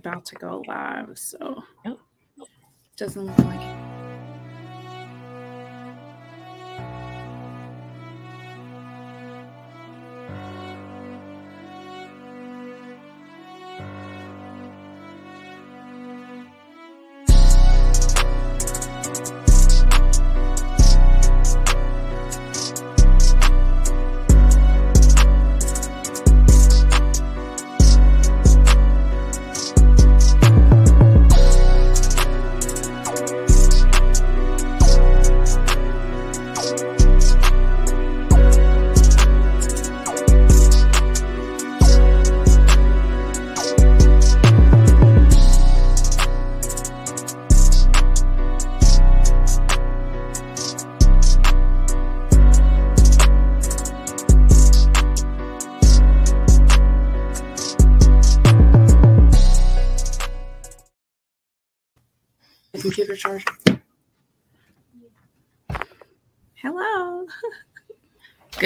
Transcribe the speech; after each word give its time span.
about 0.00 0.24
to 0.24 0.34
go 0.36 0.62
live, 0.66 1.18
so 1.18 1.62
yep. 1.84 1.98
doesn't 2.96 3.26
look 3.26 3.38
like 3.38 3.60
it. 3.60 3.89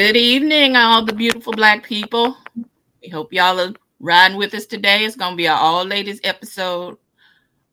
Good 0.04 0.18
evening, 0.18 0.76
all 0.76 1.02
the 1.02 1.14
beautiful 1.14 1.54
black 1.54 1.82
people. 1.82 2.36
We 3.02 3.08
hope 3.08 3.32
y'all 3.32 3.58
are 3.58 3.72
riding 4.00 4.36
with 4.36 4.52
us 4.52 4.66
today. 4.66 5.02
It's 5.02 5.16
gonna 5.16 5.34
be 5.34 5.48
our 5.48 5.58
all 5.58 5.82
ladies 5.82 6.20
episode. 6.24 6.98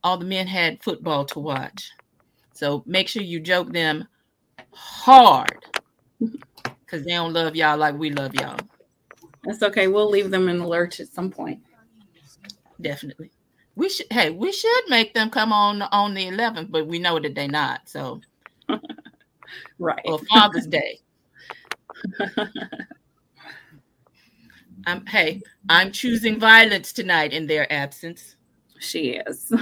All 0.01 0.15
the 0.15 0.23
men 0.23 0.47
had 0.47 0.81
football 0.81 1.25
to 1.25 1.39
watch. 1.39 1.91
So 2.53 2.83
make 2.85 3.09
sure 3.09 3.21
you 3.21 3.41
joke 3.41 3.73
them 3.73 4.07
hard 4.71 5.65
because 6.85 7.03
they 7.03 7.11
don't 7.11 7.33
love 7.33 7.57
y'all 7.57 7.77
like 7.77 7.95
we 7.95 8.11
love 8.11 8.33
y'all. 8.33 8.59
That's 9.43 9.61
okay. 9.63 9.89
We'll 9.89 10.09
leave 10.09 10.31
them 10.31 10.47
in 10.47 10.59
the 10.59 10.67
lurch 10.67 11.01
at 11.01 11.09
some 11.09 11.31
point. 11.31 11.59
Definitely. 12.79 13.31
We 13.75 13.89
should 13.89 14.07
hey, 14.09 14.29
we 14.29 14.53
should 14.53 14.83
make 14.87 15.13
them 15.13 15.31
come 15.31 15.51
on 15.51 15.81
on 15.81 16.13
the 16.13 16.27
11th, 16.27 16.71
but 16.71 16.87
we 16.87 16.97
know 16.97 17.19
that 17.19 17.35
they're 17.35 17.49
not. 17.49 17.89
So 17.89 18.21
right. 19.79 20.01
Or 20.05 20.19
Father's 20.29 20.67
Day. 20.67 21.01
I'm 24.85 25.05
hey, 25.07 25.41
I'm 25.69 25.91
choosing 25.91 26.39
violence 26.39 26.93
tonight 26.93 27.33
in 27.33 27.47
their 27.47 27.71
absence. 27.71 28.35
She 28.79 29.21
is. 29.27 29.51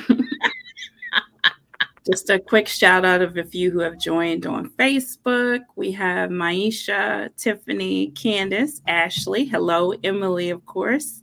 Just 2.09 2.29
a 2.29 2.39
quick 2.39 2.67
shout 2.67 3.05
out 3.05 3.21
of 3.21 3.37
a 3.37 3.43
few 3.43 3.69
who 3.69 3.79
have 3.79 3.99
joined 3.99 4.47
on 4.47 4.69
Facebook. 4.71 5.59
We 5.75 5.91
have 5.91 6.31
Maisha, 6.31 7.29
Tiffany, 7.35 8.11
Candace, 8.11 8.81
Ashley. 8.87 9.45
Hello, 9.45 9.93
Emily, 10.03 10.49
of 10.49 10.65
course. 10.65 11.21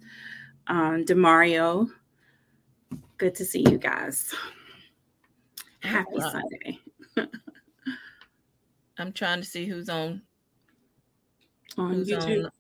Um, 0.69 1.05
Demario. 1.05 1.89
Good 3.19 3.35
to 3.37 3.45
see 3.45 3.65
you 3.69 3.79
guys. 3.79 4.33
Happy 5.81 6.21
Sunday. 6.21 6.79
I'm 8.99 9.13
trying 9.13 9.41
to 9.41 9.47
see 9.47 9.67
who's 9.67 9.89
on 9.89 10.23
on 11.77 12.05
YouTube. 12.05 12.51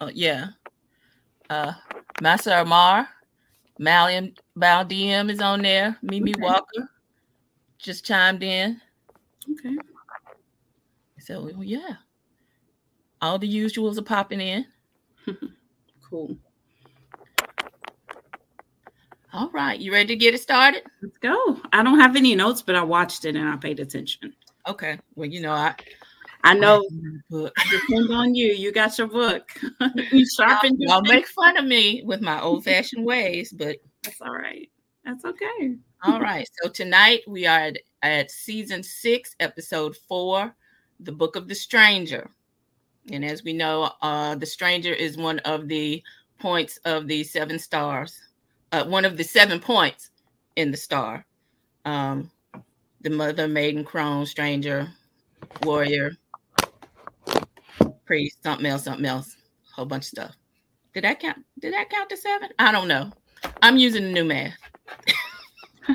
On, 0.00 0.08
uh, 0.08 0.10
yeah. 0.14 0.48
Uh, 1.50 1.72
Master 2.20 2.52
Amar, 2.52 3.08
Malian 3.78 4.34
Baldiem 4.56 5.30
is 5.30 5.40
on 5.40 5.62
there. 5.62 5.96
Mimi 6.02 6.32
okay. 6.32 6.42
Walker 6.42 6.90
just 7.78 8.04
chimed 8.04 8.42
in. 8.42 8.80
Okay. 9.52 9.76
So 11.20 11.48
yeah, 11.60 11.96
all 13.20 13.38
the 13.38 13.52
usuals 13.52 13.98
are 13.98 14.02
popping 14.02 14.40
in. 14.40 14.66
cool. 16.10 16.36
All 19.32 19.50
right, 19.50 19.78
you 19.78 19.92
ready 19.92 20.08
to 20.08 20.16
get 20.16 20.34
it 20.34 20.40
started? 20.40 20.82
Let's 21.02 21.18
go. 21.18 21.60
I 21.72 21.82
don't 21.82 22.00
have 22.00 22.16
any 22.16 22.34
notes, 22.34 22.62
but 22.62 22.74
I 22.74 22.82
watched 22.82 23.24
it 23.24 23.36
and 23.36 23.46
I 23.48 23.56
paid 23.56 23.78
attention. 23.78 24.34
Okay. 24.66 24.98
Well, 25.14 25.28
you 25.28 25.40
know, 25.40 25.52
I 25.52 25.74
I 26.44 26.54
know. 26.54 26.88
Depends 27.30 28.10
on 28.10 28.34
you. 28.34 28.52
You 28.52 28.72
got 28.72 28.96
your 28.98 29.08
book. 29.08 29.50
you 30.12 30.26
sharpen. 30.26 30.76
Y'all, 30.78 31.02
y'all 31.02 31.02
make 31.02 31.26
fun 31.26 31.56
of 31.56 31.64
me 31.64 32.02
with 32.04 32.20
my 32.20 32.40
old-fashioned 32.40 33.04
ways, 33.04 33.52
but 33.52 33.76
that's 34.02 34.20
all 34.20 34.34
right. 34.34 34.70
That's 35.04 35.24
okay. 35.24 35.76
all 36.04 36.20
right. 36.20 36.48
So 36.62 36.70
tonight 36.70 37.22
we 37.26 37.46
are 37.46 37.58
at, 37.58 37.78
at 38.02 38.30
season 38.30 38.82
six, 38.82 39.34
episode 39.40 39.96
four, 40.08 40.54
the 41.00 41.12
Book 41.12 41.36
of 41.36 41.48
the 41.48 41.54
Stranger. 41.54 42.30
And 43.10 43.24
as 43.24 43.42
we 43.42 43.52
know, 43.52 43.90
uh, 44.02 44.34
the 44.34 44.46
Stranger 44.46 44.92
is 44.92 45.16
one 45.16 45.38
of 45.40 45.66
the 45.66 46.02
points 46.38 46.78
of 46.84 47.08
the 47.08 47.24
seven 47.24 47.58
stars. 47.58 48.20
Uh, 48.70 48.84
one 48.84 49.04
of 49.04 49.16
the 49.16 49.24
seven 49.24 49.58
points 49.58 50.10
in 50.56 50.70
the 50.70 50.76
star. 50.76 51.24
Um, 51.84 52.30
the 53.00 53.10
mother, 53.10 53.48
maiden, 53.48 53.84
crone, 53.84 54.26
stranger, 54.26 54.88
warrior, 55.62 56.12
priest, 58.08 58.42
something 58.42 58.66
else, 58.66 58.84
something 58.84 59.04
else, 59.04 59.36
a 59.70 59.74
whole 59.74 59.84
bunch 59.84 60.04
of 60.04 60.08
stuff. 60.08 60.34
Did 60.94 61.04
that 61.04 61.20
count? 61.20 61.44
Did 61.60 61.74
that 61.74 61.90
count 61.90 62.08
to 62.08 62.16
seven? 62.16 62.48
I 62.58 62.72
don't 62.72 62.88
know. 62.88 63.12
I'm 63.62 63.76
using 63.76 64.02
the 64.02 64.12
new 64.12 64.24
math. 64.24 64.56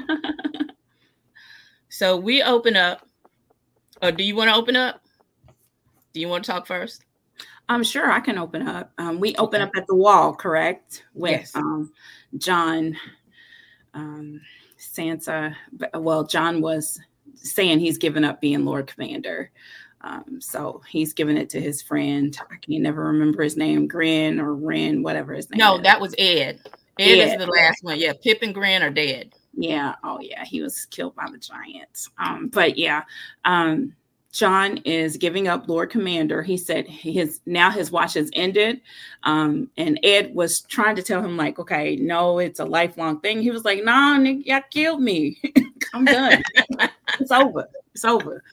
so 1.90 2.16
we 2.16 2.41
open 2.41 2.78
up. 2.78 3.06
Or 4.02 4.12
do 4.12 4.23
you 4.23 4.35
want 4.35 4.50
to 4.50 4.56
open 4.56 4.75
up? 4.75 5.02
Do 6.13 6.19
you 6.19 6.29
want 6.29 6.46
to 6.46 6.52
talk 6.52 6.68
first? 6.68 7.03
I'm 7.68 7.84
sure 7.84 8.12
I 8.12 8.19
can 8.19 8.38
open 8.38 8.68
up. 8.68 8.91
Um, 8.97 9.19
we 9.19 9.35
open 9.35 9.62
okay. 9.62 9.69
up 9.69 9.75
at 9.75 9.88
the 9.88 9.96
wall, 9.96 10.35
correct? 10.35 11.03
With 11.13 11.31
yes. 11.31 11.56
um, 11.56 11.91
Jon, 12.38 12.96
um, 13.94 14.41
Sansa. 14.78 15.56
Well, 15.96 16.25
Jon 16.25 16.62
was 16.62 17.00
saying 17.35 17.79
he's 17.79 17.97
given 17.97 18.23
up 18.23 18.40
being 18.40 18.66
Lord 18.66 18.88
Commander. 18.88 19.50
Um, 20.03 20.41
so 20.41 20.81
he's 20.90 21.14
giving 21.14 21.38
it 21.38 21.50
to 21.52 21.62
his 21.62 21.81
friend. 21.81 22.38
I 22.52 22.56
can 22.62 22.81
never 22.81 23.06
remember 23.06 23.41
his 23.44 23.56
name, 23.56 23.88
Grin 23.88 24.40
or 24.40 24.53
Ren, 24.53 25.02
whatever 25.02 25.34
his 25.34 25.50
name. 25.50 25.59
No, 25.59 25.78
is. 25.78 25.84
that 25.84 26.02
was 26.02 26.14
Ed. 26.18 26.59
Ed, 27.00 27.19
Ed, 27.19 27.34
is 27.34 27.38
the 27.38 27.47
last 27.47 27.84
one. 27.84 28.00
Yeah, 28.00 28.14
Pip 28.22 28.40
and 28.41 28.53
Grin 28.53 28.84
are 28.84 28.90
dead. 28.90 29.34
Yeah. 29.53 29.96
Oh 30.03 30.19
yeah, 30.19 30.44
he 30.46 30.62
was 30.62 30.86
killed 30.86 31.16
by 31.16 31.28
the 31.31 31.38
giants. 31.38 32.09
Um, 32.18 32.47
but 32.47 32.78
yeah, 32.78 33.03
um, 33.46 33.96
Jon 34.34 34.78
is 34.78 35.16
giving 35.18 35.47
up 35.47 35.69
Lord 35.69 35.91
Commander. 35.91 36.41
He 36.41 36.58
said 36.58 36.88
his 36.88 37.40
now 37.46 37.70
his 37.70 37.91
watch 37.91 38.16
has 38.16 38.31
ended. 38.34 38.81
Um, 39.24 39.70
and 39.78 40.00
Ed 40.03 40.34
was 40.34 40.62
trying 40.62 40.96
to 40.96 41.03
tell 41.03 41.24
him, 41.24 41.38
like, 41.38 41.59
okay, 41.59 41.96
no, 41.97 42.40
it's 42.40 42.59
a 42.59 42.66
lifelong 42.66 43.20
thing. 43.20 43.41
He 43.41 43.52
was 43.52 43.64
like, 43.64 43.84
nah, 43.84 44.18
Nick, 44.18 44.47
y'all 44.47 44.62
killed 44.72 45.02
me. 45.02 45.40
I'm 45.94 46.03
done. 46.03 46.44
it's 47.20 47.31
over. 47.31 47.70
It's 47.94 48.03
over. 48.03 48.44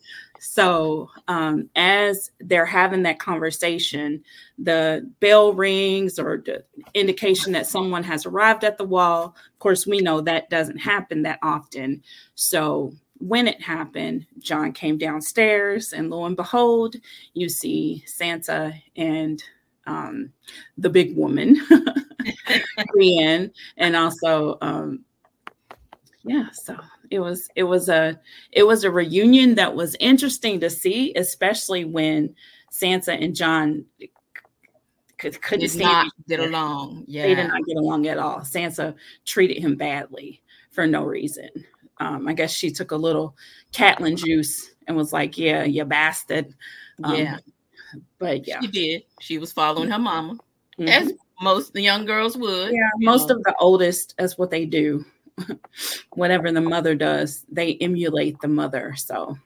So, 0.42 1.10
um, 1.28 1.68
as 1.76 2.30
they're 2.40 2.64
having 2.64 3.02
that 3.02 3.18
conversation, 3.18 4.24
the 4.58 5.06
bell 5.20 5.52
rings 5.52 6.18
or 6.18 6.42
the 6.44 6.64
indication 6.94 7.52
that 7.52 7.66
someone 7.66 8.02
has 8.04 8.24
arrived 8.24 8.64
at 8.64 8.78
the 8.78 8.84
wall. 8.84 9.36
Of 9.36 9.58
course, 9.58 9.86
we 9.86 10.00
know 10.00 10.22
that 10.22 10.48
doesn't 10.48 10.78
happen 10.78 11.22
that 11.22 11.40
often. 11.42 12.02
So, 12.36 12.94
when 13.18 13.48
it 13.48 13.60
happened, 13.60 14.26
Jon 14.38 14.72
came 14.72 14.96
downstairs, 14.96 15.92
and 15.92 16.08
lo 16.08 16.24
and 16.24 16.36
behold, 16.36 16.96
you 17.34 17.50
see 17.50 18.02
Sansa 18.06 18.80
and 18.96 19.44
um, 19.86 20.32
the 20.78 20.88
big 20.88 21.18
woman, 21.18 21.60
Brienne, 22.94 23.52
and 23.76 23.94
also, 23.94 24.56
um, 24.62 25.04
yeah, 26.22 26.50
so 26.52 26.76
it 27.10 27.20
was 27.20 27.48
it 27.56 27.64
was 27.64 27.88
a 27.88 28.20
it 28.52 28.64
was 28.64 28.84
a 28.84 28.90
reunion 28.90 29.54
that 29.54 29.74
was 29.74 29.96
interesting 30.00 30.60
to 30.60 30.70
see, 30.70 31.14
especially 31.14 31.84
when 31.84 32.34
Sansa 32.70 33.22
and 33.22 33.34
Jon 33.34 33.84
could, 35.18 35.40
couldn't 35.40 35.70
did 35.70 35.80
not 35.80 36.12
get 36.28 36.40
along. 36.40 37.04
Yeah, 37.06 37.22
they 37.22 37.34
did 37.34 37.48
not 37.48 37.64
get 37.66 37.76
along 37.76 38.06
at 38.06 38.18
all. 38.18 38.40
Sansa 38.40 38.94
treated 39.24 39.58
him 39.58 39.76
badly 39.76 40.42
for 40.70 40.86
no 40.86 41.04
reason. 41.04 41.48
Um, 41.98 42.28
I 42.28 42.32
guess 42.32 42.52
she 42.52 42.70
took 42.70 42.90
a 42.90 42.96
little 42.96 43.36
Catelyn 43.72 44.16
juice 44.16 44.70
and 44.86 44.96
was 44.96 45.12
like, 45.12 45.38
"Yeah, 45.38 45.64
you 45.64 45.84
bastard." 45.84 46.54
Um, 47.02 47.14
yeah, 47.14 47.38
but 48.18 48.46
yeah, 48.46 48.60
she 48.60 48.66
did. 48.66 49.02
She 49.20 49.38
was 49.38 49.52
following 49.52 49.90
her 49.90 49.98
mama, 49.98 50.34
mm-hmm. 50.78 50.88
as 50.88 51.12
most 51.40 51.72
the 51.72 51.82
young 51.82 52.04
girls 52.04 52.36
would. 52.36 52.72
Yeah, 52.72 52.90
most 52.98 53.28
know. 53.28 53.36
of 53.36 53.42
the 53.44 53.54
oldest, 53.58 54.14
that's 54.18 54.36
what 54.36 54.50
they 54.50 54.66
do. 54.66 55.04
Whatever 56.14 56.52
the 56.52 56.60
mother 56.60 56.94
does, 56.94 57.44
they 57.50 57.74
emulate 57.76 58.40
the 58.40 58.48
mother. 58.48 58.94
So 58.96 59.38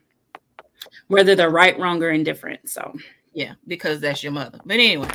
whether 1.09 1.35
they're 1.35 1.51
right, 1.51 1.79
wrong, 1.79 2.03
or 2.03 2.11
indifferent. 2.11 2.69
So 2.69 2.95
yeah, 3.33 3.55
because 3.67 4.01
that's 4.01 4.23
your 4.23 4.33
mother. 4.33 4.59
But 4.65 4.75
anyway, 4.75 5.11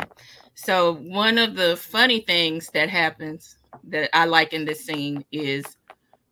so 0.55 0.95
one 0.95 1.37
of 1.37 1.55
the 1.55 1.77
funny 1.77 2.21
things 2.21 2.69
that 2.73 2.89
happens 2.89 3.57
that 3.85 4.09
I 4.13 4.25
like 4.25 4.53
in 4.53 4.65
this 4.65 4.85
scene 4.85 5.23
is 5.31 5.65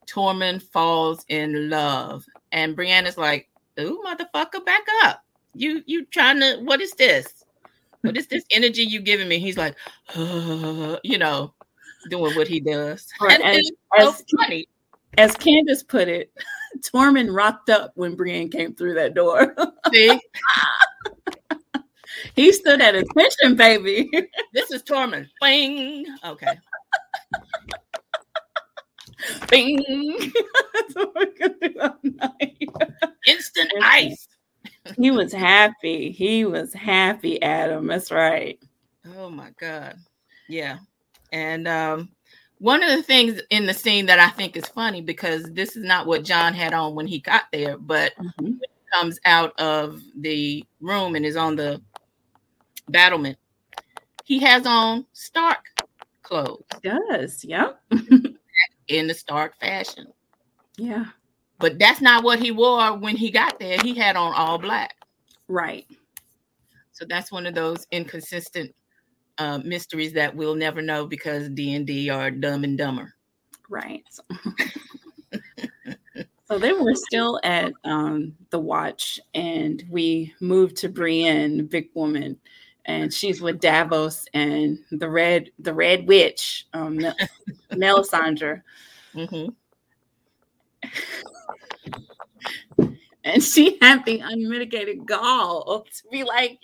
Tormund 0.06 0.64
falls 0.64 1.26
in 1.30 1.70
love, 1.70 2.26
and 2.52 2.76
Brienne's 2.76 3.18
like, 3.18 3.50
"Ooh, 3.80 4.02
motherfucker, 4.06 4.66
back 4.66 4.86
up! 5.04 5.24
You 5.54 5.84
you 5.86 6.06
trying 6.06 6.40
to? 6.40 6.60
What 6.64 6.82
is 6.82 6.92
this? 6.92 7.46
What 8.02 8.18
is 8.18 8.28
this 8.28 8.44
energy 8.52 8.84
you 8.84 9.02
giving 9.02 9.28
me?" 9.28 9.40
He's 9.40 9.58
like, 9.58 9.76
you 10.16 11.18
know, 11.18 11.54
doing 12.10 12.36
what 12.36 12.48
he 12.48 12.60
does. 12.60 13.08
Right, 13.22 13.42
and, 13.42 13.66
so 14.00 14.10
as, 14.10 14.24
funny. 14.36 14.68
As 15.18 15.36
Candace 15.36 15.84
put 15.84 16.08
it, 16.08 16.32
Tormund 16.80 17.36
rocked 17.36 17.70
up 17.70 17.92
when 17.96 18.16
Brienne 18.16 18.50
came 18.50 18.74
through 18.74 18.96
that 18.96 19.14
door. 19.14 19.56
See. 19.94 20.20
he 22.36 22.52
stood 22.52 22.82
at 22.82 22.96
attention, 22.96 23.56
baby. 23.56 24.10
This 24.54 24.72
is 24.72 24.84
Tormund. 24.84 25.28
Bing. 25.42 26.06
Okay. 26.26 26.58
Bing. 29.50 29.84
Instant 33.28 33.72
ice. 33.82 34.28
he 34.98 35.12
was 35.12 35.32
happy. 35.34 36.12
He 36.12 36.46
was 36.46 36.74
happy, 36.74 37.42
Adam. 37.42 37.88
That's 37.88 38.12
right. 38.12 38.60
Oh 39.16 39.30
my 39.30 39.52
God. 39.60 39.96
Yeah. 40.50 40.78
And 41.32 41.68
um, 41.68 42.10
one 42.60 42.84
of 42.84 42.90
the 42.90 43.04
things 43.04 43.42
in 43.50 43.66
the 43.66 43.74
scene 43.74 44.06
that 44.08 44.20
I 44.20 44.30
think 44.30 44.58
is 44.58 44.68
funny 44.68 45.02
because 45.02 45.44
this 45.52 45.76
is 45.76 45.84
not 45.84 46.08
what 46.08 46.24
Jon 46.24 46.54
had 46.54 46.74
on 46.74 46.96
when 46.96 47.08
he 47.08 47.20
got 47.20 47.44
there, 47.52 47.78
but 47.78 48.14
mm-hmm. 48.16 48.54
comes 48.94 49.20
out 49.26 49.60
of 49.60 50.02
the 50.20 50.64
room 50.82 51.16
and 51.16 51.26
is 51.26 51.36
on 51.36 51.56
the 51.56 51.82
battlement, 52.90 53.38
he 54.24 54.40
has 54.40 54.66
on 54.66 55.06
Stark 55.14 55.66
clothes. 56.24 56.66
He 56.82 56.90
does, 56.90 57.44
yep. 57.46 57.82
in 58.88 59.08
the 59.08 59.14
Stark 59.14 59.58
fashion. 59.60 60.08
Yeah. 60.78 61.06
But 61.60 61.80
that's 61.80 62.02
not 62.02 62.24
what 62.24 62.40
he 62.40 62.52
wore 62.52 62.98
when 62.98 63.16
he 63.16 63.32
got 63.32 63.60
there. 63.60 63.78
He 63.82 63.96
had 63.96 64.16
on 64.16 64.34
all 64.34 64.58
black. 64.58 64.96
Right. 65.48 65.86
So 66.92 67.06
that's 67.06 67.32
one 67.32 67.46
of 67.46 67.56
those 67.56 67.88
inconsistent 67.92 68.74
uh, 69.38 69.60
mysteries 69.60 70.14
that 70.14 70.36
we'll 70.36 70.56
never 70.56 70.82
know 70.82 71.06
because 71.06 71.50
D 71.50 71.74
and 71.76 71.86
D 71.86 72.10
are 72.10 72.32
dumb 72.32 72.64
and 72.64 72.78
dumber. 72.78 73.14
Right. 73.70 74.04
so 76.46 76.58
then 76.58 76.84
we're 76.84 76.96
still 76.96 77.40
at 77.44 77.74
um, 77.84 78.34
the 78.50 78.60
watch, 78.60 79.20
and 79.34 79.84
we 79.90 80.34
moved 80.40 80.78
to 80.78 80.90
Brienne, 80.90 81.66
big 81.66 81.90
woman, 81.94 82.38
and 82.86 83.14
she's 83.14 83.42
with 83.42 83.60
Davos 83.60 84.26
and 84.34 84.80
the 84.92 85.10
red 85.10 85.52
the 85.60 85.74
red 85.74 86.08
witch, 86.08 86.68
um, 86.74 87.00
Melisandre. 87.72 88.62
Mm-hmm. 89.14 89.50
And 93.28 93.44
she 93.44 93.78
had 93.82 94.06
the 94.06 94.20
unmitigated 94.20 95.06
gall 95.06 95.84
to 95.84 96.04
be 96.10 96.24
like, 96.24 96.60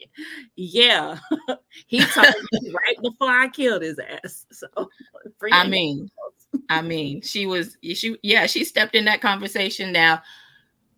"Yeah, 0.55 1.17
he 1.87 1.99
told 2.05 2.33
me 2.53 2.71
right 2.71 2.95
before 3.01 3.29
I 3.29 3.49
killed 3.49 3.81
his 3.81 3.99
ass." 3.99 4.45
So, 4.53 4.89
I 5.51 5.67
mean, 5.67 6.09
I 6.69 6.81
mean, 6.81 7.21
she 7.21 7.45
was 7.45 7.77
she 7.81 8.17
yeah 8.23 8.45
she 8.45 8.63
stepped 8.63 8.95
in 8.95 9.05
that 9.05 9.21
conversation. 9.21 9.91
Now, 9.91 10.21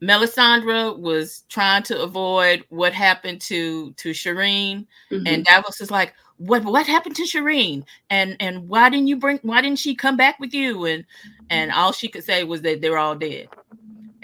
Melisandre 0.01 0.97
was 0.99 1.43
trying 1.49 1.83
to 1.83 2.01
avoid 2.01 2.63
what 2.69 2.93
happened 2.93 3.41
to 3.41 3.91
to 3.93 4.11
Shireen, 4.11 4.85
mm-hmm. 5.11 5.25
and 5.25 5.45
Davos 5.45 5.81
is 5.81 5.89
like, 5.89 6.13
"What 6.37 6.63
what 6.63 6.85
happened 6.85 7.15
to 7.15 7.23
Shireen? 7.23 7.85
And 8.09 8.35
and 8.39 8.67
why 8.67 8.89
didn't 8.89 9.07
you 9.07 9.17
bring? 9.17 9.39
Why 9.41 9.61
didn't 9.61 9.79
she 9.79 9.95
come 9.95 10.17
back 10.17 10.39
with 10.39 10.53
you?" 10.53 10.85
And 10.85 11.05
and 11.49 11.71
all 11.71 11.91
she 11.91 12.07
could 12.07 12.23
say 12.23 12.43
was 12.43 12.61
that 12.61 12.81
they're 12.81 12.99
all 12.99 13.15
dead. 13.15 13.47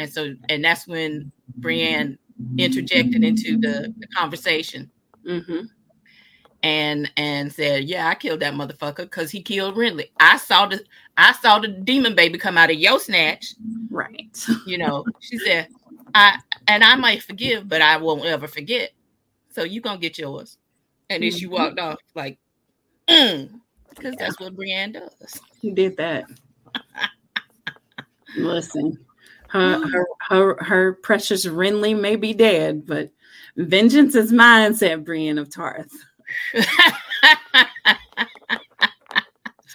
And 0.01 0.11
so, 0.11 0.33
and 0.49 0.65
that's 0.65 0.87
when 0.87 1.31
Brienne 1.57 2.17
interjected 2.57 3.23
into 3.23 3.55
the, 3.57 3.93
the 3.99 4.07
conversation. 4.07 4.89
Mm-hmm. 5.27 5.65
And 6.63 7.11
and 7.17 7.51
said, 7.51 7.85
"Yeah, 7.85 8.07
I 8.07 8.15
killed 8.15 8.39
that 8.41 8.53
motherfucker 8.53 8.97
because 8.97 9.31
he 9.31 9.41
killed 9.41 9.75
Renly. 9.75 10.09
I 10.19 10.37
saw 10.37 10.67
the 10.67 10.83
I 11.17 11.33
saw 11.33 11.59
the 11.59 11.67
demon 11.67 12.15
baby 12.15 12.37
come 12.37 12.57
out 12.57 12.69
of 12.69 12.77
your 12.77 12.99
snatch. 12.99 13.53
Right. 13.89 14.37
You 14.67 14.77
know, 14.77 15.05
she 15.19 15.39
said, 15.39 15.67
I 16.13 16.37
and 16.67 16.83
I 16.83 16.95
might 16.95 17.23
forgive, 17.23 17.67
but 17.67 17.81
I 17.81 17.97
won't 17.97 18.25
ever 18.25 18.47
forget. 18.47 18.91
So 19.51 19.63
you 19.63 19.81
gonna 19.81 19.99
get 19.99 20.19
yours. 20.19 20.57
And 21.09 21.23
then 21.23 21.29
mm-hmm. 21.29 21.37
she 21.37 21.47
walked 21.47 21.79
off 21.79 21.97
like, 22.13 22.37
because 23.07 23.17
mm, 23.17 23.59
yeah. 24.03 24.11
that's 24.17 24.39
what 24.39 24.55
Brienne 24.55 24.93
does. 24.93 25.41
He 25.59 25.71
did 25.71 25.97
that. 25.97 26.25
Listen, 28.37 28.97
her, 29.51 29.87
her, 29.87 30.07
her, 30.29 30.63
her 30.63 30.93
precious 30.93 31.45
Renly 31.45 31.99
may 31.99 32.15
be 32.15 32.33
dead, 32.33 32.85
but 32.85 33.11
vengeance 33.57 34.15
is 34.15 34.31
mine, 34.31 34.73
said 34.75 35.03
Brienne 35.03 35.37
of 35.37 35.49
Tarth. 35.49 35.91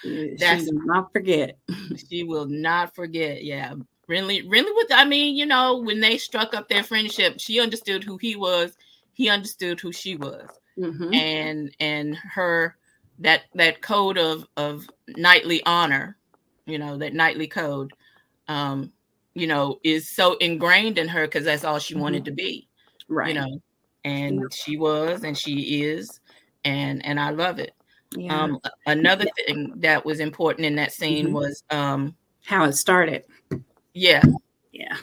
she, 0.00 0.37
That's, 0.38 0.64
she 0.64 0.73
will 0.73 0.87
not 0.87 1.12
forget. 1.12 1.58
She 2.08 2.25
will 2.25 2.46
not 2.46 2.94
forget. 2.94 3.44
Yeah. 3.44 3.75
Renly, 4.08 4.46
Renly 4.46 4.73
was, 4.73 4.87
I 4.90 5.05
mean, 5.05 5.37
you 5.37 5.44
know, 5.44 5.79
when 5.79 6.00
they 6.00 6.17
struck 6.17 6.55
up 6.55 6.69
their 6.69 6.82
friendship, 6.82 7.34
she 7.38 7.61
understood 7.61 8.02
who 8.02 8.17
he 8.17 8.34
was. 8.34 8.76
He 9.12 9.29
understood 9.29 9.79
who 9.81 9.93
she 9.93 10.17
was. 10.17 10.49
Mm-hmm. 10.79 11.12
And 11.14 11.76
and 11.81 12.14
her 12.17 12.76
that 13.19 13.43
that 13.55 13.81
code 13.82 14.19
of 14.19 14.46
of 14.56 14.87
knightly 15.17 15.62
honor, 15.64 16.17
you 16.67 16.79
know, 16.79 16.99
that 16.99 17.14
knightly 17.14 17.46
code, 17.46 17.93
um, 18.49 18.93
you 19.36 19.46
know, 19.46 19.78
is 19.84 20.08
so 20.08 20.34
ingrained 20.38 20.96
in 20.96 21.08
her 21.08 21.26
because 21.26 21.44
that's 21.44 21.62
all 21.62 21.78
she 21.78 21.92
mm-hmm. 21.92 22.02
wanted 22.02 22.24
to 22.24 22.30
be. 22.30 22.68
Right. 23.06 23.28
You 23.28 23.34
know, 23.34 23.62
and 24.02 24.36
yeah. 24.36 24.46
she 24.50 24.78
was 24.78 25.24
and 25.24 25.36
she 25.36 25.82
is, 25.82 26.20
and 26.64 27.04
and 27.04 27.20
I 27.20 27.30
love 27.30 27.58
it. 27.58 27.74
Yeah. 28.16 28.34
Um, 28.34 28.58
another 28.86 29.26
thing 29.36 29.74
that 29.76 30.06
was 30.06 30.20
important 30.20 30.64
in 30.64 30.76
that 30.76 30.92
scene 30.92 31.26
mm-hmm. 31.26 31.34
was 31.34 31.62
um 31.70 32.16
how 32.46 32.64
it 32.64 32.72
started. 32.72 33.24
Yeah. 33.92 34.24
Yeah. 34.72 34.96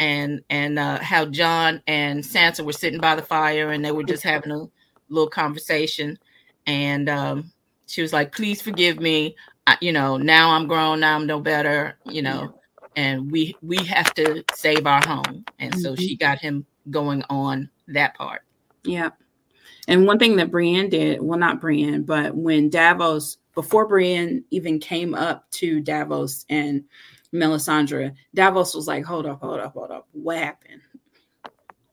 And 0.00 0.42
and 0.50 0.80
uh 0.80 0.98
how 0.98 1.26
Jon 1.26 1.80
and 1.86 2.24
Sansa 2.24 2.64
were 2.64 2.72
sitting 2.72 3.00
by 3.00 3.14
the 3.14 3.22
fire 3.22 3.70
and 3.70 3.84
they 3.84 3.92
were 3.92 4.04
just 4.04 4.24
having 4.24 4.50
a 4.50 4.66
little 5.08 5.30
conversation 5.30 6.18
and 6.66 7.08
um 7.08 7.52
she 7.86 8.02
was 8.02 8.12
like, 8.12 8.34
please 8.34 8.60
forgive 8.60 8.98
me. 8.98 9.36
I, 9.68 9.78
you 9.80 9.92
know, 9.92 10.16
now 10.16 10.50
I'm 10.50 10.66
grown, 10.66 10.98
now 11.00 11.14
I'm 11.14 11.26
no 11.26 11.38
better, 11.38 11.98
you 12.04 12.22
know 12.22 12.52
and 12.96 13.30
we 13.30 13.54
we 13.62 13.76
have 13.84 14.12
to 14.14 14.42
save 14.54 14.86
our 14.86 15.06
home 15.06 15.44
and 15.58 15.72
mm-hmm. 15.72 15.80
so 15.80 15.94
she 15.94 16.14
mm-hmm. 16.16 16.24
got 16.24 16.38
him 16.38 16.66
going 16.90 17.22
on 17.30 17.68
that 17.88 18.14
part 18.16 18.42
yeah 18.84 19.10
and 19.86 20.06
one 20.06 20.18
thing 20.18 20.36
that 20.36 20.50
brienne 20.50 20.88
did 20.88 21.20
well 21.20 21.38
not 21.38 21.60
brienne 21.60 22.02
but 22.02 22.34
when 22.34 22.68
davos 22.68 23.38
before 23.54 23.86
brienne 23.86 24.42
even 24.50 24.80
came 24.80 25.14
up 25.14 25.48
to 25.50 25.80
davos 25.80 26.44
and 26.48 26.82
melisandre 27.32 28.14
davos 28.34 28.74
was 28.74 28.86
like 28.86 29.04
hold 29.04 29.26
up 29.26 29.40
hold 29.40 29.60
up 29.60 29.72
hold 29.74 29.90
up 29.90 30.08
what 30.12 30.38
happened 30.38 30.80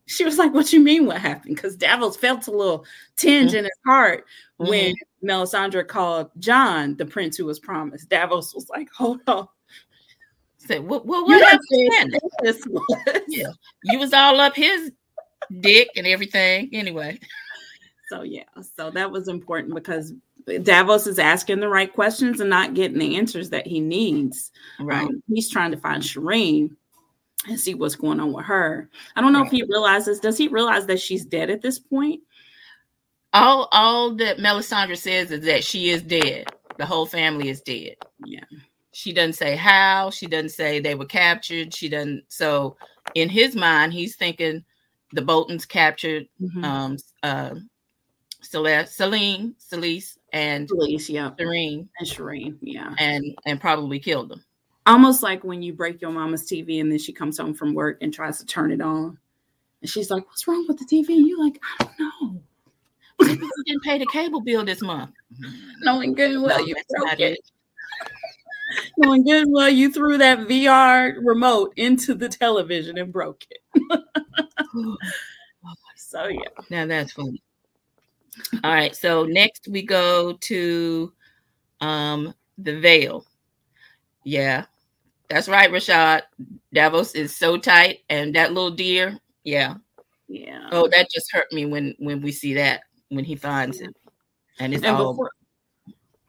she 0.05 0.25
was 0.25 0.37
like 0.37 0.53
what 0.53 0.71
you 0.71 0.79
mean 0.79 1.05
what 1.05 1.17
happened 1.17 1.55
because 1.55 1.75
davos 1.75 2.15
felt 2.15 2.47
a 2.47 2.51
little 2.51 2.85
tinge 3.17 3.49
mm-hmm. 3.49 3.59
in 3.59 3.63
his 3.65 3.79
heart 3.85 4.25
when 4.57 4.91
mm-hmm. 4.91 5.27
melisandre 5.27 5.87
called 5.87 6.29
jon 6.39 6.95
the 6.97 7.05
prince 7.05 7.35
who 7.35 7.45
was 7.45 7.59
promised 7.59 8.09
davos 8.09 8.53
was 8.53 8.69
like 8.69 8.87
hold 8.95 9.19
up 9.27 9.53
Say, 10.65 10.79
what, 10.79 11.05
what, 11.05 11.25
what 11.25 11.41
happened? 11.41 12.19
yeah, 13.27 13.49
you 13.83 13.99
was 13.99 14.13
all 14.13 14.39
up 14.39 14.55
his 14.55 14.91
dick 15.59 15.89
and 15.95 16.07
everything. 16.07 16.69
Anyway. 16.71 17.19
So 18.09 18.21
yeah, 18.23 18.43
so 18.77 18.89
that 18.91 19.11
was 19.11 19.27
important 19.27 19.73
because 19.73 20.13
Davos 20.61 21.07
is 21.07 21.19
asking 21.19 21.59
the 21.59 21.69
right 21.69 21.91
questions 21.91 22.39
and 22.39 22.49
not 22.49 22.75
getting 22.75 22.99
the 22.99 23.17
answers 23.17 23.49
that 23.49 23.67
he 23.67 23.79
needs. 23.79 24.51
Right. 24.79 25.03
Um, 25.03 25.23
he's 25.27 25.49
trying 25.49 25.71
to 25.71 25.77
find 25.77 26.01
Shireen 26.01 26.75
and 27.47 27.59
see 27.59 27.73
what's 27.73 27.95
going 27.95 28.19
on 28.19 28.31
with 28.31 28.45
her. 28.45 28.89
I 29.15 29.21
don't 29.21 29.33
know 29.33 29.39
right. 29.39 29.47
if 29.47 29.51
he 29.51 29.63
realizes. 29.63 30.19
Does 30.19 30.37
he 30.37 30.47
realize 30.47 30.85
that 30.85 31.01
she's 31.01 31.25
dead 31.25 31.49
at 31.49 31.61
this 31.61 31.79
point? 31.79 32.21
All 33.33 33.67
all 33.71 34.15
that 34.15 34.37
Melisandre 34.37 34.97
says 34.97 35.31
is 35.31 35.45
that 35.45 35.63
she 35.63 35.89
is 35.89 36.03
dead. 36.03 36.47
The 36.77 36.85
whole 36.85 37.05
family 37.05 37.49
is 37.49 37.61
dead. 37.61 37.95
Yeah 38.25 38.45
she 38.93 39.11
doesn't 39.11 39.33
say 39.33 39.55
how 39.55 40.09
she 40.09 40.27
doesn't 40.27 40.49
say 40.49 40.79
they 40.79 40.95
were 40.95 41.05
captured 41.05 41.73
she 41.73 41.89
doesn't 41.89 42.23
so 42.27 42.77
in 43.15 43.27
his 43.27 43.55
mind 43.55 43.91
he's 43.91 44.15
thinking 44.15 44.63
the 45.13 45.21
boltons 45.21 45.65
captured 45.65 46.27
mm-hmm. 46.41 46.63
um 46.63 46.97
uh 47.23 47.53
Celeste, 48.41 48.93
Celine, 48.95 49.55
Celeste, 49.57 50.19
and 50.33 50.67
Police, 50.67 51.09
yeah, 51.09 51.31
Shireen, 51.39 51.87
and 51.97 52.07
Shireen, 52.07 52.57
yeah, 52.61 52.93
and 52.99 53.23
and 53.45 53.59
probably 53.59 53.99
killed 53.99 54.29
them. 54.29 54.43
almost 54.85 55.23
like 55.23 55.43
when 55.45 55.61
you 55.61 55.71
break 55.73 56.01
your 56.01 56.11
mama's 56.11 56.43
TV 56.43 56.81
and 56.81 56.91
then 56.91 56.99
she 56.99 57.13
comes 57.13 57.37
home 57.37 57.53
from 57.53 57.73
work 57.73 57.97
and 58.01 58.13
tries 58.13 58.39
to 58.39 58.45
turn 58.45 58.71
it 58.71 58.81
on, 58.81 59.17
and 59.81 59.89
she's 59.89 60.11
like, 60.11 60.27
"What's 60.27 60.45
wrong 60.47 60.65
with 60.67 60.77
the 60.77 60.85
TV?" 60.85 61.15
And 61.15 61.25
you're 61.27 61.41
like, 61.41 61.59
"I 61.79 61.85
don't 61.85 61.99
know." 61.99 62.41
You 63.21 63.63
didn't 63.65 63.83
pay 63.83 63.97
the 63.97 64.07
cable 64.07 64.41
bill 64.41 64.65
this 64.65 64.81
month. 64.81 65.11
Knowing 65.81 66.13
good 66.13 66.41
well 66.41 66.59
No, 66.59 66.65
you 66.65 66.75
broke 66.89 67.13
it. 67.13 67.33
it. 67.33 67.51
Knowing 68.97 69.23
good 69.23 69.47
well 69.49 69.69
you 69.69 69.91
threw 69.91 70.17
that 70.17 70.39
VR 70.39 71.15
remote 71.23 71.73
into 71.77 72.13
the 72.13 72.29
television 72.29 72.97
and 72.97 73.11
broke 73.11 73.43
it. 73.49 73.61
So 75.95 76.27
yeah. 76.27 76.41
Now 76.69 76.85
that's 76.85 77.11
funny. 77.13 77.41
All 78.63 78.71
right, 78.71 78.95
so 78.95 79.23
next 79.23 79.67
we 79.67 79.81
go 79.81 80.33
to 80.41 81.11
um 81.81 82.35
the 82.59 82.79
veil. 82.79 83.25
Yeah, 84.23 84.65
that's 85.27 85.49
right, 85.49 85.71
Rashad. 85.71 86.21
Davos 86.71 87.15
is 87.15 87.35
so 87.35 87.57
tight, 87.57 88.01
and 88.09 88.35
that 88.35 88.53
little 88.53 88.69
deer, 88.69 89.17
yeah. 89.43 89.75
Yeah. 90.27 90.69
Oh, 90.71 90.87
that 90.89 91.09
just 91.11 91.31
hurt 91.31 91.51
me 91.51 91.65
when 91.65 91.95
when 91.97 92.21
we 92.21 92.31
see 92.31 92.53
that 92.53 92.81
when 93.09 93.25
he 93.25 93.35
finds 93.35 93.81
it, 93.81 93.95
and 94.59 94.73
it's 94.73 94.83
and 94.83 94.95
all 94.95 95.13
before, 95.13 95.31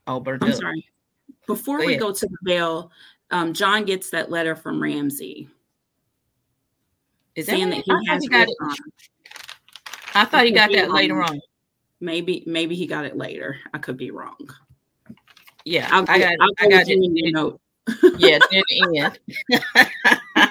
all 0.07 0.21
burnt 0.21 0.43
I'm 0.43 0.51
up. 0.51 0.57
sorry. 0.57 0.89
Before 1.47 1.79
Go 1.79 1.87
we 1.87 1.97
go 1.97 2.13
to 2.13 2.27
the 2.27 2.37
veil, 2.43 2.91
um, 3.31 3.53
Jon 3.53 3.85
gets 3.85 4.11
that 4.11 4.31
letter 4.31 4.55
from 4.57 4.83
Ramsay 4.83 5.49
Is 7.35 7.47
that 7.47 7.53
saying 7.53 7.69
what 7.71 7.77
that 7.77 7.85
he, 7.85 7.93
I 7.93 8.13
has 8.13 8.23
he 8.23 8.29
got 8.29 8.49
it? 8.49 8.57
Rickon. 8.61 8.77
I 10.15 10.25
thought 10.25 10.45
he 10.45 10.53
got 10.53 10.71
that 10.73 10.91
later 10.91 11.23
on. 11.23 11.41
Maybe 12.01 12.45
maybe 12.47 12.75
he 12.75 12.87
got 12.87 13.05
it 13.05 13.17
later. 13.17 13.57
I 13.73 13.79
could 13.79 13.97
be 13.97 14.11
wrong. 14.11 14.37
Yeah, 15.65 15.89
I'll, 15.91 16.05
I 16.09 16.19
go- 16.19 16.25
got, 16.25 16.37
I'll 16.41 16.51
I 16.61 16.69
got 16.69 16.85
it. 16.87 17.33
note. 17.33 17.61
Yeah, 18.19 18.39
the 18.51 18.65
end. 18.97 19.19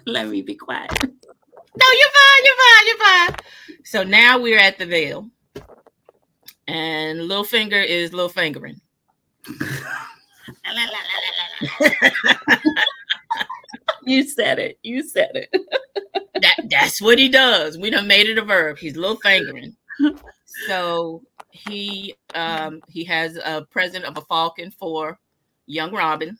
Let 0.06 0.28
me 0.28 0.42
be 0.42 0.54
quiet. 0.54 0.90
No, 1.02 1.86
you're 1.92 2.14
fine. 2.18 2.44
You're 2.44 2.56
fine. 2.56 2.86
You're 2.86 2.98
fine. 2.98 3.36
So 3.84 4.02
now 4.02 4.38
we're 4.38 4.58
at 4.58 4.78
the 4.78 4.86
veil, 4.86 5.28
and 6.66 7.20
Littlefinger 7.20 7.84
is 7.84 8.12
little 8.12 8.28
fingering. 8.28 8.80
You 14.04 14.24
said 14.24 14.58
it. 14.58 14.78
You 14.82 15.02
said 15.02 15.30
it. 15.34 15.54
That 16.40 16.56
that's 16.70 17.02
what 17.02 17.18
he 17.18 17.28
does. 17.28 17.76
We 17.76 17.90
done 17.90 18.06
made 18.06 18.26
it 18.26 18.38
a 18.38 18.42
verb. 18.42 18.78
He's 18.78 18.96
little 18.96 19.18
fingering. 19.18 19.76
So 20.66 21.22
he 21.50 22.14
um 22.34 22.80
he 22.88 23.04
has 23.04 23.36
a 23.36 23.66
present 23.70 24.06
of 24.06 24.16
a 24.16 24.22
falcon 24.22 24.70
for 24.70 25.18
young 25.66 25.92
Robin, 25.92 26.38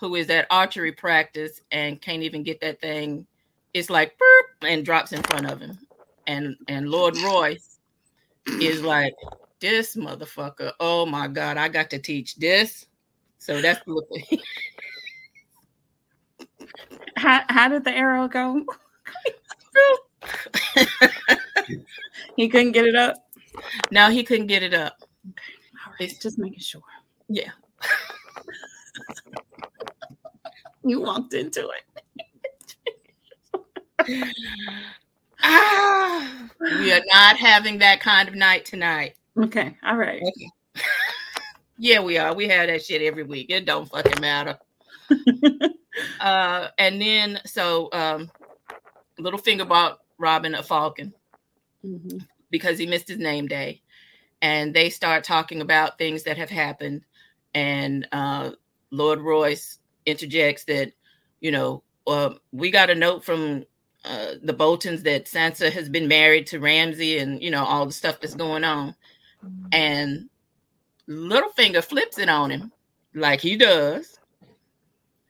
who 0.00 0.14
is 0.14 0.30
at 0.30 0.46
archery 0.50 0.92
practice 0.92 1.60
and 1.72 2.00
can't 2.00 2.22
even 2.22 2.42
get 2.42 2.58
that 2.62 2.80
thing. 2.80 3.26
It's 3.74 3.90
like 3.90 4.18
and 4.62 4.82
drops 4.82 5.12
in 5.12 5.22
front 5.24 5.50
of 5.50 5.60
him. 5.60 5.78
And 6.26 6.56
and 6.68 6.88
Lord 6.88 7.14
Royce 7.18 7.80
is 8.46 8.82
like, 8.82 9.14
this 9.60 9.96
motherfucker. 9.96 10.72
Oh 10.80 11.06
my 11.06 11.28
god, 11.28 11.56
I 11.56 11.68
got 11.68 11.90
to 11.90 11.98
teach 11.98 12.36
this. 12.36 12.86
So 13.38 13.60
that's. 13.60 13.80
How 17.16 17.42
how 17.48 17.68
did 17.68 17.84
the 17.84 17.90
arrow 17.90 18.28
go? 18.28 18.64
he 22.36 22.48
couldn't 22.48 22.72
get 22.72 22.86
it 22.86 22.94
up. 22.94 23.16
No, 23.90 24.08
he 24.08 24.22
couldn't 24.22 24.46
get 24.46 24.62
it 24.62 24.72
up. 24.72 24.96
All 25.26 25.92
right, 25.98 26.16
just 26.20 26.38
making 26.38 26.60
sure. 26.60 26.80
Yeah. 27.28 27.50
You 30.84 31.00
walked 31.00 31.34
into 31.34 31.68
it. 31.68 31.82
Ah, 35.42 36.48
we 36.60 36.92
are 36.92 37.02
not 37.12 37.36
having 37.36 37.78
that 37.78 38.00
kind 38.00 38.28
of 38.28 38.34
night 38.34 38.64
tonight. 38.64 39.14
Okay. 39.38 39.76
All 39.84 39.96
right. 39.96 40.22
Yeah, 41.78 42.00
we 42.00 42.18
are. 42.18 42.34
We 42.34 42.48
have 42.48 42.66
that 42.68 42.84
shit 42.84 43.02
every 43.02 43.22
week. 43.22 43.50
It 43.50 43.64
don't 43.64 43.88
fucking 43.88 44.20
matter. 44.20 44.58
uh, 46.20 46.68
and 46.78 47.00
then 47.00 47.40
so 47.46 47.88
um, 47.92 48.30
Littlefinger 49.20 49.68
bought 49.68 50.00
Robin 50.18 50.54
a 50.54 50.62
falcon 50.62 51.14
Mhm. 51.84 52.26
because 52.50 52.78
he 52.78 52.86
missed 52.86 53.08
his 53.08 53.18
name 53.18 53.46
day, 53.46 53.82
and 54.42 54.74
they 54.74 54.90
start 54.90 55.24
talking 55.24 55.60
about 55.60 55.98
things 55.98 56.24
that 56.24 56.38
have 56.38 56.50
happened. 56.50 57.02
And 57.54 58.08
uh, 58.12 58.52
Lord 58.90 59.20
Royce 59.20 59.78
interjects 60.06 60.64
that, 60.64 60.92
you 61.40 61.52
know, 61.52 61.82
uh, 62.06 62.34
we 62.52 62.70
got 62.70 62.90
a 62.90 62.94
note 62.96 63.24
from 63.24 63.64
uh, 64.04 64.34
the 64.42 64.52
Boltons 64.52 65.02
that 65.04 65.26
Sansa 65.26 65.70
has 65.72 65.88
been 65.88 66.08
married 66.08 66.46
to 66.48 66.60
Ramsay, 66.60 67.18
and 67.18 67.42
you 67.42 67.50
know 67.50 67.64
all 67.64 67.86
the 67.86 67.92
stuff 67.92 68.20
that's 68.20 68.34
going 68.34 68.64
on. 68.64 68.94
And 69.72 70.28
Littlefinger 71.08 71.82
flips 71.82 72.18
it 72.18 72.28
on 72.28 72.50
him 72.50 72.72
like 73.14 73.40
he 73.40 73.56
does 73.56 74.18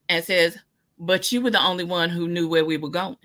and 0.09 0.25
says, 0.25 0.59
But 0.99 1.31
you 1.31 1.41
were 1.41 1.51
the 1.51 1.63
only 1.63 1.85
one 1.85 2.11
who 2.11 2.29
knew 2.29 2.49
where 2.49 2.65
we 2.65 2.77
were 2.77 2.89
going. 2.89 3.17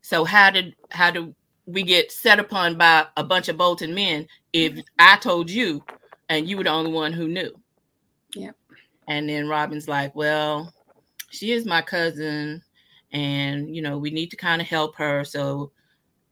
So 0.00 0.24
how 0.24 0.50
did 0.50 0.76
how 0.90 1.10
do 1.10 1.34
we 1.66 1.82
get 1.82 2.10
set 2.10 2.38
upon 2.38 2.76
by 2.76 3.06
a 3.16 3.24
bunch 3.24 3.48
of 3.48 3.56
Bolton 3.56 3.94
men 3.94 4.26
if 4.52 4.78
I 4.98 5.16
told 5.16 5.48
you 5.48 5.84
and 6.28 6.48
you 6.48 6.56
were 6.56 6.64
the 6.64 6.70
only 6.70 6.92
one 6.92 7.12
who 7.12 7.28
knew? 7.28 7.52
Yep. 8.34 8.56
And 9.08 9.28
then 9.28 9.48
Robin's 9.48 9.88
like, 9.88 10.14
Well, 10.14 10.72
she 11.30 11.52
is 11.52 11.66
my 11.66 11.82
cousin, 11.82 12.62
and 13.12 13.74
you 13.74 13.82
know, 13.82 13.98
we 13.98 14.10
need 14.10 14.30
to 14.30 14.36
kind 14.36 14.60
of 14.60 14.68
help 14.68 14.96
her. 14.96 15.24
So 15.24 15.72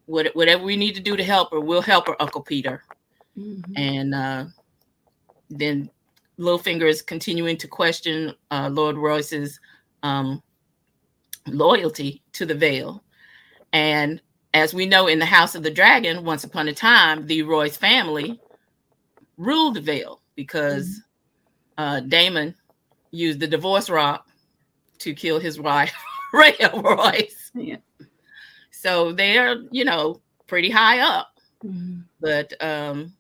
what, 0.07 0.35
whatever 0.35 0.65
we 0.65 0.77
need 0.77 0.95
to 0.95 1.01
do 1.01 1.17
to 1.17 1.25
help 1.25 1.53
her, 1.53 1.61
we'll 1.61 1.83
help 1.83 2.07
her, 2.09 2.21
Uncle 2.21 2.43
Peter 2.43 2.83
Mhm. 3.37 3.73
and 3.77 4.15
uh, 4.15 4.45
then 5.51 5.91
Littlefinger 6.39 6.89
is 6.89 7.03
continuing 7.03 7.57
to 7.59 7.69
question 7.69 8.35
uh, 8.51 8.69
Lord 8.73 8.97
Royce's 8.97 9.61
um, 10.03 10.43
loyalty 11.47 12.23
to 12.33 12.47
the 12.47 12.55
Vale. 12.55 13.03
And 13.73 14.21
as 14.55 14.75
we 14.75 14.87
know 14.87 15.07
in 15.07 15.19
the 15.19 15.27
House 15.27 15.55
of 15.55 15.63
the 15.63 15.71
Dragon, 15.71 16.25
once 16.25 16.45
upon 16.45 16.69
a 16.69 16.73
time, 16.73 17.27
the 17.27 17.43
Royce 17.43 17.77
family 17.77 18.41
ruled 19.37 19.75
the 19.75 19.81
Vale 19.81 20.21
because 20.35 21.03
uh, 21.79 22.01
Daemon 22.01 22.55
used 23.11 23.41
the 23.41 23.47
divorce 23.47 23.91
rock 23.91 24.27
to 24.99 25.15
kill 25.15 25.39
his 25.39 25.61
wife, 25.61 25.95
Rhea 26.33 26.71
Royce. 26.75 27.51
Yeah. 27.55 27.77
So 28.71 29.13
they're, 29.13 29.63
you 29.71 29.85
know, 29.85 30.21
pretty 30.47 30.71
high 30.71 31.01
up 31.01 31.29
Mhm. 31.65 32.05
but 32.21 32.53
um 32.63 33.13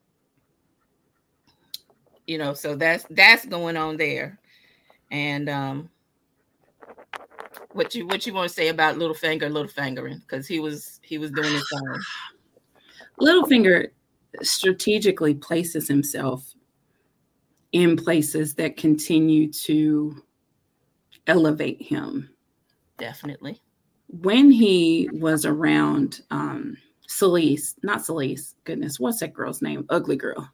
you 2.30 2.38
know 2.38 2.54
so 2.54 2.76
that's 2.76 3.04
that's 3.10 3.44
going 3.44 3.76
on 3.76 3.96
there 3.96 4.38
and 5.10 5.48
um 5.48 5.90
what 7.72 7.92
you 7.92 8.06
what 8.06 8.24
you 8.24 8.32
want 8.32 8.48
to 8.48 8.54
say 8.54 8.68
about 8.68 8.94
Littlefinger 8.94 9.50
Littlefingering 9.50 10.20
because 10.20 10.46
he 10.46 10.60
was 10.60 11.00
he 11.02 11.18
was 11.18 11.32
doing 11.32 11.52
his 11.52 11.68
thing 11.68 12.00
Littlefinger 13.20 13.88
strategically 14.42 15.34
places 15.34 15.88
himself 15.88 16.54
in 17.72 17.96
places 17.96 18.54
that 18.54 18.76
continue 18.76 19.50
to 19.50 20.22
elevate 21.26 21.82
him. 21.82 22.30
definitely 22.96 23.60
When 24.06 24.52
he 24.52 25.10
was 25.12 25.44
around 25.44 26.20
um 26.30 26.76
Celeste, 27.08 27.76
not 27.82 28.04
Celeste, 28.04 28.54
goodness, 28.62 29.00
what's 29.00 29.18
that 29.18 29.34
girl's 29.34 29.62
name? 29.62 29.84
Ugly 29.88 30.14
girl. 30.14 30.48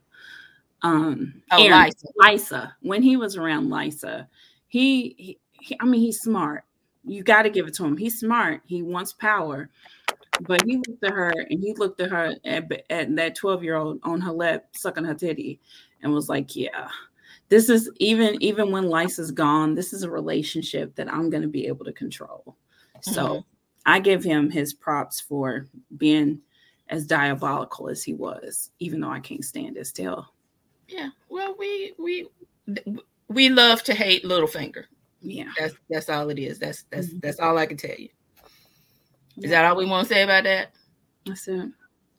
Um 0.86 1.42
oh 1.52 1.62
Aaron, 1.64 1.90
Lysa. 1.90 2.04
Lysa. 2.20 2.72
When 2.80 3.02
he 3.02 3.16
was 3.16 3.36
around 3.36 3.68
Lysa, 3.68 4.26
he, 4.68 5.14
he, 5.18 5.38
he 5.52 5.76
I 5.80 5.84
mean 5.84 6.00
he's 6.00 6.20
smart. 6.20 6.64
You 7.04 7.22
got 7.22 7.42
to 7.42 7.50
give 7.50 7.68
it 7.68 7.74
to 7.74 7.84
him. 7.84 7.96
He's 7.96 8.18
smart. 8.18 8.62
He 8.66 8.82
wants 8.82 9.12
power. 9.12 9.70
But 10.40 10.62
he 10.66 10.76
looked 10.76 11.02
at 11.02 11.12
her 11.12 11.30
and 11.30 11.60
he 11.60 11.72
looked 11.74 12.00
at 12.00 12.10
her 12.10 12.34
at, 12.44 12.70
at 12.90 13.16
that 13.16 13.36
12 13.36 13.62
year 13.64 13.76
old 13.76 14.00
on 14.02 14.20
her 14.20 14.32
lap 14.32 14.66
sucking 14.72 15.04
her 15.04 15.14
titty 15.14 15.60
and 16.02 16.12
was 16.12 16.28
like, 16.28 16.54
Yeah, 16.54 16.88
this 17.48 17.68
is 17.68 17.90
even 17.96 18.40
even 18.42 18.70
when 18.70 18.84
Lysa's 18.84 19.30
gone, 19.30 19.74
this 19.74 19.92
is 19.92 20.02
a 20.02 20.10
relationship 20.10 20.94
that 20.96 21.12
I'm 21.12 21.30
gonna 21.30 21.48
be 21.48 21.66
able 21.66 21.84
to 21.86 21.92
control. 21.92 22.56
So 23.00 23.22
Mhm. 23.22 23.44
I 23.86 24.00
give 24.00 24.24
him 24.24 24.50
his 24.50 24.74
props 24.74 25.20
for 25.20 25.68
being 25.96 26.40
as 26.88 27.06
diabolical 27.06 27.88
as 27.88 28.02
he 28.02 28.14
was, 28.14 28.70
even 28.78 29.00
though 29.00 29.10
I 29.10 29.20
can't 29.20 29.44
stand 29.44 29.76
it 29.76 29.86
still. 29.86 30.26
Yeah 30.88 31.10
well 31.28 31.54
we 31.58 31.94
we 31.98 32.28
we 33.28 33.48
love 33.48 33.82
to 33.84 33.94
hate 33.94 34.24
Littlefinger 34.24 34.84
Yeah. 35.20 35.50
that's 35.58 35.74
that's 35.90 36.08
all 36.08 36.30
it 36.30 36.38
is 36.38 36.58
that's 36.58 36.84
that's 36.90 37.08
Mhm. 37.08 37.20
that's 37.22 37.40
all 37.40 37.58
I 37.58 37.66
can 37.66 37.76
tell 37.76 37.96
you 37.96 38.08
is 39.38 39.44
Yeah. 39.44 39.48
that 39.50 39.64
all 39.66 39.76
we 39.76 39.84
want 39.86 40.06
to 40.08 40.14
say 40.14 40.22
about 40.22 40.44
that 40.44 40.72
That's 41.26 41.48
it. 41.48 41.68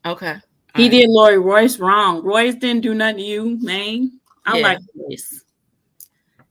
okay 0.04 0.36
He 0.76 0.82
right. 0.84 0.90
did 0.90 1.08
Lord 1.08 1.38
Royce 1.38 1.78
wrong. 1.78 2.22
Royce 2.22 2.54
didn't 2.54 2.82
do 2.82 2.94
nothing 2.94 3.16
to 3.16 3.22
you, 3.22 3.58
man. 3.62 4.20
I 4.44 4.58
yeah. 4.58 4.62
like 4.62 4.78
Royce. 4.94 5.44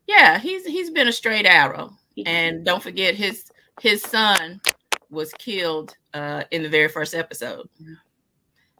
Yeah, 0.08 0.40
he's 0.40 0.66
he's 0.66 0.90
been 0.90 1.08
a 1.08 1.12
straight 1.12 1.46
arrow. 1.46 1.96
And 2.26 2.66
don't 2.66 2.82
forget 2.82 3.14
his 3.14 3.46
his 3.80 4.02
son 4.02 4.60
was 5.12 5.32
killed 5.34 5.96
uh 6.16 6.44
in 6.52 6.64
the 6.64 6.70
very 6.70 6.88
first 6.90 7.14
episode. 7.14 7.70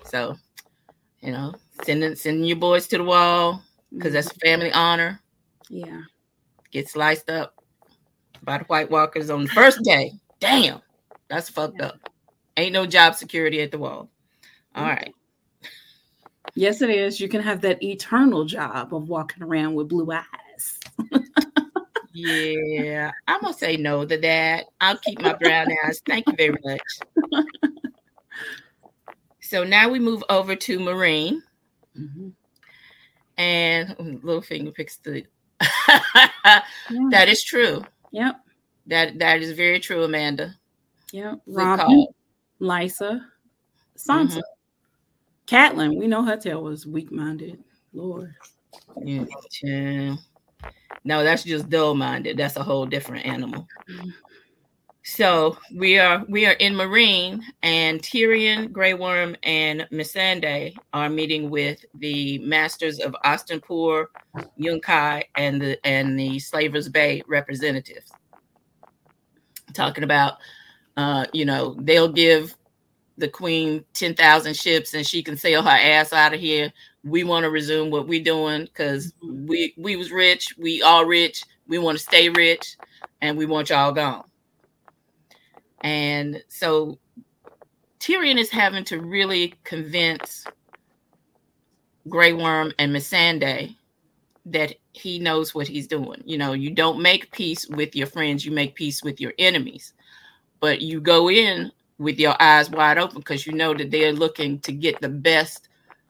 So, 0.06 0.36
you 1.22 1.32
know, 1.32 1.54
sending 1.84 2.16
sending 2.16 2.46
your 2.46 2.58
boys 2.58 2.88
to 2.88 2.98
the 2.98 3.04
wall 3.04 3.64
because 3.94 4.14
that's 4.14 4.30
mm-hmm. 4.30 4.48
family 4.48 4.72
honor. 4.72 5.22
Yeah. 5.70 6.02
Get 6.72 6.90
sliced 6.90 7.30
up 7.30 7.56
by 8.44 8.60
the 8.60 8.64
White 8.66 8.92
Walkers 8.92 9.30
on 9.30 9.44
the 9.44 9.50
first 9.50 9.82
day. 9.84 10.14
Damn, 10.40 10.82
that's 11.30 11.50
fucked 11.50 11.82
up. 11.82 12.10
Ain't 12.56 12.74
no 12.74 12.86
job 12.86 13.16
security 13.16 13.62
at 13.62 13.72
the 13.72 13.78
wall. 13.78 14.10
All 14.76 14.84
mm-hmm. 14.84 14.90
right. 14.90 15.14
Yes, 16.56 16.82
it 16.82 16.90
is. 16.90 17.20
You 17.20 17.30
can 17.30 17.42
have 17.42 17.62
that 17.62 17.84
eternal 17.84 18.46
job 18.46 18.94
of 18.94 19.10
walking 19.10 19.44
around 19.44 19.76
with 19.76 19.90
blue 19.90 20.12
eyes. 20.12 20.80
yeah, 22.14 23.12
I'm 23.28 23.42
gonna 23.42 23.54
say 23.54 23.78
no 23.78 24.06
to 24.06 24.18
that. 24.18 24.66
I'll 24.82 24.98
keep 24.98 25.22
my 25.22 25.34
brown 25.34 25.68
eyes. 25.86 26.02
Thank 26.06 26.26
you 26.28 26.34
very 26.36 26.58
much. 26.64 26.82
so 29.48 29.64
now 29.64 29.90
we 29.90 30.00
move 30.00 30.24
over 30.30 30.56
to 30.56 30.80
Meereen. 30.80 31.40
Mm-hmm. 31.98 32.30
And 33.38 33.90
Littlefinger 33.98 34.74
picks 34.74 34.98
the 34.98 35.24
yeah. 35.88 36.62
that 37.12 37.30
is 37.30 37.44
true. 37.44 37.84
Yep. 38.12 38.36
That 38.88 39.20
that 39.20 39.42
is 39.42 39.52
very 39.52 39.80
true, 39.80 40.04
Amanda. 40.04 40.56
Yep. 41.12 41.42
Robin, 41.48 42.08
Lysa, 42.60 43.22
Sansa. 43.98 44.28
Mm-hmm. 44.28 44.40
Catelyn, 45.48 45.98
we 45.98 46.08
know 46.08 46.24
her 46.24 46.36
tail 46.36 46.64
was 46.64 46.86
weak 46.86 47.12
minded. 47.12 47.64
Lord. 47.94 48.36
Yeah. 49.02 50.16
No, 51.04 51.24
that's 51.24 51.44
just 51.44 51.70
dull 51.70 51.96
minded. 51.96 52.38
That's 52.38 52.58
a 52.58 52.64
whole 52.64 52.86
different 52.86 53.26
animal. 53.26 53.68
Mm-hmm. 55.08 55.22
So 55.22 55.58
we 55.74 56.00
are 56.00 56.24
we 56.28 56.46
are 56.46 56.54
in 56.54 56.74
Meereen, 56.74 57.42
and 57.64 58.02
Tyrion, 58.02 58.72
Grey 58.72 58.94
Worm, 58.94 59.36
and 59.44 59.88
Missandei 59.92 60.76
are 60.94 61.10
meeting 61.10 61.50
with 61.50 61.84
the 61.96 62.40
masters 62.40 63.00
of 63.00 63.16
Astapor, 63.24 64.08
Yunkai, 64.60 65.24
and 65.36 65.62
the 65.62 65.86
and 65.86 66.20
the 66.20 66.40
Slavers 66.40 66.90
Bay 66.90 67.24
representatives. 67.28 68.12
Talking 69.74 70.04
about, 70.04 70.36
uh, 70.98 71.26
you 71.34 71.46
know, 71.46 71.76
they'll 71.80 72.12
give 72.12 72.56
the 73.20 73.28
queen 73.28 73.84
10,000 73.94 74.56
ships 74.56 74.94
and 74.94 75.06
she 75.06 75.24
can 75.24 75.36
sail 75.36 75.64
her 75.64 75.70
ass 75.70 76.14
out 76.14 76.36
of 76.36 76.40
here. 76.40 76.72
We 77.04 77.24
want 77.24 77.46
to 77.46 77.50
resume 77.50 77.90
what 77.90 78.08
we're 78.08 78.24
doing 78.24 78.66
because 78.66 79.14
we 79.24 79.74
we 79.78 79.96
was 79.96 80.12
rich, 80.12 80.54
we 80.58 80.82
all 80.82 81.06
rich, 81.06 81.44
we 81.68 81.78
want 81.78 81.98
to 81.98 82.04
stay 82.04 82.30
rich, 82.30 82.76
and 83.22 83.38
we 83.38 83.46
want 83.46 83.70
y'all 83.70 83.92
gone. 83.92 84.27
And 85.82 86.44
so 86.48 87.00
Tyrion 88.00 88.38
is 88.38 88.50
having 88.50 88.84
to 88.86 89.00
really 89.02 89.54
convince 89.64 90.46
Grey 92.08 92.34
Worm 92.34 92.72
and 92.80 92.96
Missandei 92.96 93.76
that 94.46 94.76
he 94.94 95.20
knows 95.20 95.54
what 95.54 95.68
he's 95.68 95.88
doing. 95.88 96.22
You 96.26 96.38
know, 96.38 96.54
you 96.54 96.72
don't 96.72 97.02
make 97.02 97.32
peace 97.32 97.68
with 97.68 97.96
your 97.96 98.08
friends, 98.08 98.46
you 98.46 98.52
make 98.52 98.76
peace 98.76 99.04
with 99.04 99.20
your 99.20 99.34
enemies. 99.38 99.94
But 100.60 100.82
you 100.82 101.02
go 101.02 101.30
in 101.30 101.72
with 102.00 102.20
your 102.20 102.36
eyes 102.42 102.70
wide 102.70 102.98
open 102.98 103.18
because 103.20 103.46
you 103.46 103.54
know 103.54 103.74
that 103.74 103.92
they're 103.92 104.14
looking 104.14 104.60
to 104.60 104.72
get 104.72 105.02
the 105.02 105.10
best 105.10 105.68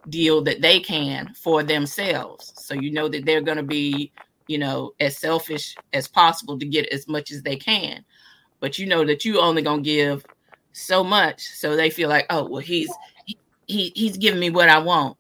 deal 0.10 0.42
that 0.44 0.62
they 0.62 0.80
can 0.80 1.34
for 1.34 1.64
themselves. 1.64 2.54
So 2.58 2.74
you 2.74 2.92
know 2.92 3.10
that 3.10 3.26
they're 3.26 3.42
going 3.42 3.58
to 3.58 3.64
be, 3.64 4.12
you 4.48 4.58
know, 4.58 4.94
as 5.00 5.18
selfish 5.18 5.76
as 5.94 6.08
possible 6.08 6.60
to 6.60 6.66
get 6.66 6.88
as 6.90 7.08
much 7.08 7.32
as 7.32 7.42
they 7.42 7.56
can 7.56 8.06
but 8.60 8.78
you 8.78 8.86
know 8.86 9.06
that 9.06 9.26
you 9.26 9.40
only 9.40 9.62
gonna 9.62 9.82
give 9.82 10.26
so 10.74 11.04
much 11.04 11.42
so 11.42 11.76
they 11.76 11.90
feel 11.90 12.10
like 12.10 12.26
oh 12.30 12.48
well 12.48 12.62
he's 12.62 12.92
he, 13.68 13.92
he's 13.96 14.18
giving 14.18 14.40
me 14.40 14.50
what 14.50 14.70
i 14.70 14.80
want. 14.80 15.18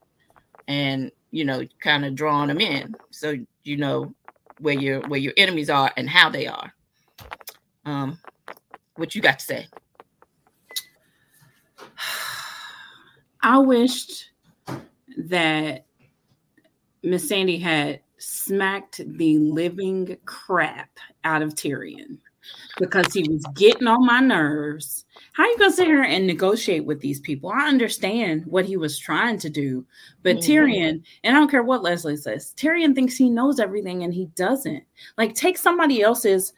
And 0.67 1.11
you 1.31 1.45
know 1.45 1.63
kind 1.79 2.03
of 2.05 2.15
drawing 2.15 2.47
them 2.47 2.59
in. 2.59 2.95
So 3.11 3.35
you 3.63 3.77
know 3.77 4.13
where 4.59 4.73
your 4.73 5.01
where 5.07 5.19
your 5.19 5.33
enemies 5.37 5.69
are 5.69 5.91
and 5.95 6.09
how 6.09 6.29
they 6.29 6.47
are. 6.47 6.73
Um 7.85 8.19
what 8.95 9.15
you 9.15 9.21
got 9.21 9.39
to 9.39 9.45
say? 9.45 9.67
I 13.41 13.59
wished 13.59 14.31
that 15.17 15.85
Missandei 17.03 17.61
had 17.61 18.01
smacked 18.17 19.01
the 19.05 19.37
living 19.37 20.17
crap 20.25 20.89
out 21.23 21.41
of 21.41 21.53
Tyrion 21.53 22.17
because 22.77 23.13
he 23.13 23.27
was 23.27 23.45
getting 23.55 23.87
on 23.87 24.05
my 24.05 24.19
nerves. 24.19 25.05
How 25.33 25.43
are 25.43 25.47
you 25.47 25.57
gonna 25.57 25.71
sit 25.71 25.87
here 25.87 26.03
and 26.03 26.25
negotiate 26.25 26.85
with 26.85 26.99
these 26.99 27.19
people? 27.19 27.49
I 27.49 27.67
understand 27.67 28.45
what 28.45 28.65
he 28.65 28.77
was 28.77 28.97
trying 28.97 29.39
to 29.39 29.49
do, 29.49 29.85
but 30.23 30.37
mm-hmm. 30.37 30.51
Tyrion, 30.51 31.03
and 31.23 31.35
I 31.35 31.39
don't 31.39 31.49
care 31.51 31.63
what 31.63 31.83
Leslie 31.83 32.17
says, 32.17 32.53
Tyrion 32.57 32.95
thinks 32.95 33.15
he 33.15 33.29
knows 33.29 33.59
everything 33.59 34.03
and 34.03 34.13
he 34.13 34.25
doesn't. 34.35 34.83
Like, 35.17 35.33
take 35.33 35.57
somebody 35.57 36.01
else's 36.01 36.53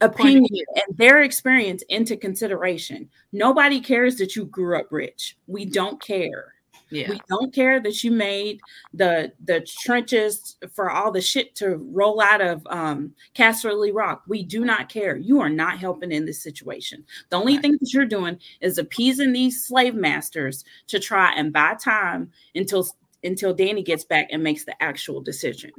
opinion 0.00 0.64
and 0.74 0.96
their 0.96 1.22
experience 1.22 1.82
into 1.88 2.16
consideration. 2.16 3.08
Nobody 3.32 3.80
cares 3.80 4.16
that 4.16 4.36
you 4.36 4.46
grew 4.46 4.78
up 4.78 4.86
rich. 4.90 5.36
We 5.46 5.64
don't 5.64 6.00
care. 6.00 6.54
Yeah. 6.90 7.10
We 7.10 7.20
don't 7.28 7.54
care 7.54 7.80
that 7.80 8.02
you 8.02 8.10
made 8.10 8.60
the 8.94 9.32
the 9.44 9.66
trenches 9.82 10.56
for 10.72 10.90
all 10.90 11.12
the 11.12 11.20
shit 11.20 11.54
to 11.56 11.76
roll 11.76 12.20
out 12.20 12.40
of 12.40 12.66
um 12.68 13.14
Casterly 13.34 13.94
Rock. 13.94 14.22
We 14.26 14.42
do 14.42 14.64
not 14.64 14.88
care. 14.88 15.16
You 15.16 15.40
are 15.40 15.50
not 15.50 15.78
helping 15.78 16.12
in 16.12 16.24
this 16.24 16.42
situation. 16.42 17.04
The 17.30 17.36
only 17.36 17.54
right. 17.54 17.62
thing 17.62 17.72
that 17.72 17.92
you're 17.92 18.06
doing 18.06 18.38
is 18.60 18.78
appeasing 18.78 19.32
these 19.32 19.64
slave 19.64 19.94
masters 19.94 20.64
to 20.88 20.98
try 20.98 21.32
and 21.34 21.52
buy 21.52 21.74
time 21.74 22.32
until 22.54 22.86
until 23.24 23.54
Dany 23.54 23.84
gets 23.84 24.04
back 24.04 24.28
and 24.30 24.42
makes 24.42 24.64
the 24.64 24.80
actual 24.82 25.20
decision. 25.20 25.72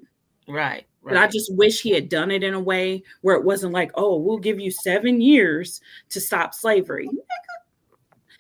Right. 0.48 0.86
Right. 1.02 1.13
But 1.13 1.17
I 1.17 1.28
just 1.28 1.56
wish 1.56 1.82
he 1.82 1.91
had 1.91 2.10
done 2.10 2.30
it 2.30 2.43
in 2.43 2.54
a 2.54 2.60
way 2.60 3.04
where 3.22 3.36
it 3.38 3.45
wasn't 3.45 3.72
like, 3.72 3.91
oh, 3.95 4.17
we'll 4.17 4.38
give 4.38 4.60
you 4.60 4.69
seven 4.69 5.22
years 5.22 5.80
to 6.10 6.19
stop 6.19 6.54
slavery. 6.54 7.10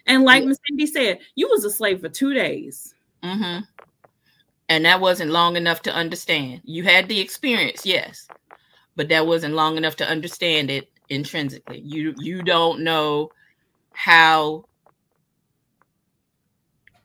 And 0.09 0.23
like 0.23 0.43
Miss 0.43 0.57
Cindy 0.67 0.87
said, 0.87 1.19
you 1.35 1.47
was 1.47 1.63
a 1.63 1.69
slave 1.69 2.01
for 2.01 2.09
two 2.09 2.33
days. 2.33 2.95
Mm-hmm. 3.23 3.63
And 4.67 4.85
that 4.85 4.99
wasn't 4.99 5.31
long 5.31 5.55
enough 5.55 5.83
to 5.83 5.93
understand. 5.93 6.61
You 6.63 6.83
had 6.83 7.07
the 7.07 7.19
experience, 7.19 7.85
yes, 7.85 8.27
but 8.95 9.07
that 9.09 9.27
wasn't 9.27 9.53
long 9.53 9.77
enough 9.77 9.95
to 9.97 10.07
understand 10.07 10.69
it 10.71 10.89
intrinsically. 11.09 11.79
You 11.79 12.13
you 12.17 12.43
don't 12.43 12.81
know 12.81 13.31
how 13.93 14.65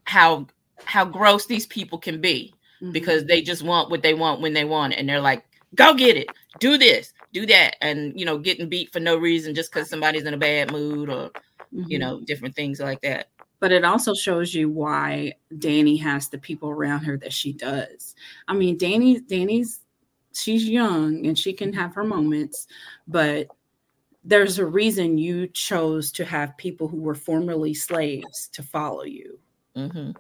how 0.05 0.47
how 0.85 1.05
gross 1.05 1.47
these 1.47 1.67
people 1.67 1.99
can 1.99 2.21
be 2.21 2.55
mm-hmm. 2.83 2.93
because 2.93 3.25
they 3.25 3.43
just 3.43 3.63
want 3.63 3.91
what 3.91 4.03
they 4.03 4.15
want 4.15 4.41
when 4.41 4.53
they 4.53 4.65
want 4.65 4.93
it. 4.93 4.99
And 4.99 5.09
they're 5.09 5.21
like, 5.21 5.45
go 5.75 5.95
get 5.95 6.17
it, 6.17 6.29
do 6.59 6.79
this, 6.79 7.13
do 7.33 7.47
that. 7.47 7.77
And 7.83 8.19
you 8.19 8.27
know, 8.27 8.39
getting 8.39 8.69
beat 8.69 8.93
for 8.93 9.01
no 9.01 9.17
reason 9.17 9.55
just 9.55 9.73
because 9.73 9.89
somebody's 9.91 10.25
in 10.25 10.35
a 10.35 10.39
bad 10.39 10.71
mood 10.71 11.09
or 11.09 11.31
mm-hmm. 11.75 11.91
you 11.91 11.99
know, 11.99 12.21
different 12.21 12.55
things 12.55 12.81
like 12.81 13.01
that. 13.03 13.29
But 13.61 13.73
it 13.73 13.85
also 13.85 14.15
shows 14.15 14.55
you 14.55 14.69
why 14.69 15.35
Dany 15.55 16.01
has 16.01 16.29
the 16.29 16.39
people 16.39 16.71
around 16.71 17.05
her 17.05 17.17
that 17.19 17.33
she 17.33 17.53
does. 17.53 18.15
I 18.47 18.55
mean, 18.55 18.79
Dany, 18.79 19.21
Dany's 19.27 19.81
she's 20.33 20.69
young 20.69 21.27
and 21.27 21.39
she 21.39 21.53
can 21.53 21.73
have 21.73 21.95
her 21.95 22.05
moments, 22.05 22.67
but 23.07 23.49
there's 24.25 24.59
a 24.59 24.67
reason 24.67 25.19
you 25.19 25.47
chose 25.49 26.11
to 26.13 26.25
have 26.25 26.57
people 26.57 26.89
who 26.89 26.97
were 26.97 27.15
formerly 27.15 27.75
slaves 27.75 28.49
to 28.53 28.63
follow 28.63 29.05
you. 29.05 29.39
Mm-hmm. 29.77 30.13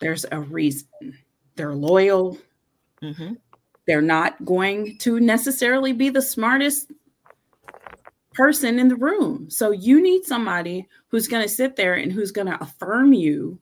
There's 0.00 0.26
a 0.30 0.40
reason. 0.40 1.16
They're 1.54 1.74
loyal. 1.74 2.38
Mm-hmm. 3.02 3.34
They're 3.86 4.02
not 4.02 4.44
going 4.44 4.98
to 4.98 5.20
necessarily 5.20 5.92
be 5.92 6.10
the 6.10 6.22
smartest 6.22 6.90
person 8.36 8.78
in 8.78 8.88
the 8.88 8.96
room. 8.96 9.48
So 9.50 9.70
you 9.70 10.00
need 10.00 10.24
somebody 10.24 10.86
who's 11.08 11.26
going 11.26 11.42
to 11.42 11.48
sit 11.48 11.76
there 11.76 11.94
and 11.94 12.12
who's 12.12 12.30
going 12.30 12.46
to 12.46 12.62
affirm 12.62 13.12
you 13.12 13.58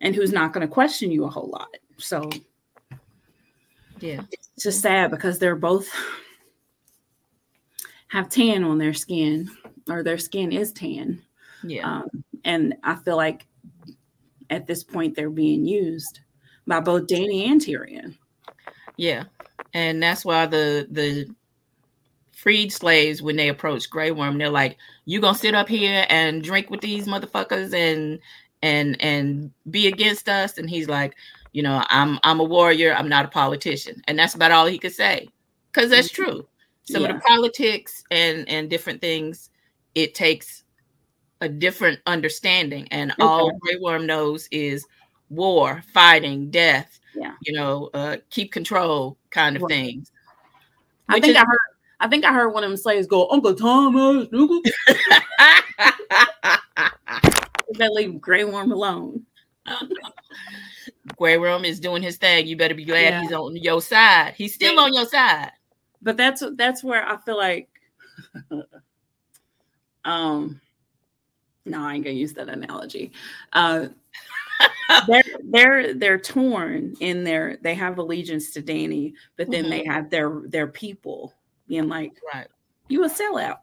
and 0.00 0.14
who's 0.14 0.32
not 0.32 0.52
going 0.52 0.66
to 0.66 0.72
question 0.72 1.10
you 1.10 1.24
a 1.24 1.30
whole 1.30 1.48
lot. 1.48 1.76
So 1.98 2.28
yeah, 4.00 4.22
it's 4.30 4.62
just 4.62 4.80
sad 4.80 5.10
because 5.10 5.38
they're 5.38 5.56
both 5.56 5.88
have 8.08 8.28
tan 8.28 8.64
on 8.64 8.78
their 8.78 8.94
skin 8.94 9.50
or 9.88 10.02
their 10.02 10.18
skin 10.18 10.52
is 10.52 10.72
tan. 10.72 11.22
Yeah. 11.62 11.98
Um, 11.98 12.24
and 12.44 12.74
I 12.84 12.94
feel 12.96 13.16
like 13.16 13.46
at 14.50 14.66
this 14.66 14.82
point 14.82 15.14
they're 15.14 15.30
being 15.30 15.64
used 15.64 16.20
by 16.66 16.80
both 16.80 17.06
Dany 17.06 17.46
and 17.48 17.60
Tyrion. 17.60 18.16
Yeah. 18.96 19.24
And 19.74 20.02
that's 20.02 20.24
why 20.24 20.46
the 20.46 20.86
the 20.90 21.28
freed 22.38 22.72
slaves 22.72 23.20
when 23.20 23.36
they 23.36 23.48
approach 23.48 23.90
Grey 23.90 24.10
Worm, 24.10 24.38
they're 24.38 24.48
like, 24.48 24.76
"You 25.04 25.20
gonna 25.20 25.36
sit 25.36 25.54
up 25.54 25.68
here 25.68 26.06
and 26.08 26.42
drink 26.42 26.70
with 26.70 26.80
these 26.80 27.06
motherfuckers 27.06 27.74
and 27.74 28.20
and 28.62 29.00
and 29.00 29.50
be 29.70 29.86
against 29.86 30.28
us 30.28 30.58
and 30.58 30.68
he's 30.68 30.88
like 30.88 31.14
you 31.52 31.62
know 31.62 31.84
i'm 31.88 32.18
i'm 32.24 32.40
a 32.40 32.44
warrior 32.44 32.94
i'm 32.94 33.08
not 33.08 33.24
a 33.24 33.28
politician 33.28 34.02
and 34.08 34.18
that's 34.18 34.34
about 34.34 34.50
all 34.50 34.66
he 34.66 34.78
could 34.78 34.92
say 34.92 35.28
because 35.72 35.90
that's 35.90 36.08
mm-hmm. 36.08 36.24
true 36.24 36.48
some 36.82 37.02
yeah. 37.02 37.10
of 37.10 37.16
the 37.16 37.20
politics 37.20 38.02
and 38.10 38.48
and 38.48 38.68
different 38.68 39.00
things 39.00 39.50
it 39.94 40.14
takes 40.14 40.64
a 41.40 41.48
different 41.48 42.00
understanding 42.06 42.88
and 42.90 43.12
okay. 43.12 43.22
all 43.22 43.52
Grey 43.58 43.76
Worm 43.80 44.06
knows 44.06 44.48
is 44.50 44.84
war 45.30 45.82
fighting 45.92 46.50
death 46.50 46.98
yeah 47.14 47.34
you 47.42 47.52
know 47.52 47.90
uh 47.94 48.16
keep 48.30 48.50
control 48.50 49.16
kind 49.30 49.54
of 49.56 49.62
right. 49.62 49.68
things 49.68 50.10
i 51.08 51.20
think 51.20 51.36
is, 51.36 51.36
i 51.36 51.44
heard 51.44 51.57
i 52.00 52.08
think 52.08 52.24
i 52.24 52.32
heard 52.32 52.48
one 52.48 52.64
of 52.64 52.70
them 52.70 52.76
slaves 52.76 53.06
go 53.06 53.28
uncle 53.30 53.54
thomas 53.54 54.28
that 57.78 57.92
leave 57.92 58.20
Grey 58.20 58.44
Worm 58.44 58.72
alone. 58.72 59.24
Grey 61.16 61.38
Worm 61.38 61.64
is 61.64 61.80
doing 61.80 62.02
his 62.02 62.16
thing. 62.16 62.46
You 62.46 62.56
better 62.56 62.74
be 62.74 62.84
glad 62.84 63.00
yeah. 63.00 63.22
he's 63.22 63.32
on 63.32 63.56
your 63.56 63.80
side. 63.80 64.34
He's 64.36 64.54
still 64.54 64.74
yeah. 64.74 64.80
on 64.80 64.94
your 64.94 65.06
side. 65.06 65.52
But 66.02 66.16
that's 66.16 66.42
that's 66.54 66.84
where 66.84 67.06
I 67.06 67.16
feel 67.18 67.36
like 67.36 67.68
um 70.04 70.60
no, 71.64 71.82
I 71.82 71.94
ain't 71.94 72.04
gonna 72.04 72.14
use 72.14 72.34
that 72.34 72.48
analogy. 72.48 73.12
Uh 73.52 73.88
they're 75.06 75.22
they're 75.44 75.94
they're 75.94 76.18
torn 76.18 76.94
in 77.00 77.24
their 77.24 77.58
they 77.62 77.74
have 77.74 77.98
allegiance 77.98 78.52
to 78.52 78.62
Dany, 78.62 79.14
but 79.36 79.50
then 79.50 79.64
mm-hmm. 79.64 79.70
they 79.70 79.84
have 79.84 80.10
their 80.10 80.42
their 80.46 80.66
people 80.66 81.34
being 81.68 81.88
like, 81.88 82.12
right, 82.34 82.48
you 82.88 83.04
a 83.04 83.08
sellout. 83.08 83.58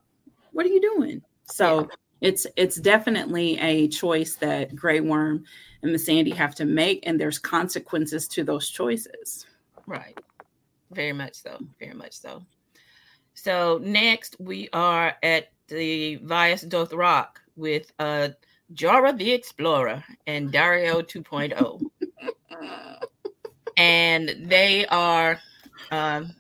What 0.52 0.66
are 0.66 0.70
you 0.70 0.82
doing? 0.82 1.22
So 1.46 1.82
yeah 1.82 1.96
it's 2.22 2.48
it's 2.56 2.78
definitely 2.78 3.60
a 3.60 3.88
choice 3.88 4.36
that 4.38 4.76
Grey 4.76 5.00
Worm 5.00 5.44
and 5.82 5.96
Missandei 5.96 6.34
have 6.34 6.56
to 6.56 6.66
make, 6.66 7.06
and 7.06 7.20
there's 7.20 7.38
consequences 7.38 8.28
to 8.30 8.44
those 8.44 8.70
choices. 8.70 9.46
Right. 9.86 10.18
Very 10.92 11.14
much 11.14 11.36
so. 11.36 11.60
Very 11.80 11.94
much 11.94 12.14
so. 12.14 12.44
So 13.34 13.80
next 13.84 14.38
we 14.40 14.70
are 14.72 15.16
at 15.22 15.52
the 15.68 16.16
Vaes 16.16 16.64
Dothrak 16.64 17.28
with 17.56 17.92
uh 18.00 18.30
Jorah 18.74 19.18
the 19.18 19.32
Explorer 19.32 20.04
and 20.26 20.52
Daario 20.52 21.04
2.0. 21.04 21.82
and 23.78 24.36
they 24.46 24.86
are 24.88 25.40
um 25.92 26.34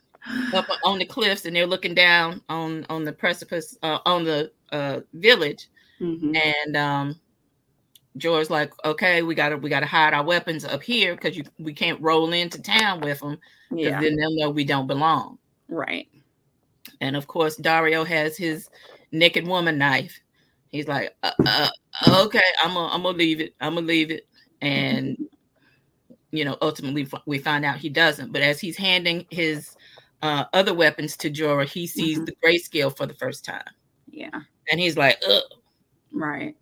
up 0.53 0.65
on 0.83 0.99
the 0.99 1.05
cliffs 1.05 1.45
and 1.45 1.55
they're 1.55 1.67
looking 1.67 1.93
down 1.93 2.41
on 2.49 2.85
on 2.89 3.03
the 3.03 3.13
precipice 3.13 3.77
uh, 3.83 3.99
on 4.05 4.23
the 4.23 4.51
uh, 4.71 5.01
village, 5.13 5.67
mm-hmm. 5.99 6.35
and 6.35 6.77
um, 6.77 7.19
George's 8.17 8.49
like, 8.49 8.71
"Okay, 8.85 9.21
we 9.21 9.35
gotta 9.35 9.57
we 9.57 9.69
gotta 9.69 9.85
hide 9.85 10.13
our 10.13 10.23
weapons 10.23 10.65
up 10.65 10.81
here 10.81 11.15
because 11.15 11.37
you 11.37 11.43
we 11.59 11.73
can't 11.73 12.01
roll 12.01 12.31
into 12.33 12.61
town 12.61 13.01
with 13.01 13.19
them. 13.19 13.37
Yeah, 13.71 14.01
then 14.01 14.15
they'll 14.15 14.35
know 14.35 14.49
we 14.49 14.63
don't 14.63 14.87
belong." 14.87 15.37
Right. 15.67 16.07
And 17.01 17.15
of 17.15 17.27
course, 17.27 17.57
daario 17.57 18.05
has 18.05 18.37
his 18.37 18.69
naked 19.11 19.47
woman 19.47 19.77
knife. 19.77 20.19
He's 20.69 20.87
like, 20.87 21.15
uh, 21.23 21.31
uh, 21.45 21.69
"Okay, 22.09 22.43
I'm 22.63 22.73
gonna 22.73 22.93
I'm 22.93 23.03
gonna 23.03 23.17
leave 23.17 23.41
it. 23.41 23.53
I'm 23.59 23.75
gonna 23.75 23.87
leave 23.87 24.11
it." 24.11 24.27
And 24.61 25.17
you 26.31 26.45
know, 26.45 26.57
ultimately 26.61 27.07
we 27.25 27.39
find 27.39 27.65
out 27.65 27.77
he 27.77 27.89
doesn't. 27.89 28.31
But 28.31 28.41
as 28.41 28.59
he's 28.59 28.77
handing 28.77 29.25
his 29.29 29.75
uh, 30.21 30.45
other 30.53 30.73
weapons 30.73 31.17
to 31.17 31.29
Jorah, 31.29 31.67
he 31.67 31.87
sees 31.87 32.17
mm-hmm. 32.17 32.25
the 32.25 32.35
grayscale 32.43 32.95
for 32.95 33.05
the 33.05 33.13
first 33.15 33.45
time. 33.45 33.63
Yeah. 34.09 34.41
And 34.71 34.79
he's 34.79 34.97
like, 34.97 35.21
Ugh. 35.27 35.41
Right. 36.11 36.55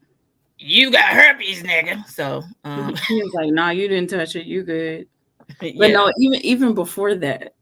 You 0.58 0.92
got 0.92 1.10
herpes, 1.10 1.62
nigga. 1.64 2.06
So 2.08 2.42
um 2.64 2.96
he 3.08 3.22
was 3.22 3.34
like, 3.34 3.52
nah, 3.52 3.70
you 3.70 3.88
didn't 3.88 4.10
touch 4.10 4.36
it. 4.36 4.46
You 4.46 4.64
good. 4.64 5.08
yeah. 5.62 5.72
But 5.78 5.92
no, 5.92 6.12
even 6.18 6.40
even 6.42 6.74
before 6.74 7.16
that, 7.16 7.56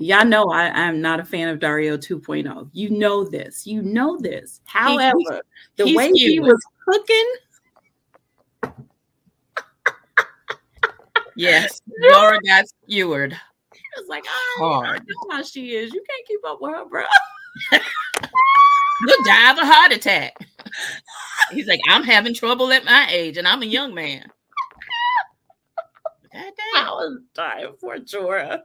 y'all 0.00 0.24
know 0.24 0.44
I, 0.46 0.68
I'm 0.70 1.00
not 1.00 1.20
a 1.20 1.24
fan 1.24 1.48
of 1.48 1.58
Daario 1.58 1.96
2.0. 1.98 2.70
You 2.72 2.90
know 2.90 3.24
this. 3.24 3.66
You 3.66 3.82
know 3.82 4.18
this. 4.18 4.60
However, 4.64 5.16
he, 5.18 5.40
the 5.76 5.94
way 5.94 6.10
he 6.12 6.40
was 6.40 6.60
cooking. 6.88 7.32
yes, 11.36 11.80
Laura 12.00 12.38
got 12.46 12.64
skewered. 12.84 13.38
It 13.94 14.00
was 14.00 14.08
like, 14.08 14.24
ah, 14.26 14.60
oh. 14.60 14.82
I 14.84 14.98
how 15.30 15.42
she 15.42 15.74
is. 15.74 15.92
You 15.92 16.02
can't 16.08 16.26
keep 16.26 16.40
up 16.46 16.58
with 16.60 16.72
her, 16.72 16.84
bro. 16.86 17.04
You'll 19.06 19.24
die 19.24 19.50
of 19.50 19.58
a 19.58 19.66
heart 19.66 19.92
attack. 19.92 20.34
He's 21.50 21.66
like, 21.66 21.80
I'm 21.88 22.04
having 22.04 22.34
trouble 22.34 22.72
at 22.72 22.84
my 22.84 23.08
age, 23.10 23.36
and 23.36 23.46
I'm 23.46 23.62
a 23.62 23.66
young 23.66 23.94
man. 23.94 24.24
I 26.34 26.88
was 26.88 27.18
dying 27.34 27.74
for 27.78 27.96
Jorah. 27.96 28.62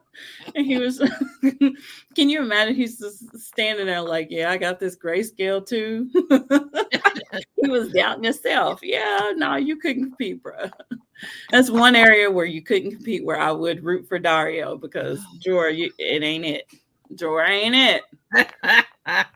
And 0.56 0.66
he 0.66 0.78
was, 0.78 1.00
can 2.16 2.30
you 2.30 2.42
imagine? 2.42 2.76
He's 2.76 2.98
just 3.00 3.38
standing 3.38 3.88
there 3.88 4.02
like, 4.02 4.28
yeah, 4.30 4.52
I 4.52 4.58
got 4.58 4.80
this 4.80 4.96
grayscale 4.96 5.66
too. 5.66 6.10
he 7.62 7.70
was 7.70 7.92
doubting 7.92 8.24
himself. 8.24 8.80
Yeah, 8.84 9.32
no, 9.36 9.56
you 9.56 9.78
couldn't 9.78 10.04
compete, 10.04 10.44
bro. 10.44 10.70
That's 11.50 11.70
one 11.70 11.96
area 11.96 12.30
where 12.30 12.46
you 12.46 12.62
couldn't 12.62 12.92
compete 12.92 13.26
where 13.26 13.40
I 13.40 13.52
would 13.52 13.84
root 13.84 14.08
for 14.08 14.20
Daario 14.20 14.80
because 14.80 15.20
Jorah, 15.46 15.76
you, 15.76 15.92
it 15.98 16.24
ain't 16.24 16.46
it. 16.46 16.66
Jorah 17.14 17.50
ain't 17.50 17.76
it. 17.76 18.04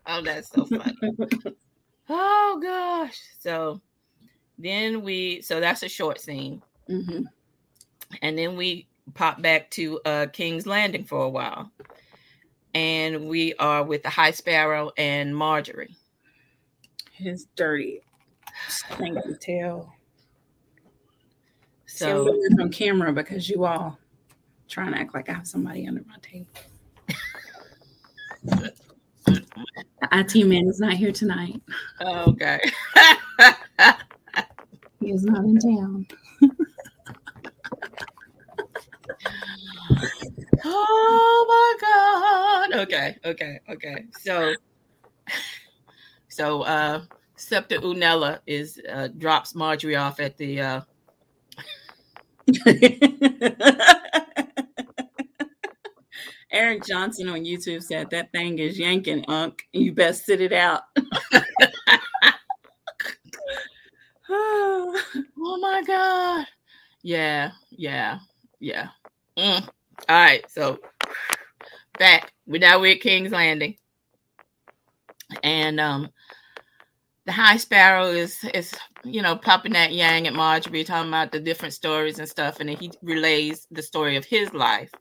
oh, 0.05 0.21
that's 0.21 0.49
so 0.49 0.65
funny. 0.65 0.97
oh 2.09 2.59
gosh. 2.61 3.17
So 3.39 3.81
then 4.57 5.01
we 5.01 5.41
so 5.41 5.59
that's 5.59 5.81
a 5.83 5.89
short 5.89 6.19
scene. 6.19 6.61
Mm-hmm. 6.89 7.23
And 8.21 8.37
then 8.37 8.57
we 8.57 8.87
pop 9.13 9.41
back 9.41 9.71
to 9.71 10.01
uh 10.05 10.25
King's 10.33 10.67
Landing 10.67 11.05
for 11.05 11.23
a 11.23 11.29
while. 11.29 11.71
And 12.73 13.29
we 13.29 13.53
are 13.55 13.83
with 13.83 14.03
the 14.03 14.09
High 14.09 14.31
Sparrow 14.31 14.91
and 14.97 15.33
Margaery 15.33 15.95
His 17.13 17.47
dirty 17.55 18.01
stinky 18.67 19.35
tail. 19.39 19.93
So 21.85 22.27
on 22.59 22.71
camera 22.71 23.11
because 23.11 23.49
you 23.49 23.65
all 23.65 23.97
trying 24.67 24.93
to 24.93 24.99
act 24.99 25.13
like 25.13 25.29
I 25.29 25.33
have 25.33 25.47
somebody 25.47 25.87
under 25.87 26.03
my 26.07 26.15
table. 26.21 26.47
The 29.25 30.09
IT 30.11 30.47
man 30.47 30.67
is 30.67 30.79
not 30.79 30.93
here 30.93 31.11
tonight. 31.11 31.61
okay. 32.01 32.59
he 34.99 35.11
is 35.11 35.23
not 35.23 35.43
in 35.43 35.59
town. 35.59 36.07
oh 40.65 41.45
my 41.47 42.69
god. 42.71 42.81
Okay, 42.81 43.17
okay, 43.25 43.59
okay. 43.69 44.05
So 44.19 44.55
so 46.29 46.61
uh 46.63 47.03
Septa 47.41 47.79
Unella 47.79 48.39
is 48.45 48.79
uh 48.89 49.07
drops 49.17 49.53
Margaery 49.53 49.99
off 49.99 50.19
at 50.19 50.37
the 50.37 50.61
uh 50.61 50.81
Eric 56.51 56.85
Johnson 56.85 57.29
on 57.29 57.45
YouTube 57.45 57.81
said 57.81 58.11
that 58.11 58.31
thing 58.31 58.59
is 58.59 58.77
yanking, 58.77 59.25
Unc. 59.27 59.63
You 59.71 59.93
best 59.93 60.25
sit 60.25 60.41
it 60.41 60.53
out. 60.53 60.81
oh 64.29 65.57
my 65.61 65.83
god. 65.85 66.45
Yeah, 67.03 67.51
yeah, 67.71 68.19
yeah. 68.59 68.89
Mm. 69.37 69.67
All 70.09 70.15
right, 70.15 70.49
so 70.49 70.79
back. 71.97 72.33
We 72.45 72.59
now 72.59 72.79
we're 72.79 72.93
at 72.93 73.01
King's 73.01 73.31
Landing. 73.31 73.77
And 75.43 75.79
um 75.79 76.09
the 77.25 77.31
High 77.31 77.57
Sparrow 77.57 78.07
is 78.07 78.43
is 78.53 78.73
you 79.03 79.21
know 79.21 79.35
popping 79.35 79.73
that 79.73 79.93
yang 79.93 80.27
at 80.27 80.33
Margaery, 80.33 80.85
talking 80.85 81.09
about 81.09 81.31
the 81.31 81.39
different 81.39 81.73
stories 81.73 82.19
and 82.19 82.27
stuff, 82.27 82.59
and 82.59 82.69
then 82.69 82.77
he 82.77 82.91
relays 83.01 83.67
the 83.71 83.81
story 83.81 84.15
of 84.15 84.25
his 84.25 84.53
life 84.53 84.91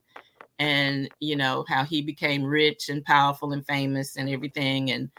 and 0.61 1.09
you 1.21 1.35
know 1.35 1.65
how 1.67 1.85
he 1.85 2.03
became 2.03 2.45
rich 2.45 2.91
and 2.91 3.05
powerful 3.05 3.53
and 3.53 3.67
famous 3.67 4.17
and 4.17 4.29
everything 4.29 4.91
and 4.91 5.11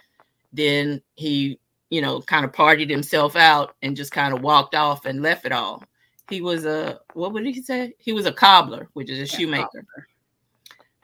then 0.53 1.01
he 1.15 1.59
you 1.89 1.99
know 1.99 2.21
kind 2.21 2.45
of 2.45 2.51
partied 2.51 2.89
himself 2.89 3.35
out 3.35 3.75
and 3.81 3.97
just 3.97 4.11
kind 4.11 4.33
of 4.33 4.41
walked 4.41 4.75
off 4.75 5.05
and 5.05 5.21
left 5.21 5.45
it 5.45 5.51
all. 5.51 5.83
He 6.29 6.39
was 6.39 6.65
a 6.65 6.99
what 7.13 7.33
would 7.33 7.45
he 7.45 7.61
say? 7.61 7.93
He 7.97 8.13
was 8.13 8.27
a 8.27 8.31
cobbler 8.31 8.87
which 8.93 9.09
is 9.09 9.17
a 9.17 9.21
yeah, 9.21 9.37
shoemaker. 9.39 9.65
cobbler. 9.65 10.07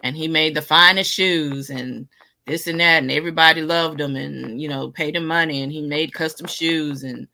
and 0.03 0.15
he 0.15 0.27
made 0.27 0.53
the 0.53 0.61
finest 0.61 1.11
shoes 1.11 1.71
and 1.71 2.07
this 2.47 2.67
and 2.67 2.79
that 2.79 3.03
and 3.03 3.11
everybody 3.11 3.61
loved 3.61 3.99
him 3.99 4.15
and 4.15 4.61
you 4.61 4.67
know 4.67 4.89
paid 4.89 5.15
him 5.15 5.25
money 5.25 5.61
and 5.61 5.71
he 5.71 5.81
made 5.81 6.13
custom 6.13 6.47
shoes 6.47 7.03
and 7.03 7.27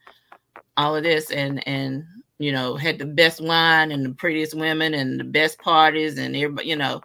all 0.75 0.95
of 0.95 1.03
this 1.03 1.31
and 1.31 1.65
and 1.67 2.03
you 2.43 2.51
know, 2.51 2.75
had 2.75 2.99
the 2.99 3.05
best 3.05 3.39
wine 3.39 3.91
and 3.91 4.05
the 4.05 4.09
prettiest 4.09 4.53
women 4.53 4.93
and 4.93 5.17
the 5.17 5.23
best 5.23 5.59
parties 5.59 6.17
and 6.17 6.35
everybody, 6.35 6.67
you 6.67 6.75
know, 6.75 7.01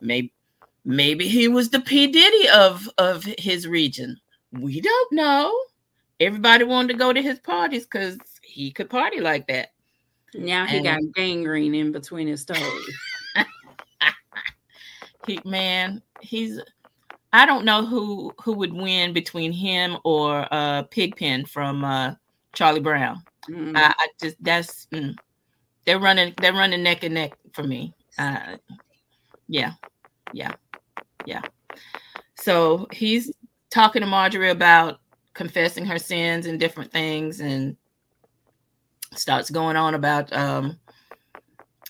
maybe 0.00 0.30
maybe 0.84 1.26
he 1.26 1.48
was 1.48 1.70
the 1.70 1.80
P. 1.80 2.06
Diddy 2.06 2.48
of 2.50 2.88
of 2.98 3.24
his 3.38 3.66
region. 3.66 4.20
We 4.52 4.82
don't 4.82 5.12
know. 5.12 5.58
Everybody 6.20 6.64
wanted 6.64 6.92
to 6.92 6.98
go 6.98 7.14
to 7.14 7.22
his 7.22 7.38
parties 7.38 7.84
because 7.84 8.18
he 8.42 8.70
could 8.70 8.90
party 8.90 9.20
like 9.20 9.46
that. 9.48 9.72
Now 10.34 10.66
he 10.66 10.76
and, 10.76 10.84
got 10.84 11.00
gangrene 11.14 11.74
in 11.74 11.90
between 11.90 12.28
his 12.28 12.44
toes. 12.44 12.90
he 15.26 15.40
man, 15.46 16.02
he's 16.20 16.60
I 17.34 17.46
don't 17.46 17.64
know 17.64 17.84
who 17.84 18.32
who 18.40 18.52
would 18.52 18.72
win 18.72 19.12
between 19.12 19.50
him 19.50 19.98
or 20.04 20.46
uh 20.52 20.84
Pigpen 20.84 21.46
from 21.46 21.84
uh 21.84 22.14
Charlie 22.52 22.80
Brown. 22.80 23.22
Mm. 23.50 23.76
I, 23.76 23.92
I, 23.98 24.06
just 24.22 24.36
that's 24.40 24.86
mm, 24.92 25.16
they're 25.84 25.98
running 25.98 26.32
they're 26.40 26.52
running 26.52 26.84
neck 26.84 27.02
and 27.02 27.14
neck 27.14 27.32
for 27.52 27.64
me. 27.64 27.92
Uh 28.16 28.56
yeah. 29.48 29.72
Yeah. 30.32 30.52
Yeah. 31.26 31.42
So 32.36 32.86
he's 32.92 33.32
talking 33.70 34.02
to 34.02 34.06
Margaery 34.08 34.50
about 34.52 35.00
confessing 35.34 35.86
her 35.86 35.98
sins 35.98 36.46
and 36.46 36.60
different 36.60 36.92
things 36.92 37.40
and 37.40 37.76
starts 39.16 39.50
going 39.50 39.76
on 39.76 39.94
about 39.94 40.32
um, 40.32 40.78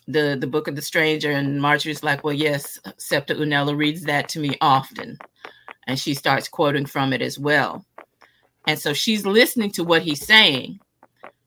the 0.07 0.37
the 0.41 0.47
book 0.47 0.69
of 0.69 0.77
the 0.77 0.83
stranger 0.83 1.31
and 1.31 1.61
Margaery's 1.61 2.03
like, 2.03 2.25
well, 2.25 2.35
yes, 2.35 2.79
Septa 2.97 3.35
Unella 3.35 3.77
reads 3.77 4.03
that 4.03 4.29
to 4.31 4.41
me 4.41 4.57
often. 4.61 5.19
And 5.87 5.99
she 5.99 6.15
starts 6.15 6.49
quoting 6.49 6.87
from 6.87 7.13
it 7.13 7.21
as 7.23 7.39
well. 7.39 7.85
And 8.67 8.79
so 8.79 8.93
she's 8.93 9.27
listening 9.27 9.71
to 9.73 9.85
what 9.85 10.03
he's 10.03 10.25
saying 10.25 10.81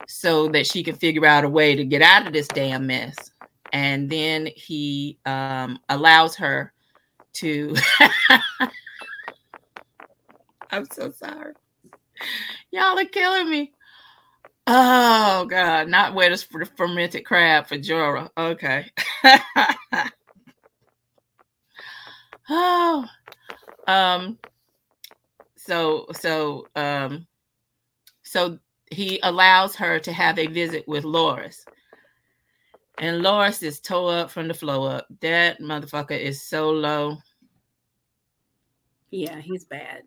so 0.07 0.47
that 0.49 0.67
she 0.67 0.83
can 0.83 0.95
figure 0.95 1.25
out 1.25 1.43
a 1.43 1.49
way 1.49 1.75
to 1.75 1.83
get 1.83 2.01
out 2.01 2.27
of 2.27 2.33
this 2.33 2.47
damn 2.47 2.87
mess. 2.87 3.15
And 3.73 4.09
then 4.09 4.47
he 4.55 5.17
um, 5.25 5.79
allows 5.89 6.35
her 6.35 6.71
to. 7.33 7.75
I'm 10.71 10.85
so 10.91 11.11
sorry. 11.11 11.53
Y'all 12.71 12.97
are 12.99 13.05
killing 13.05 13.49
me. 13.49 13.71
Oh 14.69 15.45
God, 15.45 15.87
not 15.87 16.13
wet 16.13 16.37
for 16.41 16.59
the 16.59 16.65
fermented 16.65 17.25
crab 17.25 17.67
for 17.67 17.77
Jorah. 17.77 18.29
Okay. 18.37 18.91
oh, 22.49 23.05
um, 23.87 24.37
so 25.55 26.07
so 26.13 26.67
um, 26.75 27.27
so 28.23 28.59
he 28.91 29.19
allows 29.23 29.75
her 29.75 29.99
to 29.99 30.13
have 30.13 30.39
a 30.39 30.47
visit 30.47 30.87
with 30.87 31.03
Loras. 31.03 31.65
and 32.99 33.23
Loras 33.23 33.61
is 33.63 33.79
toe 33.79 34.07
up 34.07 34.31
from 34.31 34.47
the 34.47 34.53
flow 34.53 34.83
up. 34.85 35.07
That 35.21 35.59
motherfucker 35.61 36.19
is 36.19 36.41
so 36.41 36.69
low. 36.69 37.17
Yeah, 39.11 39.39
he's 39.39 39.65
bad. 39.65 40.03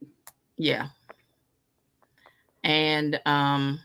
Yeah, 0.56 0.88
and 2.64 3.20
um 3.26 3.80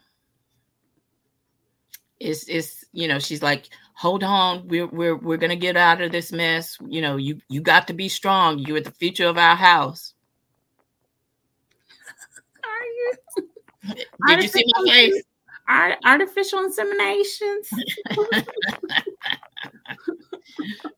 it's 2.20 2.48
it's 2.48 2.86
you 2.94 3.08
know 3.08 3.20
she's 3.20 3.44
like 3.44 3.70
hold 3.94 4.24
on 4.24 4.68
we're 4.68 4.88
we're 4.88 5.16
we're 5.16 5.38
gonna 5.38 5.56
get 5.56 5.78
out 5.78 6.02
of 6.02 6.12
this 6.12 6.32
mess. 6.32 6.78
You 6.88 7.02
know 7.02 7.18
you 7.18 7.40
you 7.50 7.62
got 7.62 7.88
to 7.88 7.94
be 7.94 8.10
strong. 8.10 8.60
You're 8.60 8.82
the 8.82 8.92
future 8.92 9.28
of 9.28 9.38
our 9.38 9.56
house. 9.56 10.14
Are 12.64 12.86
you? 12.86 13.14
Did 14.28 14.44
you 14.44 14.50
see 14.50 14.66
my 14.78 14.92
face? 14.92 15.24
Art, 15.68 15.98
artificial 16.06 16.60
inseminations? 16.60 17.68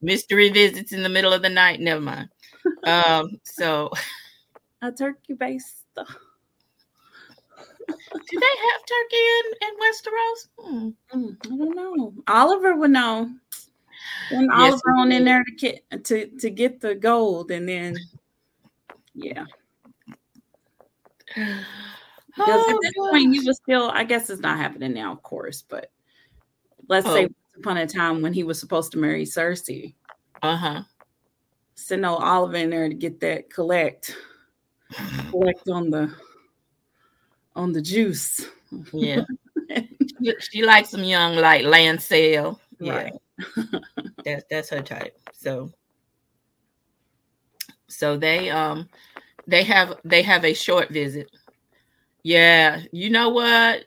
Mystery 0.01 0.49
visits 0.49 0.91
in 0.91 1.03
the 1.03 1.09
middle 1.09 1.31
of 1.31 1.41
the 1.41 1.49
night. 1.49 1.79
Never 1.79 2.01
mind. 2.01 2.29
Um 2.83 3.39
so 3.43 3.91
a 4.81 4.91
turkey 4.91 5.33
based 5.33 5.85
do 7.87 8.39
they 8.39 8.55
have 8.67 8.81
turkey 8.87 9.25
in, 9.37 9.45
in 9.61 9.73
Westeros? 9.81 10.47
Hmm. 10.59 10.89
Mm, 11.13 11.37
I 11.45 11.57
don't 11.57 11.75
know. 11.75 12.13
Oliver 12.27 12.75
would 12.75 12.91
know. 12.91 13.29
When 14.31 14.43
yes, 14.43 14.51
Oliver 14.53 14.91
on 14.97 15.11
in 15.11 15.25
there 15.25 15.43
to 15.43 15.51
get 15.51 16.03
to, 16.05 16.27
to 16.27 16.49
get 16.49 16.81
the 16.81 16.95
gold, 16.95 17.51
and 17.51 17.67
then 17.67 17.95
yeah. 19.13 19.45
Because 22.37 22.65
oh, 22.67 22.69
at 22.69 22.77
this 22.83 22.93
gosh. 22.93 23.09
point, 23.09 23.33
he 23.33 23.39
was 23.39 23.57
still. 23.57 23.89
I 23.89 24.03
guess 24.03 24.29
it's 24.29 24.41
not 24.41 24.59
happening 24.59 24.93
now, 24.93 25.11
of 25.11 25.23
course, 25.23 25.63
but 25.67 25.89
let's 26.87 27.07
oh. 27.07 27.15
say 27.15 27.29
upon 27.57 27.77
a 27.77 27.87
time 27.87 28.21
when 28.21 28.31
he 28.31 28.43
was 28.43 28.59
supposed 28.59 28.91
to 28.91 28.99
marry 28.99 29.25
Cersei. 29.25 29.95
Uh 30.43 30.55
huh. 30.55 30.83
Send 31.73 32.03
no 32.03 32.15
Oliver 32.15 32.57
in 32.57 32.69
there 32.69 32.87
to 32.89 32.93
get 32.93 33.19
that 33.21 33.49
collect, 33.49 34.15
collect 35.31 35.67
on 35.67 35.89
the 35.89 36.13
on 37.57 37.73
the 37.73 37.81
juice. 37.81 38.47
Yeah. 38.93 39.23
she, 40.21 40.33
she 40.39 40.63
likes 40.63 40.89
some 40.89 41.03
young 41.03 41.35
like 41.35 41.65
Lancel. 41.65 42.59
Yeah. 42.79 42.93
Right. 42.93 43.13
that's 44.25 44.43
that's 44.49 44.69
her 44.69 44.81
type. 44.81 45.17
So 45.33 45.71
so 47.87 48.17
they 48.17 48.49
um 48.49 48.87
they 49.47 49.63
have 49.63 49.95
they 50.05 50.21
have 50.21 50.45
a 50.45 50.53
short 50.53 50.89
visit. 50.89 51.29
Yeah, 52.23 52.81
you 52.91 53.09
know 53.09 53.29
what? 53.29 53.85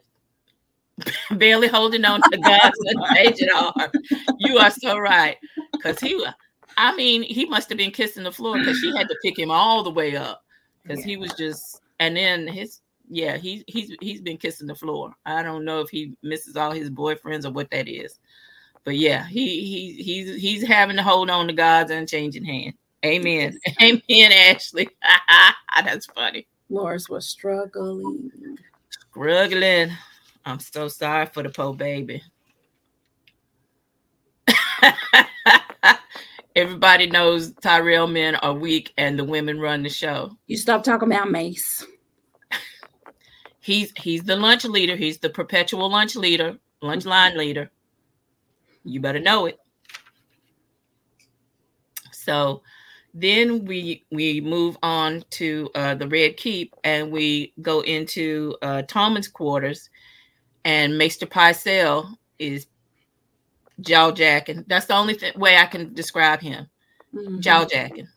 Barely 1.30 1.68
holding 1.68 2.04
on 2.04 2.20
to 2.22 2.38
God's 2.38 2.78
agent 3.18 3.50
arm. 3.54 3.90
You 4.38 4.58
are 4.58 4.70
so 4.70 4.98
right. 4.98 5.36
Cause 5.82 5.98
he 6.00 6.24
I 6.76 6.94
mean, 6.96 7.22
he 7.22 7.44
must 7.46 7.68
have 7.68 7.78
been 7.78 7.90
kissing 7.90 8.24
the 8.24 8.32
floor 8.32 8.58
because 8.58 8.78
she 8.78 8.94
had 8.96 9.08
to 9.08 9.16
pick 9.22 9.38
him 9.38 9.50
all 9.50 9.82
the 9.82 9.90
way 9.90 10.16
up. 10.16 10.42
Because 10.82 11.00
yeah. 11.00 11.06
he 11.06 11.16
was 11.16 11.32
just 11.34 11.80
and 11.98 12.16
then 12.16 12.46
his 12.48 12.80
yeah, 13.10 13.36
he's 13.36 13.64
he's 13.66 13.96
he's 14.00 14.20
been 14.20 14.38
kissing 14.38 14.68
the 14.68 14.74
floor. 14.74 15.12
I 15.26 15.42
don't 15.42 15.64
know 15.64 15.80
if 15.80 15.90
he 15.90 16.14
misses 16.22 16.56
all 16.56 16.70
his 16.70 16.90
boyfriends 16.90 17.44
or 17.44 17.50
what 17.50 17.70
that 17.72 17.88
is, 17.88 18.20
but 18.84 18.96
yeah, 18.96 19.26
he 19.26 19.64
he 19.64 20.02
he's 20.02 20.40
he's 20.40 20.66
having 20.66 20.96
to 20.96 21.02
hold 21.02 21.28
on 21.28 21.48
to 21.48 21.52
God's 21.52 21.90
unchanging 21.90 22.44
hand. 22.44 22.74
Amen. 23.04 23.58
Amen, 23.82 24.32
Ashley. 24.32 24.88
That's 25.84 26.06
funny. 26.06 26.46
Loras 26.70 27.10
was 27.10 27.26
struggling. 27.26 28.30
Struggling. 29.10 29.90
I'm 30.44 30.60
so 30.60 30.86
sorry 30.86 31.26
for 31.26 31.42
the 31.42 31.50
poor 31.50 31.74
baby. 31.74 32.22
Everybody 36.56 37.08
knows 37.08 37.52
Tyrell 37.54 38.06
men 38.06 38.36
are 38.36 38.54
weak 38.54 38.92
and 38.96 39.18
the 39.18 39.24
women 39.24 39.58
run 39.60 39.82
the 39.82 39.88
show. 39.88 40.36
You 40.46 40.56
stop 40.56 40.84
talking 40.84 41.10
about 41.10 41.30
Mace 41.30 41.84
he's 43.60 43.92
he's 43.96 44.22
the 44.22 44.36
lunch 44.36 44.64
leader. 44.64 44.96
He's 44.96 45.18
the 45.18 45.30
perpetual 45.30 45.90
lunch 45.90 46.16
leader, 46.16 46.58
lunch 46.82 47.04
line 47.04 47.36
leader. 47.36 47.70
You 48.84 49.00
better 49.00 49.20
know 49.20 49.46
it. 49.46 49.58
So 52.12 52.62
then 53.14 53.64
we 53.64 54.04
we 54.10 54.40
move 54.40 54.76
on 54.82 55.24
to 55.30 55.70
uh, 55.74 55.94
the 55.94 56.08
Red 56.08 56.36
Keep 56.36 56.74
and 56.84 57.12
we 57.12 57.52
go 57.62 57.80
into 57.80 58.56
uh, 58.62 58.82
Tommen's 58.82 59.28
quarters, 59.28 59.90
and 60.64 60.98
Maester 60.98 61.26
Pycelle 61.26 62.16
is 62.38 62.66
jaw 63.80 64.10
jacking. 64.10 64.64
That's 64.66 64.86
the 64.86 64.94
only 64.94 65.16
th- 65.16 65.36
way 65.36 65.56
I 65.56 65.66
can 65.66 65.94
describe 65.94 66.40
him. 66.40 66.68
Mm-hmm. 67.14 67.40
Jaw 67.40 67.64
jacking 67.64 68.08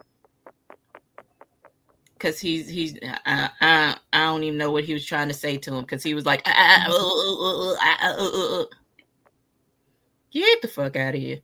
because 2.23 2.39
he's 2.39 2.69
he's 2.69 2.97
I, 3.25 3.49
I, 3.59 3.97
I 4.13 4.25
don't 4.25 4.43
even 4.43 4.57
know 4.57 4.71
what 4.71 4.86
he 4.86 4.93
was 4.93 5.05
trying 5.05 5.27
to 5.27 5.33
say 5.33 5.57
to 5.57 5.75
him 5.75 5.81
because 5.81 6.03
he 6.03 6.13
was 6.13 6.25
like 6.25 6.41
ah, 6.45 6.86
uh, 6.88 7.73
uh, 8.01 8.62
uh, 8.62 8.65
get 10.31 10.62
the 10.62 10.69
fuck 10.69 10.95
out 10.95 11.15
of 11.15 11.19
here. 11.19 11.39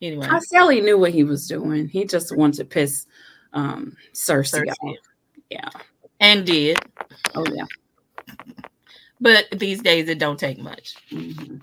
Anyway, 0.00 0.26
I 0.26 0.38
Sally 0.38 0.80
knew 0.80 0.96
what 0.96 1.12
he 1.12 1.22
was 1.22 1.46
doing. 1.46 1.86
He 1.86 2.06
just 2.06 2.34
wanted 2.34 2.56
to 2.58 2.64
piss 2.64 3.06
um 3.52 3.94
Cersei, 4.14 4.64
Cersei. 4.64 4.88
off. 4.88 4.96
Yeah, 5.50 5.68
and 6.18 6.46
did. 6.46 6.78
Oh 7.34 7.44
yeah. 7.52 7.66
But 9.20 9.50
these 9.52 9.82
days 9.82 10.08
it 10.08 10.18
don't 10.18 10.40
take 10.40 10.58
much. 10.58 10.94
Mm-hmm. 11.10 11.56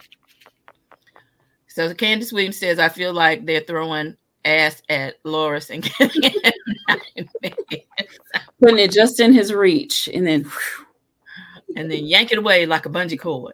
So 1.68 1.94
Candace 1.96 2.32
Williams 2.32 2.58
says, 2.58 2.78
I 2.78 2.90
feel 2.90 3.14
like 3.14 3.46
they're 3.46 3.62
throwing 3.62 4.16
ass 4.46 4.82
at 4.90 5.22
Loras 5.24 5.70
and 5.70 5.84
putting 8.62 8.80
it 8.80 8.92
just 8.92 9.20
in 9.20 9.34
his 9.34 9.54
reach, 9.54 10.08
and 10.14 10.26
then 10.26 10.50
and 11.76 11.92
then 11.92 12.06
yank 12.06 12.32
it 12.32 12.38
away 12.38 12.66
like 12.66 12.86
a 12.86 12.90
bungee 12.90 13.20
cord. 13.20 13.54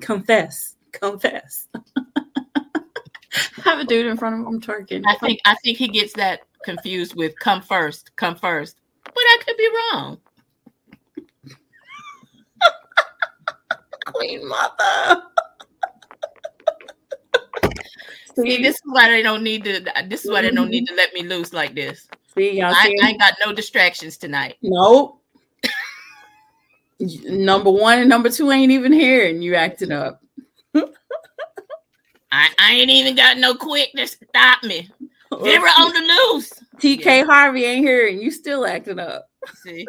Confess, 0.00 0.76
confess. 0.92 1.68
Have 3.64 3.80
a 3.80 3.84
dude 3.84 4.06
in 4.06 4.16
front 4.16 4.40
of 4.40 4.46
him 4.46 4.60
twerking. 4.60 5.02
I 5.06 5.16
think 5.16 5.40
I 5.44 5.54
think 5.56 5.78
he 5.78 5.88
gets 5.88 6.12
that 6.14 6.40
confused 6.64 7.16
with 7.16 7.38
"come 7.38 7.60
first, 7.60 8.14
come 8.16 8.36
first. 8.36 8.76
but 9.04 9.14
I 9.16 9.38
could 9.44 9.56
be 9.56 9.68
wrong. 9.92 10.18
Queen 14.06 14.48
Mother. 14.48 15.22
See, 18.38 18.62
this 18.62 18.74
is 18.74 18.82
why 18.84 19.08
they 19.08 19.22
don't 19.22 19.42
need 19.42 19.64
to. 19.64 19.84
This 20.08 20.24
is 20.24 20.30
why 20.30 20.42
they 20.42 20.50
don't 20.50 20.64
mm-hmm. 20.64 20.70
need 20.72 20.86
to 20.88 20.94
let 20.94 21.14
me 21.14 21.22
loose 21.22 21.52
like 21.52 21.74
this. 21.74 22.06
See, 22.34 22.58
y'all. 22.58 22.74
I, 22.74 22.94
I 23.02 23.08
ain't 23.08 23.20
got 23.20 23.34
no 23.44 23.52
distractions 23.52 24.18
tonight. 24.18 24.56
Nope. 24.62 25.22
number 27.00 27.70
one 27.70 27.98
and 27.98 28.08
number 28.08 28.28
two 28.28 28.50
ain't 28.50 28.72
even 28.72 28.92
here, 28.92 29.26
and 29.26 29.42
you 29.42 29.54
acting 29.54 29.92
up. 29.92 30.22
I, 30.74 32.48
I 32.58 32.72
ain't 32.74 32.90
even 32.90 33.14
got 33.16 33.38
no 33.38 33.54
quick 33.54 33.92
to 33.96 34.06
stop 34.06 34.62
me. 34.62 34.90
Never 35.32 35.66
on 35.66 35.92
the 35.94 36.00
loose. 36.00 36.52
TK 36.76 37.04
yeah. 37.04 37.24
Harvey 37.24 37.64
ain't 37.64 37.84
here 37.86 38.08
and 38.08 38.20
you 38.20 38.30
still 38.30 38.66
acting 38.66 38.98
up. 38.98 39.30
See? 39.62 39.86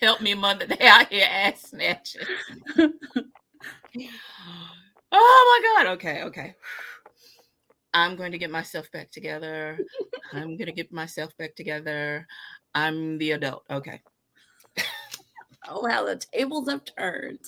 Help 0.00 0.20
me, 0.20 0.34
mother. 0.34 0.66
They 0.66 0.86
out 0.86 1.08
here 1.08 1.26
ass 1.30 1.70
snatching. 1.70 2.26
oh 5.12 5.60
my 5.76 5.84
god. 5.84 5.92
Okay, 5.94 6.22
okay. 6.24 6.54
I'm 7.94 8.16
going 8.16 8.32
to 8.32 8.38
get 8.38 8.50
myself 8.50 8.90
back 8.92 9.10
together. 9.10 9.78
I'm 10.32 10.56
going 10.56 10.66
to 10.66 10.72
get 10.72 10.92
myself 10.92 11.36
back 11.38 11.54
together. 11.54 12.26
I'm 12.74 13.16
the 13.18 13.32
adult. 13.32 13.64
Okay. 13.70 14.02
oh, 15.68 15.88
how 15.88 16.04
the 16.04 16.16
tables 16.16 16.68
have 16.68 16.82
turned. 16.84 17.38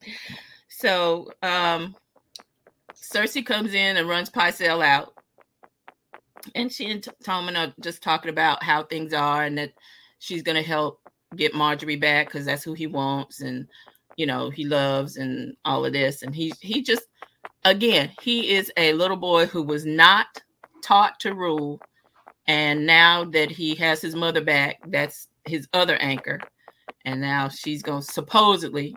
so, 0.68 1.30
um, 1.42 1.94
Cersei 2.94 3.44
comes 3.44 3.74
in 3.74 3.98
and 3.98 4.08
runs 4.08 4.30
Pycelle 4.30 4.84
out. 4.84 5.12
And 6.54 6.72
she 6.72 6.90
and 6.90 7.06
Tommen 7.22 7.56
are 7.56 7.74
just 7.80 8.02
talking 8.02 8.30
about 8.30 8.62
how 8.62 8.82
things 8.82 9.12
are 9.12 9.44
and 9.44 9.58
that 9.58 9.72
she's 10.18 10.42
going 10.42 10.56
to 10.56 10.66
help 10.66 11.00
get 11.36 11.52
Margaery 11.52 12.00
back 12.00 12.26
because 12.28 12.46
that's 12.46 12.64
who 12.64 12.72
he 12.72 12.86
wants 12.86 13.42
and, 13.42 13.68
you 14.16 14.26
know, 14.26 14.50
he 14.50 14.64
loves 14.64 15.16
and 15.16 15.56
all 15.64 15.84
of 15.84 15.92
this. 15.92 16.22
And 16.22 16.34
he, 16.34 16.52
he 16.60 16.82
just, 16.82 17.04
again, 17.64 18.10
he 18.20 18.54
is 18.54 18.72
a 18.76 18.92
little 18.92 19.16
boy 19.16 19.46
who 19.46 19.62
was 19.62 19.84
not 19.84 20.26
taught 20.82 21.18
to 21.20 21.34
rule. 21.34 21.80
And 22.46 22.86
now 22.86 23.24
that 23.26 23.50
he 23.50 23.74
has 23.76 24.00
his 24.00 24.14
mother 24.14 24.42
back, 24.42 24.78
that's 24.88 25.28
his 25.44 25.68
other 25.72 25.96
anchor. 25.96 26.40
And 27.04 27.20
now 27.20 27.48
she's 27.48 27.82
going 27.82 28.02
supposedly 28.02 28.96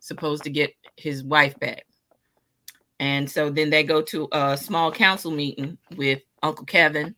supposed 0.00 0.44
to 0.44 0.50
get 0.50 0.74
his 0.96 1.24
wife 1.24 1.58
back. 1.58 1.86
And 3.00 3.30
so 3.30 3.50
then 3.50 3.70
they 3.70 3.82
go 3.82 4.02
to 4.02 4.28
a 4.32 4.56
small 4.56 4.92
council 4.92 5.30
meeting 5.30 5.78
with 5.96 6.20
Uncle 6.42 6.64
Kevan 6.64 7.14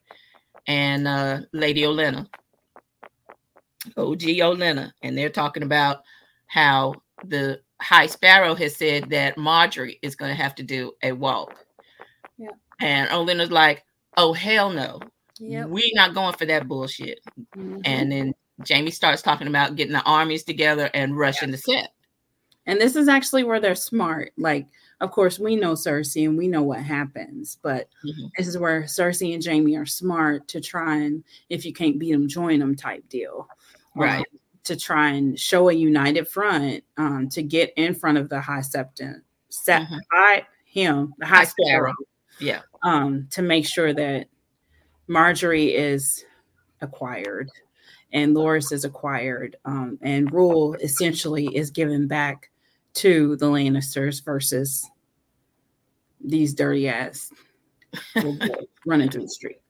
and 0.66 1.06
uh, 1.06 1.40
Lady 1.52 1.82
Olenna, 1.82 2.26
OG 3.96 4.20
Olenna, 4.20 4.92
and 5.02 5.16
they're 5.16 5.28
talking 5.28 5.62
about 5.62 6.02
how 6.46 6.94
the 7.24 7.60
High 7.80 8.06
Sparrow 8.06 8.54
has 8.54 8.76
said 8.76 9.10
that 9.10 9.36
Margaery 9.36 9.98
is 10.02 10.16
going 10.16 10.30
to 10.34 10.42
have 10.42 10.54
to 10.56 10.62
do 10.62 10.92
a 11.02 11.12
walk. 11.12 11.64
Yeah. 12.38 12.48
And 12.80 13.08
Olenna's 13.10 13.50
like, 13.50 13.84
oh, 14.16 14.32
hell 14.32 14.70
no. 14.70 15.00
Yep. 15.38 15.68
We're 15.68 15.84
not 15.94 16.14
going 16.14 16.34
for 16.34 16.46
that 16.46 16.68
bullshit. 16.68 17.20
Mm-hmm. 17.56 17.80
And 17.84 18.12
then 18.12 18.34
Jaime 18.66 18.90
starts 18.90 19.22
talking 19.22 19.48
about 19.48 19.76
getting 19.76 19.92
the 19.92 20.02
armies 20.02 20.44
together 20.44 20.90
and 20.94 21.16
rushing 21.16 21.50
the 21.50 21.58
set. 21.58 21.92
And 22.66 22.80
this 22.80 22.96
is 22.96 23.08
actually 23.08 23.44
where 23.44 23.60
they're 23.60 23.74
smart. 23.74 24.32
Like, 24.38 24.66
of 25.00 25.10
course, 25.10 25.38
we 25.38 25.56
know 25.56 25.74
Cersei 25.74 26.26
and 26.26 26.38
we 26.38 26.48
know 26.48 26.62
what 26.62 26.80
happens, 26.80 27.58
but 27.62 27.88
mm-hmm. 28.04 28.26
this 28.36 28.48
is 28.48 28.56
where 28.56 28.82
Cersei 28.82 29.34
and 29.34 29.44
Jaime 29.44 29.76
are 29.76 29.86
smart 29.86 30.48
to 30.48 30.60
try 30.60 30.96
and, 30.96 31.22
if 31.50 31.66
you 31.66 31.72
can't 31.72 31.98
beat 31.98 32.12
them, 32.12 32.28
join 32.28 32.60
them 32.60 32.74
type 32.74 33.06
deal. 33.08 33.46
Right. 33.94 34.18
Um, 34.18 34.24
to 34.66 34.76
try 34.76 35.10
and 35.10 35.38
show 35.38 35.68
a 35.68 35.72
united 35.72 36.28
front 36.28 36.84
um, 36.96 37.28
to 37.30 37.42
get 37.42 37.72
in 37.76 37.94
front 37.94 38.18
of 38.18 38.28
the 38.28 38.40
high 38.40 38.60
septon, 38.60 39.22
set 39.48 39.82
mm-hmm. 39.82 39.96
high 40.12 40.46
him, 40.64 41.14
the 41.18 41.26
high, 41.26 41.38
high 41.38 41.44
sparrow. 41.44 41.94
Yeah. 42.38 42.60
Um, 42.82 43.28
to 43.30 43.42
make 43.42 43.66
sure 43.66 43.94
that 43.94 44.28
Margaery 45.08 45.72
is 45.72 46.24
acquired 46.80 47.50
and 48.12 48.36
Loras 48.36 48.72
is 48.72 48.84
acquired, 48.84 49.56
um, 49.64 49.98
and 50.02 50.32
rule 50.32 50.74
essentially 50.74 51.46
is 51.56 51.70
given 51.70 52.06
back 52.06 52.50
to 52.94 53.36
the 53.36 53.46
Lannisters 53.46 54.24
versus 54.24 54.88
these 56.20 56.54
dirty 56.54 56.88
ass 56.88 57.30
running 58.86 59.10
through 59.10 59.22
the 59.22 59.28
street. 59.28 59.60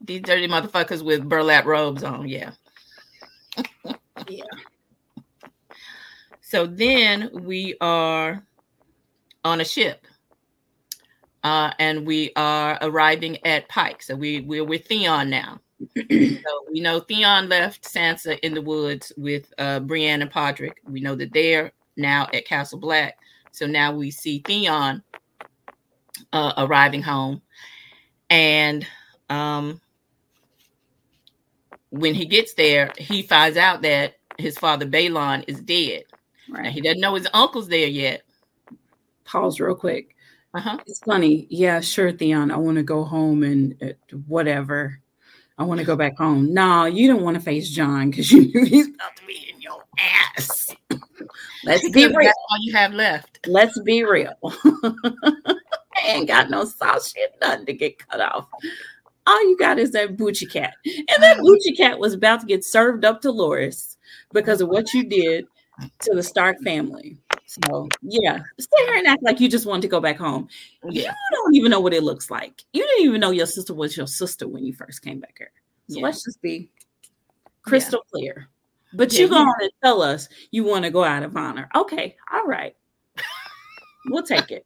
These 0.00 0.22
dirty 0.22 0.48
motherfuckers 0.48 1.02
with 1.02 1.28
burlap 1.28 1.64
robes 1.64 2.02
on, 2.02 2.28
yeah. 2.28 2.52
yeah. 4.28 4.44
So 6.40 6.66
then 6.66 7.30
we 7.32 7.76
are 7.80 8.44
on 9.44 9.60
a 9.60 9.64
ship. 9.64 10.06
Uh, 11.42 11.72
and 11.78 12.06
we 12.06 12.32
are 12.36 12.76
arriving 12.82 13.38
at 13.46 13.68
Pike. 13.68 14.02
So 14.02 14.14
we, 14.14 14.40
we're 14.40 14.64
with 14.64 14.86
Theon 14.86 15.30
now. 15.30 15.60
so 15.96 16.64
we 16.70 16.80
know 16.80 17.00
Theon 17.00 17.48
left 17.48 17.84
Sansa 17.84 18.38
in 18.40 18.52
the 18.52 18.60
woods 18.60 19.12
with 19.16 19.52
uh, 19.56 19.80
Brienne 19.80 20.20
and 20.20 20.30
Podrick. 20.30 20.74
We 20.84 21.00
know 21.00 21.14
that 21.14 21.32
they're 21.32 21.72
now 21.96 22.28
at 22.34 22.44
Castle 22.44 22.78
Black. 22.78 23.18
So 23.52 23.66
now 23.66 23.92
we 23.92 24.10
see 24.10 24.40
Theon 24.40 25.02
uh, 26.32 26.52
arriving 26.58 27.02
home, 27.02 27.42
and 28.28 28.86
um, 29.28 29.80
when 31.90 32.14
he 32.14 32.24
gets 32.24 32.54
there, 32.54 32.92
he 32.96 33.22
finds 33.22 33.56
out 33.56 33.82
that 33.82 34.14
his 34.38 34.58
father 34.58 34.86
Balon 34.86 35.44
is 35.46 35.60
dead. 35.60 36.04
Right. 36.48 36.64
Now, 36.64 36.70
he 36.70 36.80
doesn't 36.80 37.00
know 37.00 37.14
his 37.14 37.28
uncle's 37.32 37.68
there 37.68 37.86
yet. 37.86 38.22
Pause 39.24 39.60
real 39.60 39.74
quick. 39.74 40.16
Uh-huh. 40.54 40.78
It's 40.86 41.00
funny. 41.00 41.46
Yeah, 41.50 41.80
sure, 41.80 42.10
Theon. 42.10 42.50
I 42.50 42.56
want 42.56 42.76
to 42.76 42.82
go 42.82 43.04
home 43.04 43.44
and 43.44 43.76
uh, 43.82 44.16
whatever. 44.26 45.00
I 45.58 45.62
want 45.62 45.78
to 45.78 45.86
go 45.86 45.94
back 45.94 46.16
home. 46.16 46.52
No, 46.52 46.86
you 46.86 47.06
don't 47.06 47.22
want 47.22 47.36
to 47.36 47.40
face 47.40 47.70
Jon 47.70 48.10
because 48.10 48.32
you 48.32 48.40
knew 48.54 48.64
he's 48.64 48.88
about 48.88 49.14
to 49.16 49.26
be 49.26 49.52
in 49.52 49.60
your 49.60 49.84
ass. 50.36 50.74
Let's 51.64 51.88
be 51.90 52.06
real. 52.06 52.16
That's 52.18 52.38
all 52.50 52.58
you 52.62 52.72
have 52.72 52.92
left. 52.94 53.46
Let's 53.46 53.78
be 53.80 54.02
real. 54.02 54.32
I 54.44 56.06
ain't 56.06 56.28
got 56.28 56.50
no 56.50 56.64
sauce 56.64 57.12
shit, 57.12 57.36
nothing 57.40 57.66
to 57.66 57.74
get 57.74 58.08
cut 58.08 58.20
off. 58.20 58.48
All 59.26 59.48
you 59.48 59.56
got 59.58 59.78
is 59.78 59.92
that 59.92 60.16
Bucci 60.16 60.50
cat. 60.50 60.74
And 60.84 61.22
that 61.22 61.38
mm. 61.38 61.42
Bucci 61.42 61.76
cat 61.76 61.98
was 61.98 62.14
about 62.14 62.40
to 62.40 62.46
get 62.46 62.64
served 62.64 63.04
up 63.04 63.20
to 63.22 63.28
Loras 63.28 63.96
because 64.32 64.60
of 64.60 64.68
what 64.68 64.92
you 64.92 65.04
did 65.04 65.46
to 66.02 66.14
the 66.14 66.22
Stark 66.22 66.58
family. 66.62 67.18
So 67.46 67.88
yeah, 68.02 68.40
stay 68.60 68.84
here 68.86 68.96
and 68.96 69.06
act 69.06 69.22
like 69.22 69.40
you 69.40 69.48
just 69.48 69.66
want 69.66 69.82
to 69.82 69.88
go 69.88 70.00
back 70.00 70.16
home. 70.16 70.48
Yeah. 70.84 71.10
You 71.10 71.36
don't 71.36 71.54
even 71.56 71.70
know 71.70 71.80
what 71.80 71.94
it 71.94 72.04
looks 72.04 72.30
like. 72.30 72.62
You 72.72 72.86
didn't 72.86 73.06
even 73.06 73.20
know 73.20 73.30
your 73.30 73.46
sister 73.46 73.74
was 73.74 73.96
your 73.96 74.06
sister 74.06 74.46
when 74.46 74.64
you 74.64 74.72
first 74.72 75.02
came 75.02 75.18
back 75.18 75.34
here. 75.36 75.50
So 75.88 75.98
yeah. 75.98 76.04
let's 76.04 76.24
just 76.24 76.40
be 76.40 76.70
crystal 77.62 78.02
yeah. 78.04 78.10
clear. 78.12 78.48
But 78.92 79.12
yeah, 79.12 79.20
you 79.20 79.28
go 79.28 79.36
on 79.36 79.54
and 79.60 79.70
tell 79.82 80.02
us 80.02 80.28
you 80.50 80.64
want 80.64 80.84
to 80.84 80.90
go 80.90 81.04
out 81.04 81.22
of 81.22 81.36
honor. 81.36 81.68
Okay, 81.74 82.16
all 82.32 82.46
right. 82.46 82.76
we'll 84.06 84.22
take 84.22 84.50
it. 84.50 84.64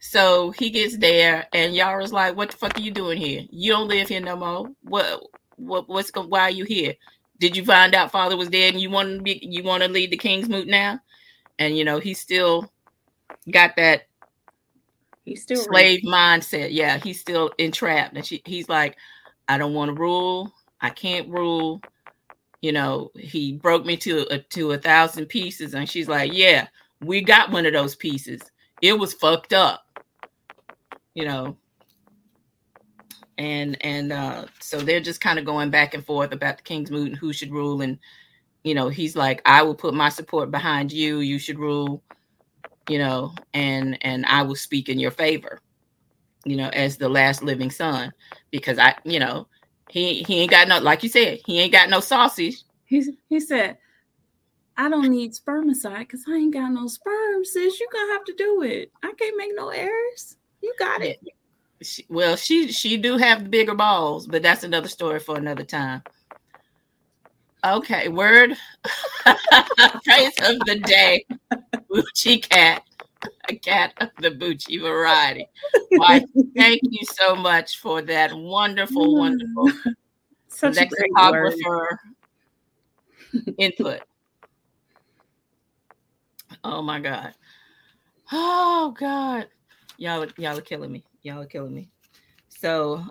So 0.00 0.50
he 0.52 0.70
gets 0.70 0.96
there, 0.96 1.46
and 1.52 1.74
Yara's 1.74 2.12
like, 2.12 2.36
"What 2.36 2.50
the 2.50 2.56
fuck 2.56 2.76
are 2.76 2.80
you 2.80 2.90
doing 2.90 3.18
here? 3.18 3.44
You 3.50 3.72
don't 3.72 3.88
live 3.88 4.08
here 4.08 4.20
no 4.20 4.36
more. 4.36 4.70
What? 4.82 5.22
What? 5.56 5.88
What's 5.88 6.10
going? 6.10 6.30
Why 6.30 6.40
are 6.42 6.50
you 6.50 6.64
here? 6.64 6.94
Did 7.38 7.56
you 7.56 7.64
find 7.64 7.94
out 7.94 8.10
father 8.10 8.36
was 8.36 8.48
dead, 8.48 8.72
and 8.72 8.82
you 8.82 8.90
want 8.90 9.18
to 9.18 9.22
be? 9.22 9.38
You 9.42 9.62
want 9.62 9.82
to 9.82 9.88
lead 9.88 10.10
the 10.10 10.16
King's 10.16 10.48
Moot 10.48 10.66
now? 10.66 11.00
And 11.58 11.76
you 11.76 11.84
know, 11.84 11.98
he 11.98 12.14
still 12.14 12.72
got 13.50 13.76
that. 13.76 14.06
He's 15.24 15.42
still 15.42 15.62
slave 15.62 16.00
mindset. 16.02 16.68
Yeah, 16.72 16.96
he's 16.98 17.20
still 17.20 17.50
entrapped, 17.58 18.16
and 18.16 18.24
she, 18.24 18.42
he's 18.46 18.68
like, 18.68 18.96
"I 19.48 19.58
don't 19.58 19.74
want 19.74 19.90
to 19.94 20.00
rule. 20.00 20.52
I 20.80 20.90
can't 20.90 21.28
rule." 21.28 21.82
you 22.60 22.72
know, 22.72 23.10
he 23.16 23.54
broke 23.54 23.86
me 23.86 23.96
to 23.96 24.26
a, 24.32 24.38
to 24.38 24.72
a 24.72 24.78
thousand 24.78 25.26
pieces. 25.26 25.74
And 25.74 25.88
she's 25.88 26.08
like, 26.08 26.32
yeah, 26.32 26.68
we 27.00 27.22
got 27.22 27.50
one 27.50 27.66
of 27.66 27.72
those 27.72 27.96
pieces. 27.96 28.40
It 28.82 28.98
was 28.98 29.14
fucked 29.14 29.52
up, 29.52 29.84
you 31.14 31.24
know. 31.24 31.56
And 33.38 33.78
and 33.80 34.12
uh, 34.12 34.44
so 34.58 34.80
they're 34.80 35.00
just 35.00 35.20
kind 35.20 35.38
of 35.38 35.44
going 35.44 35.70
back 35.70 35.94
and 35.94 36.04
forth 36.04 36.32
about 36.32 36.58
the 36.58 36.62
King's 36.62 36.90
Moot 36.90 37.08
and 37.08 37.16
who 37.16 37.32
should 37.32 37.52
rule. 37.52 37.80
And 37.80 37.98
you 38.64 38.74
know, 38.74 38.88
he's 38.88 39.16
like, 39.16 39.40
I 39.46 39.62
will 39.62 39.74
put 39.74 39.94
my 39.94 40.10
support 40.10 40.50
behind 40.50 40.92
you. 40.92 41.20
You 41.20 41.38
should 41.38 41.58
rule, 41.58 42.02
you 42.88 42.98
know, 42.98 43.34
and 43.54 43.98
and 44.02 44.26
I 44.26 44.42
will 44.42 44.56
speak 44.56 44.88
in 44.88 44.98
your 44.98 45.10
favor, 45.10 45.60
you 46.44 46.56
know, 46.56 46.68
as 46.68 46.96
the 46.96 47.08
last 47.08 47.42
living 47.42 47.70
son, 47.70 48.12
because 48.50 48.78
I, 48.78 48.94
you 49.04 49.18
know, 49.18 49.46
he 49.88 50.22
he 50.24 50.40
ain't 50.40 50.50
got 50.50 50.68
no 50.68 50.78
like 50.78 51.02
you 51.02 51.08
said, 51.08 51.40
he 51.46 51.60
ain't 51.60 51.72
got 51.72 51.88
no 51.88 52.00
sausage. 52.00 52.62
He 52.84 53.04
he 53.28 53.40
said, 53.40 53.78
I 54.76 54.88
don't 54.88 55.10
need 55.10 55.32
spermicide 55.32 56.00
because 56.00 56.24
I 56.28 56.36
ain't 56.36 56.52
got 56.52 56.72
no 56.72 56.88
sperm, 56.88 57.44
sis. 57.44 57.80
You 57.80 57.88
gonna 57.92 58.12
have 58.12 58.24
to 58.24 58.34
do 58.34 58.62
it. 58.62 58.92
I 59.02 59.12
can't 59.12 59.36
make 59.36 59.52
no 59.54 59.70
errors. 59.70 60.36
You 60.62 60.74
got 60.78 61.02
it. 61.02 61.18
She, 61.82 62.04
well, 62.08 62.36
she 62.36 62.70
she 62.72 62.96
do 62.96 63.16
have 63.16 63.50
bigger 63.50 63.74
balls, 63.74 64.26
but 64.26 64.42
that's 64.42 64.64
another 64.64 64.88
story 64.88 65.18
for 65.18 65.36
another 65.36 65.64
time. 65.64 66.02
Okay, 67.64 68.08
word 68.08 68.56
praise 70.04 70.34
of 70.42 70.58
the 70.66 70.80
day, 70.84 71.24
Bucci 71.90 72.42
cat 72.42 72.82
a 73.48 73.54
cat 73.56 73.92
of 74.00 74.10
the 74.18 74.30
Bucci 74.30 74.80
variety. 74.80 75.46
Why, 75.90 76.24
thank 76.56 76.80
you 76.82 77.04
so 77.04 77.34
much 77.34 77.78
for 77.78 78.02
that 78.02 78.32
wonderful, 78.34 79.14
mm. 79.14 79.18
wonderful 79.18 79.70
Such 80.48 80.76
lexicographer 80.76 81.98
input. 83.58 84.00
Oh 86.64 86.82
my 86.82 87.00
god. 87.00 87.34
Oh 88.32 88.94
god. 88.98 89.48
Y'all 90.00 90.26
y'all 90.38 90.56
are 90.56 90.62
killing 90.62 90.90
me. 90.90 91.04
Y'all 91.20 91.42
are 91.42 91.46
killing 91.46 91.74
me. 91.74 91.90
So 92.48 93.04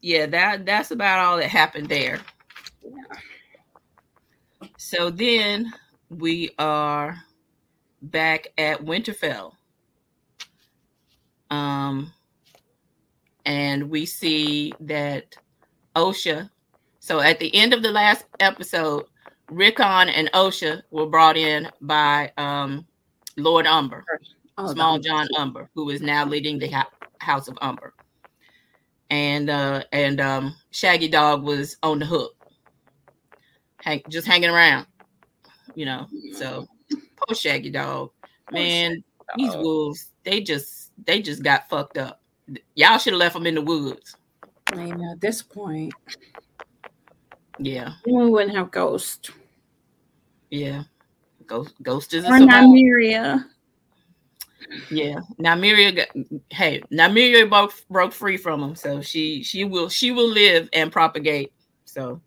yeah, 0.00 0.24
that 0.24 0.64
that's 0.64 0.90
about 0.90 1.18
all 1.18 1.36
that 1.36 1.48
happened 1.48 1.90
there. 1.90 2.18
So 4.78 5.10
then 5.10 5.70
we 6.08 6.50
are 6.58 7.22
back 8.00 8.48
at 8.56 8.82
Winterfell. 8.82 9.52
Um 11.50 12.10
and 13.44 13.90
we 13.90 14.06
see 14.06 14.72
that 14.80 15.36
Osha. 15.94 16.48
So 17.00 17.20
at 17.20 17.38
the 17.38 17.54
end 17.54 17.74
of 17.74 17.82
the 17.82 17.90
last 17.90 18.24
episode, 18.40 19.04
Rickon 19.50 20.08
and 20.08 20.32
Osha 20.32 20.80
were 20.90 21.06
brought 21.06 21.36
in 21.36 21.68
by 21.82 22.32
um, 22.38 22.86
Lord 23.36 23.66
Umber, 23.66 24.06
oh, 24.58 24.74
Smalljon 24.74 25.26
Umber, 25.38 25.70
who 25.74 25.90
is 25.90 26.00
now 26.00 26.24
leading 26.24 26.58
the 26.58 26.68
ha- 26.68 26.90
House 27.18 27.48
of 27.48 27.58
Umber. 27.60 27.94
And 29.10 29.50
uh, 29.50 29.82
and 29.92 30.20
um, 30.20 30.54
Shaggy 30.70 31.08
Dog 31.08 31.42
was 31.42 31.76
on 31.82 31.98
the 31.98 32.06
hook, 32.06 32.32
hang- 33.82 34.04
just 34.08 34.26
hanging 34.26 34.50
around, 34.50 34.86
you 35.74 35.84
know. 35.84 36.06
So 36.34 36.68
poor 37.26 37.34
Shaggy 37.34 37.70
Dog, 37.70 38.12
man, 38.52 39.02
these 39.36 39.54
wolves, 39.56 40.10
they 40.24 40.40
just 40.40 40.92
they 41.04 41.20
just 41.22 41.42
got 41.42 41.68
fucked 41.68 41.98
up. 41.98 42.22
Y'all 42.74 42.98
should 42.98 43.12
have 43.14 43.20
left 43.20 43.34
them 43.34 43.46
in 43.46 43.56
the 43.56 43.62
woods. 43.62 44.16
I 44.72 44.76
mean, 44.76 45.02
at 45.02 45.20
this 45.20 45.42
point, 45.42 45.92
yeah, 47.58 47.94
we 48.06 48.12
wouldn't 48.12 48.54
have 48.54 48.70
Ghost. 48.70 49.30
Yeah, 50.50 50.84
Ghost, 51.46 51.74
Ghost 51.82 52.14
is 52.14 52.24
or 52.24 52.30
Nymeria. 52.30 53.44
Yeah, 54.90 55.20
Nymeria. 55.38 55.96
Got, 55.96 56.08
hey, 56.50 56.82
Nymeria 56.92 57.48
broke 57.48 57.72
broke 57.88 58.12
free 58.12 58.36
from 58.36 58.62
him, 58.62 58.74
so 58.74 59.00
she 59.00 59.42
she 59.42 59.64
will 59.64 59.88
she 59.88 60.10
will 60.10 60.28
live 60.28 60.68
and 60.72 60.92
propagate. 60.92 61.52
So, 61.84 62.20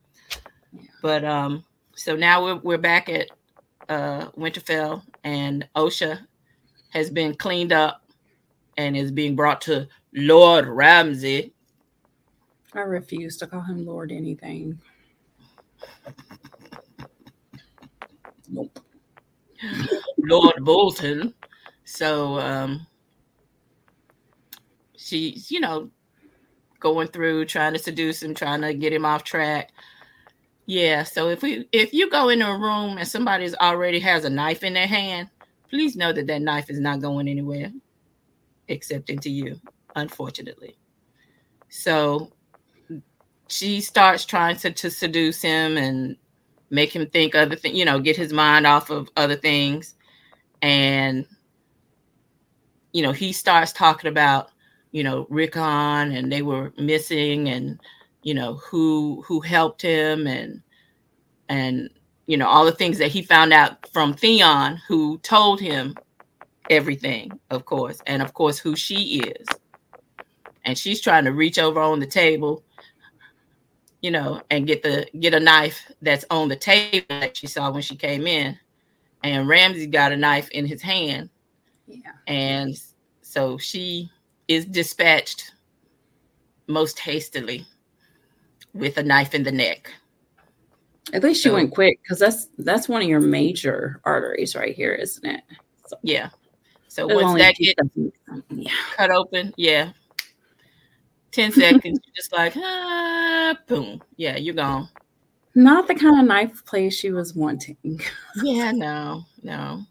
but 1.02 1.24
um, 1.24 1.64
so 1.96 2.16
now 2.16 2.44
we're 2.44 2.56
we're 2.58 2.78
back 2.78 3.10
at 3.10 3.30
uh 3.90 4.30
Winterfell, 4.32 5.04
and 5.24 5.68
Osha 5.76 6.20
has 6.90 7.10
been 7.10 7.36
cleaned 7.36 7.74
up 7.74 8.02
and 8.78 8.96
is 8.96 9.12
being 9.12 9.36
brought 9.36 9.62
to 9.62 9.88
Lord 10.14 10.68
Ramsay. 10.68 11.54
I 12.74 12.80
refuse 12.80 13.38
to 13.38 13.48
call 13.48 13.62
him 13.62 13.86
Lord 13.86 14.12
anything. 14.12 14.80
Nope. 18.50 18.80
Lord 20.18 20.64
Bolton. 20.64 21.34
So 21.94 22.40
um 22.40 22.88
she's, 24.98 25.52
you 25.52 25.60
know, 25.60 25.92
going 26.80 27.08
through 27.08 27.46
trying 27.46 27.74
to 27.74 27.80
seduce 27.80 28.24
him, 28.24 28.34
trying 28.34 28.62
to 28.62 28.74
get 28.74 28.92
him 28.92 29.06
off 29.06 29.24
track. 29.24 29.72
Yeah, 30.66 31.04
so 31.04 31.30
if 31.30 31.44
we 31.44 31.68
if 31.72 31.94
you 31.94 32.10
go 32.10 32.30
into 32.30 32.50
a 32.50 32.58
room 32.58 32.98
and 32.98 33.08
somebody's 33.08 33.54
already 33.54 34.00
has 34.00 34.26
a 34.26 34.30
knife 34.30 34.64
in 34.64 34.74
their 34.74 34.88
hand, 34.88 35.30
please 35.70 35.96
know 35.96 36.12
that 36.12 36.26
that 36.26 36.42
knife 36.42 36.72
is 36.72 36.80
not 36.80 37.00
going 37.00 37.28
anywhere 37.28 37.72
except 38.68 39.12
into 39.12 39.30
you, 39.30 39.62
unfortunately. 39.96 40.76
So 41.70 42.32
she 43.50 43.82
starts 43.82 44.26
trying 44.26 44.56
to, 44.58 44.72
to 44.72 44.90
seduce 44.90 45.44
him 45.44 45.78
and 45.78 46.16
make 46.72 46.96
him 46.96 47.08
think 47.08 47.36
other 47.36 47.56
things, 47.56 47.78
you 47.78 47.86
know, 47.86 48.00
get 48.00 48.18
his 48.18 48.34
mind 48.34 48.66
off 48.66 48.90
of 48.90 49.10
other 49.16 49.36
things. 49.36 49.94
And, 50.62 51.28
you 52.94 53.02
know, 53.02 53.12
he 53.12 53.34
starts 53.34 53.74
talking 53.74 54.10
about, 54.10 54.52
you 54.92 55.04
know, 55.04 55.28
Rickon 55.30 56.12
and 56.12 56.32
they 56.32 56.42
were 56.42 56.72
missing 56.78 57.50
and, 57.50 57.80
you 58.22 58.34
know, 58.34 58.56
who 58.56 59.24
who 59.28 59.42
helped 59.42 59.82
him 59.82 60.28
and 60.28 60.62
and 61.50 61.90
you 62.26 62.38
know, 62.38 62.48
all 62.48 62.66
the 62.66 62.72
things 62.72 62.98
that 63.00 63.12
he 63.12 63.22
found 63.22 63.52
out 63.52 63.92
from 63.92 64.14
Theon, 64.14 64.80
who 64.88 65.18
told 65.20 65.60
him 65.60 65.94
everything, 66.70 67.38
of 67.50 67.66
course, 67.66 68.00
and 68.08 68.22
of 68.22 68.34
course 68.34 68.58
who 68.58 68.78
she 68.78 69.20
is. 69.20 69.46
And 70.64 70.78
she's 70.78 71.02
trying 71.02 71.26
to 71.26 71.34
reach 71.34 71.60
over 71.60 71.82
on 71.82 72.00
the 72.00 72.08
table 72.08 72.64
you 74.04 74.12
know, 74.12 74.42
and 74.52 74.68
get 74.68 74.84
the 74.84 75.08
get 75.20 75.34
a 75.34 75.40
knife 75.40 75.90
that's 76.02 76.26
on 76.30 76.50
the 76.50 76.58
table 76.58 77.06
that 77.10 77.38
she 77.38 77.48
saw 77.48 77.72
when 77.72 77.82
she 77.82 77.96
came 77.96 78.28
in. 78.28 78.60
And 79.24 79.48
Ramsay 79.48 79.88
got 79.88 80.12
a 80.12 80.18
knife 80.18 80.50
in 80.50 80.66
his 80.68 80.82
hand. 80.82 81.30
Yeah. 81.88 82.12
And 82.28 82.76
so 83.22 83.58
she 83.58 84.10
is 84.48 84.66
dispatched 84.66 85.52
most 86.68 87.00
hastily 87.00 87.66
with 88.74 88.98
a 88.98 89.04
knife 89.04 89.34
in 89.34 89.44
the 89.44 89.52
neck. 89.52 89.92
At 91.14 91.24
least 91.24 91.44
she 91.44 91.50
so, 91.50 91.56
went 91.56 91.74
quick 91.74 92.00
because 92.02 92.20
that's 92.20 92.48
that's 92.58 92.88
one 92.88 93.02
of 93.02 93.08
your 93.08 93.20
major 93.20 94.02
arteries 94.06 94.56
right 94.56 94.74
here, 94.74 94.94
isn't 94.94 95.26
it? 95.26 95.42
So, 95.88 95.98
yeah. 96.02 96.30
So 96.88 97.08
once 97.08 97.40
that 97.40 97.56
gets 97.56 97.74
yeah. 98.50 98.72
cut 98.96 99.12
open, 99.12 99.54
yeah, 99.58 99.92
10 101.34 101.52
seconds, 101.52 102.00
you're 102.06 102.16
just 102.16 102.32
like, 102.32 102.54
ah, 102.56 103.58
boom. 103.68 104.02
Yeah, 104.16 104.38
you're 104.38 104.54
gone. 104.54 104.88
Not 105.56 105.88
the 105.88 105.96
kind 105.96 106.20
of 106.20 106.28
knife 106.28 106.64
play 106.66 106.90
she 106.90 107.12
was 107.12 107.34
wanting. 107.34 108.00
yeah, 108.44 108.72
no, 108.72 109.24
no. 109.42 109.84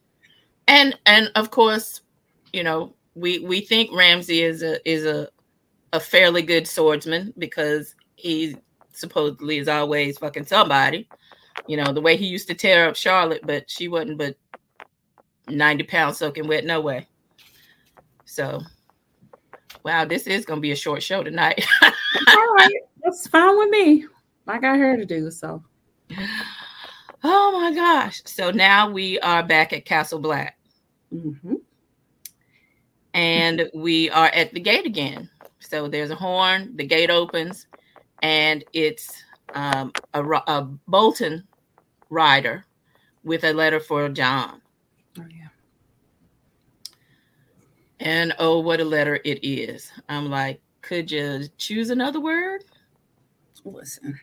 And 0.69 0.99
and 1.07 1.31
of 1.35 1.51
course, 1.51 2.01
you 2.53 2.63
know, 2.63 2.95
we 3.15 3.41
we 3.41 3.61
think 3.61 3.91
Ramsay 3.93 4.43
is 4.43 4.63
a 4.63 4.91
is 4.91 5.05
a 5.05 5.29
a 5.93 6.01
fairly 6.01 6.43
good 6.43 6.67
swordsman 6.67 7.35
because 7.37 7.95
he 8.17 8.57
supposedly 8.93 9.59
is 9.59 9.69
always 9.69 10.19
fucking 10.19 10.47
somebody. 10.47 11.09
You 11.67 11.77
know, 11.77 11.93
the 11.93 12.01
way 12.01 12.17
he 12.17 12.27
used 12.27 12.49
to 12.49 12.55
tear 12.55 12.89
up 12.89 12.97
Charlotte, 12.97 13.43
but 13.45 13.71
she 13.71 13.89
wasn't 13.89 14.19
but 14.19 14.37
90 15.49 15.85
pounds 15.85 16.19
soaking 16.19 16.49
wet, 16.49 16.65
no 16.65 16.81
way. 16.81 17.07
So 18.25 18.61
wow, 19.85 20.05
this 20.05 20.27
is 20.27 20.45
going 20.45 20.59
to 20.59 20.63
be 20.63 20.73
a 20.73 20.77
short 20.77 21.03
show 21.03 21.23
tonight. 21.23 21.65
All 21.83 22.55
right, 22.55 22.73
that's 23.03 23.27
fine 23.27 23.59
with 23.59 23.71
me. 23.71 24.07
I 24.47 24.59
got 24.59 24.77
hair 24.77 24.97
to 24.97 25.05
do, 25.05 25.31
so. 25.31 25.63
Oh 27.25 27.61
my 27.61 27.73
gosh! 27.73 28.21
So 28.25 28.51
now 28.51 28.91
we 28.91 29.19
are 29.21 29.45
back 29.45 29.73
at 29.73 29.85
Castle 29.85 30.19
Black, 30.19 30.59
mm-hmm. 31.13 31.55
and 33.15 33.71
we 33.75 34.11
are 34.11 34.27
at 34.27 34.53
the 34.53 34.61
gate 34.61 34.87
again. 34.87 35.31
So 35.61 35.87
there's 35.87 36.11
a 36.11 36.17
horn. 36.17 36.73
The 36.75 36.85
gate 36.85 37.11
opens, 37.11 37.69
and 38.23 38.65
it's 38.73 39.23
um, 39.55 39.93
a, 40.15 40.25
a 40.25 40.63
Bolton 40.89 41.47
rider 42.11 42.65
with 43.23 43.45
a 43.45 43.53
letter 43.53 43.79
for 43.79 44.09
Jon. 44.09 44.61
Oh 45.19 45.27
yeah. 45.31 45.49
And 48.01 48.35
oh, 48.41 48.59
what 48.59 48.81
a 48.81 48.85
letter 48.85 49.21
it 49.25 49.45
is. 49.45 49.93
I'm 50.09 50.29
like, 50.29 50.61
could 50.81 51.09
you 51.09 51.45
choose 51.57 51.91
another 51.91 52.19
word? 52.19 52.65
Listen. 53.65 54.19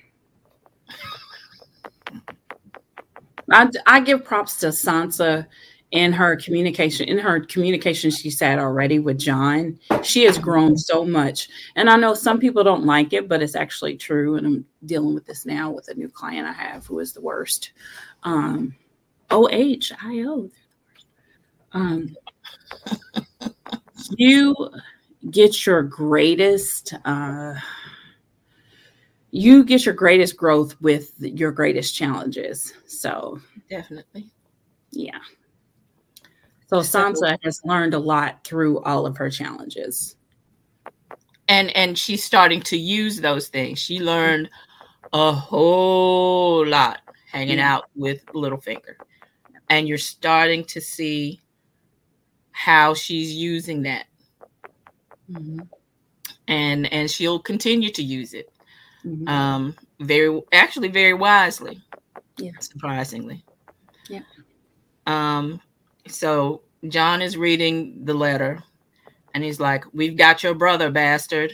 I, 3.51 3.69
I 3.85 3.99
give 3.99 4.23
props 4.23 4.57
to 4.57 4.67
Sansa 4.67 5.47
in 5.91 6.13
her 6.13 6.35
communication. 6.35 7.07
In 7.07 7.17
her 7.17 7.39
communication, 7.39 8.11
she 8.11 8.29
said 8.29 8.59
already 8.59 8.99
with 8.99 9.17
jon 9.17 9.79
she 10.03 10.23
has 10.23 10.37
grown 10.37 10.77
so 10.77 11.03
much. 11.03 11.49
And 11.75 11.89
I 11.89 11.95
know 11.95 12.13
some 12.13 12.39
people 12.39 12.63
don't 12.63 12.85
like 12.85 13.13
it, 13.13 13.27
but 13.27 13.41
it's 13.41 13.55
actually 13.55 13.97
true. 13.97 14.35
And 14.35 14.45
I'm 14.45 14.65
dealing 14.85 15.15
with 15.15 15.25
this 15.25 15.45
now 15.45 15.71
with 15.71 15.87
a 15.87 15.95
new 15.95 16.09
client 16.09 16.47
I 16.47 16.53
have 16.53 16.85
who 16.85 16.99
is 16.99 17.13
the 17.13 17.21
worst. 17.21 17.71
Um, 18.23 18.75
O 19.31 19.49
H 19.49 19.91
I 20.01 20.23
O. 20.27 20.49
Um, 21.71 22.15
you 24.11 24.55
get 25.29 25.65
your 25.65 25.83
greatest 25.83 26.93
uh, 27.05 27.53
you 29.31 29.63
get 29.63 29.85
your 29.85 29.93
greatest 29.93 30.37
growth 30.37 30.79
with 30.81 31.13
your 31.19 31.51
greatest 31.51 31.95
challenges 31.95 32.73
so 32.85 33.39
definitely 33.69 34.29
yeah 34.91 35.19
so 36.67 36.77
sansa 36.79 37.37
has 37.43 37.59
learned 37.63 37.93
a 37.93 37.99
lot 37.99 38.43
through 38.43 38.79
all 38.81 39.05
of 39.05 39.17
her 39.17 39.29
challenges 39.29 40.15
and 41.47 41.75
and 41.75 41.97
she's 41.97 42.23
starting 42.23 42.61
to 42.61 42.77
use 42.77 43.21
those 43.21 43.47
things 43.49 43.79
she 43.79 43.99
learned 43.99 44.49
a 45.13 45.31
whole 45.31 46.65
lot 46.65 47.01
hanging 47.31 47.57
yeah. 47.59 47.75
out 47.75 47.85
with 47.95 48.25
littlefinger 48.27 48.95
and 49.69 49.87
you're 49.87 49.97
starting 49.97 50.63
to 50.65 50.81
see 50.81 51.39
how 52.51 52.93
she's 52.93 53.33
using 53.33 53.83
that. 53.83 54.05
Mm-hmm. 55.31 55.59
And 56.47 56.91
and 56.91 57.09
she'll 57.09 57.39
continue 57.39 57.91
to 57.91 58.03
use 58.03 58.33
it. 58.33 58.51
Mm-hmm. 59.05 59.27
Um 59.27 59.75
very 59.99 60.41
actually 60.51 60.89
very 60.89 61.13
wisely. 61.13 61.81
Yeah. 62.37 62.51
Surprisingly. 62.59 63.43
Yeah. 64.07 64.21
Um, 65.07 65.61
so 66.07 66.61
Jon 66.87 67.21
is 67.21 67.37
reading 67.37 68.05
the 68.05 68.13
letter 68.13 68.63
and 69.33 69.43
he's 69.43 69.59
like, 69.59 69.83
We've 69.93 70.17
got 70.17 70.43
your 70.43 70.55
brother, 70.55 70.89
bastard, 70.89 71.53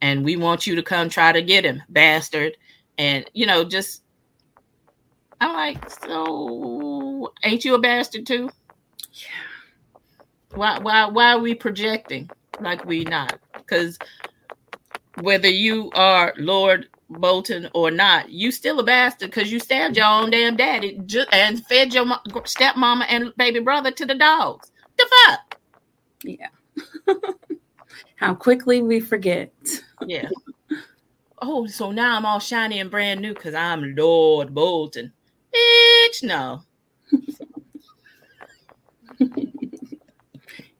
and 0.00 0.24
we 0.24 0.36
want 0.36 0.66
you 0.66 0.76
to 0.76 0.82
come 0.82 1.08
try 1.08 1.32
to 1.32 1.42
get 1.42 1.64
him, 1.64 1.82
bastard. 1.88 2.56
And 2.98 3.28
you 3.34 3.46
know, 3.46 3.64
just 3.64 4.02
I'm 5.40 5.54
like, 5.54 5.90
so 5.90 7.32
ain't 7.42 7.64
you 7.64 7.74
a 7.74 7.80
bastard 7.80 8.26
too? 8.26 8.50
Yeah. 9.12 10.56
Why 10.56 10.78
why 10.78 11.06
why 11.06 11.32
are 11.32 11.40
we 11.40 11.54
projecting 11.54 12.30
like 12.60 12.84
we 12.84 13.04
not? 13.04 13.38
Because 13.54 13.98
whether 15.16 15.48
you 15.48 15.90
are 15.94 16.34
Lord 16.38 16.88
Bolton 17.08 17.68
or 17.74 17.90
not, 17.90 18.30
you 18.30 18.52
still 18.52 18.78
a 18.78 18.84
bastard 18.84 19.30
because 19.30 19.50
you 19.50 19.58
stabbed 19.58 19.96
your 19.96 20.06
own 20.06 20.30
damn 20.30 20.56
daddy 20.56 21.00
and 21.32 21.66
fed 21.66 21.92
your 21.92 22.06
stepmama 22.06 23.04
and 23.08 23.32
baby 23.36 23.60
brother 23.60 23.90
to 23.90 24.06
the 24.06 24.14
dogs. 24.14 24.70
The 24.96 25.10
fuck? 25.26 25.58
Yeah. 26.24 26.48
How 28.16 28.34
quickly 28.34 28.82
we 28.82 29.00
forget. 29.00 29.52
Yeah. 30.06 30.28
Oh, 31.42 31.66
so 31.66 31.90
now 31.90 32.16
I'm 32.16 32.26
all 32.26 32.38
shiny 32.38 32.80
and 32.80 32.90
brand 32.90 33.20
new 33.20 33.34
because 33.34 33.54
I'm 33.54 33.94
Lord 33.96 34.54
Bolton. 34.54 35.12
Bitch, 35.54 36.22
no. 36.22 36.62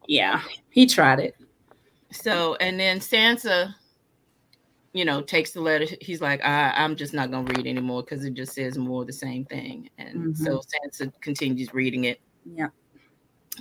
yeah, 0.06 0.42
he 0.68 0.86
tried 0.86 1.20
it. 1.20 1.34
So, 2.12 2.56
and 2.56 2.78
then 2.78 3.00
Sansa 3.00 3.74
you 4.92 5.04
know, 5.04 5.20
takes 5.20 5.52
the 5.52 5.60
letter. 5.60 5.86
He's 6.00 6.20
like, 6.20 6.44
I, 6.44 6.72
I'm 6.76 6.96
just 6.96 7.14
not 7.14 7.30
gonna 7.30 7.52
read 7.54 7.66
anymore 7.66 8.02
because 8.02 8.24
it 8.24 8.34
just 8.34 8.54
says 8.54 8.76
more 8.76 9.02
of 9.02 9.06
the 9.06 9.12
same 9.12 9.44
thing. 9.44 9.88
And 9.98 10.34
mm-hmm. 10.34 10.44
so 10.44 10.60
Sansa 10.60 11.12
continues 11.20 11.72
reading 11.72 12.04
it. 12.04 12.20
Yeah. 12.44 12.68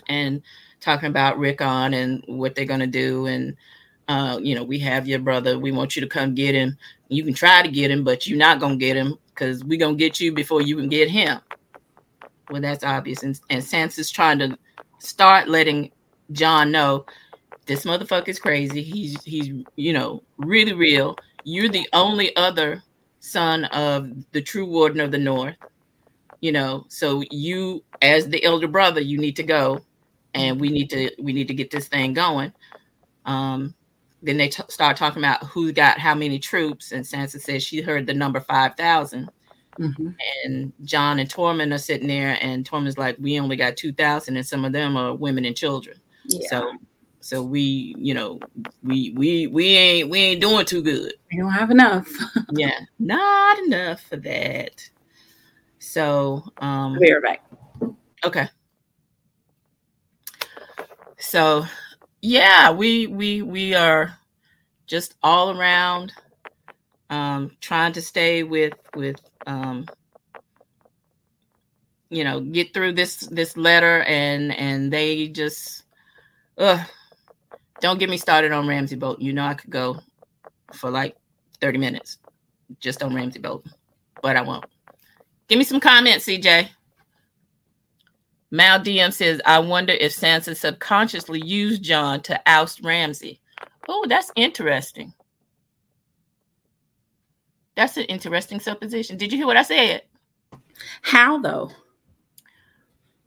And 0.07 0.41
talking 0.79 1.09
about 1.09 1.37
Rickon 1.37 1.93
and 1.93 2.23
what 2.27 2.55
they're 2.55 2.65
gonna 2.65 2.87
do. 2.87 3.27
And 3.27 3.55
uh, 4.07 4.39
you 4.41 4.55
know, 4.55 4.63
we 4.63 4.79
have 4.79 5.07
your 5.07 5.19
brother. 5.19 5.59
We 5.59 5.71
want 5.71 5.95
you 5.95 6.01
to 6.01 6.07
come 6.07 6.33
get 6.33 6.55
him. 6.55 6.77
You 7.09 7.23
can 7.23 7.33
try 7.33 7.61
to 7.61 7.69
get 7.69 7.91
him, 7.91 8.03
but 8.03 8.25
you're 8.25 8.37
not 8.37 8.59
gonna 8.59 8.77
get 8.77 8.95
him 8.95 9.15
because 9.27 9.63
we're 9.63 9.79
gonna 9.79 9.95
get 9.95 10.19
you 10.19 10.33
before 10.33 10.61
you 10.61 10.75
can 10.75 10.89
get 10.89 11.09
him. 11.09 11.39
Well, 12.49 12.61
that's 12.61 12.83
obvious. 12.83 13.21
And, 13.21 13.39
and 13.51 13.61
Sansa's 13.61 14.09
trying 14.09 14.39
to 14.39 14.57
start 14.97 15.47
letting 15.47 15.91
Jon 16.31 16.71
know 16.71 17.05
this 17.69 17.85
motherfucker 17.85 18.29
is 18.29 18.39
crazy. 18.39 18.81
He's 18.81 19.23
he's 19.23 19.63
you 19.75 19.93
know 19.93 20.23
really 20.37 20.73
real. 20.73 21.15
You're 21.43 21.69
the 21.69 21.87
only 21.93 22.35
other 22.35 22.83
son 23.19 23.65
of 23.65 24.09
the 24.31 24.41
true 24.41 24.65
warden 24.65 24.99
of 24.99 25.11
the 25.11 25.19
north. 25.19 25.55
You 26.41 26.51
know, 26.51 26.85
so 26.89 27.23
you 27.29 27.83
as 28.01 28.27
the 28.27 28.43
elder 28.43 28.67
brother, 28.67 29.01
you 29.01 29.19
need 29.19 29.35
to 29.35 29.43
go, 29.43 29.81
and 30.33 30.59
we 30.59 30.69
need 30.69 30.89
to 30.89 31.11
we 31.19 31.31
need 31.31 31.47
to 31.47 31.53
get 31.53 31.69
this 31.69 31.87
thing 31.87 32.13
going. 32.13 32.51
Um, 33.25 33.75
then 34.23 34.37
they 34.37 34.49
t- 34.49 34.63
start 34.67 34.97
talking 34.97 35.21
about 35.21 35.43
who 35.43 35.71
got 35.71 35.99
how 35.99 36.15
many 36.15 36.39
troops, 36.39 36.91
and 36.91 37.05
Sansa 37.05 37.39
says 37.39 37.61
she 37.61 37.81
heard 37.81 38.07
the 38.07 38.13
number 38.15 38.39
five 38.39 38.75
thousand. 38.75 39.29
Mm-hmm. 39.79 40.09
And 40.43 40.73
Jon 40.83 41.19
and 41.19 41.29
Tormund 41.29 41.73
are 41.73 41.77
sitting 41.77 42.07
there, 42.07 42.37
and 42.41 42.67
Tormund's 42.67 42.97
like, 42.97 43.17
"We 43.19 43.39
only 43.39 43.57
got 43.57 43.77
two 43.77 43.93
thousand, 43.93 44.37
and 44.37 44.47
some 44.47 44.65
of 44.65 44.73
them 44.73 44.97
are 44.97 45.13
women 45.13 45.45
and 45.45 45.55
children." 45.55 46.01
Yeah. 46.25 46.49
So 46.49 46.71
so 47.21 47.43
we, 47.43 47.95
you 47.97 48.13
know, 48.13 48.39
we 48.81 49.11
we 49.15 49.47
we 49.47 49.67
ain't 49.75 50.09
we 50.09 50.19
ain't 50.19 50.41
doing 50.41 50.65
too 50.65 50.81
good. 50.81 51.13
We 51.31 51.37
don't 51.37 51.51
have 51.51 51.69
enough. 51.69 52.09
yeah, 52.53 52.79
not 52.97 53.59
enough 53.59 54.01
for 54.01 54.17
that. 54.17 54.89
So 55.79 56.43
um 56.59 56.97
we 56.99 57.11
are 57.11 57.21
back. 57.21 57.45
Okay. 58.23 58.47
So 61.17 61.65
yeah, 62.21 62.71
we 62.71 63.07
we 63.07 63.41
we 63.41 63.75
are 63.75 64.17
just 64.87 65.15
all 65.21 65.57
around 65.57 66.13
um 67.09 67.51
trying 67.59 67.91
to 67.93 68.01
stay 68.01 68.43
with 68.43 68.73
with 68.95 69.19
um 69.45 69.85
you 72.09 72.23
know 72.23 72.39
get 72.39 72.73
through 72.73 72.93
this 72.93 73.17
this 73.27 73.57
letter 73.57 74.03
and 74.03 74.55
and 74.55 74.91
they 74.91 75.27
just 75.27 75.83
ugh, 76.57 76.79
don't 77.81 77.99
get 77.99 78.09
me 78.09 78.17
started 78.17 78.51
on 78.51 78.67
Ramsay 78.67 78.95
Bolton. 78.95 79.25
You 79.25 79.33
know 79.33 79.45
I 79.45 79.53
could 79.53 79.69
go 79.69 79.99
for 80.73 80.89
like 80.89 81.15
30 81.61 81.77
minutes 81.77 82.17
just 82.79 83.03
on 83.03 83.13
Ramsay 83.13 83.39
Bolton, 83.39 83.71
but 84.21 84.35
I 84.35 84.41
won't. 84.41 84.65
Give 85.47 85.57
me 85.57 85.65
some 85.65 85.79
comments, 85.79 86.25
CJ. 86.25 86.69
Mal 88.51 88.79
DM 88.79 89.13
says, 89.13 89.41
I 89.45 89.59
wonder 89.59 89.93
if 89.93 90.15
Sansa 90.15 90.55
subconsciously 90.55 91.41
used 91.43 91.83
Jon 91.83 92.21
to 92.23 92.39
oust 92.47 92.81
Ramsay. 92.83 93.39
Oh, 93.87 94.05
that's 94.07 94.31
interesting. 94.35 95.13
That's 97.75 97.97
an 97.97 98.03
interesting 98.03 98.59
supposition. 98.59 99.17
Did 99.17 99.31
you 99.31 99.37
hear 99.37 99.47
what 99.47 99.57
I 99.57 99.63
said? 99.63 100.01
How 101.01 101.39
though? 101.39 101.71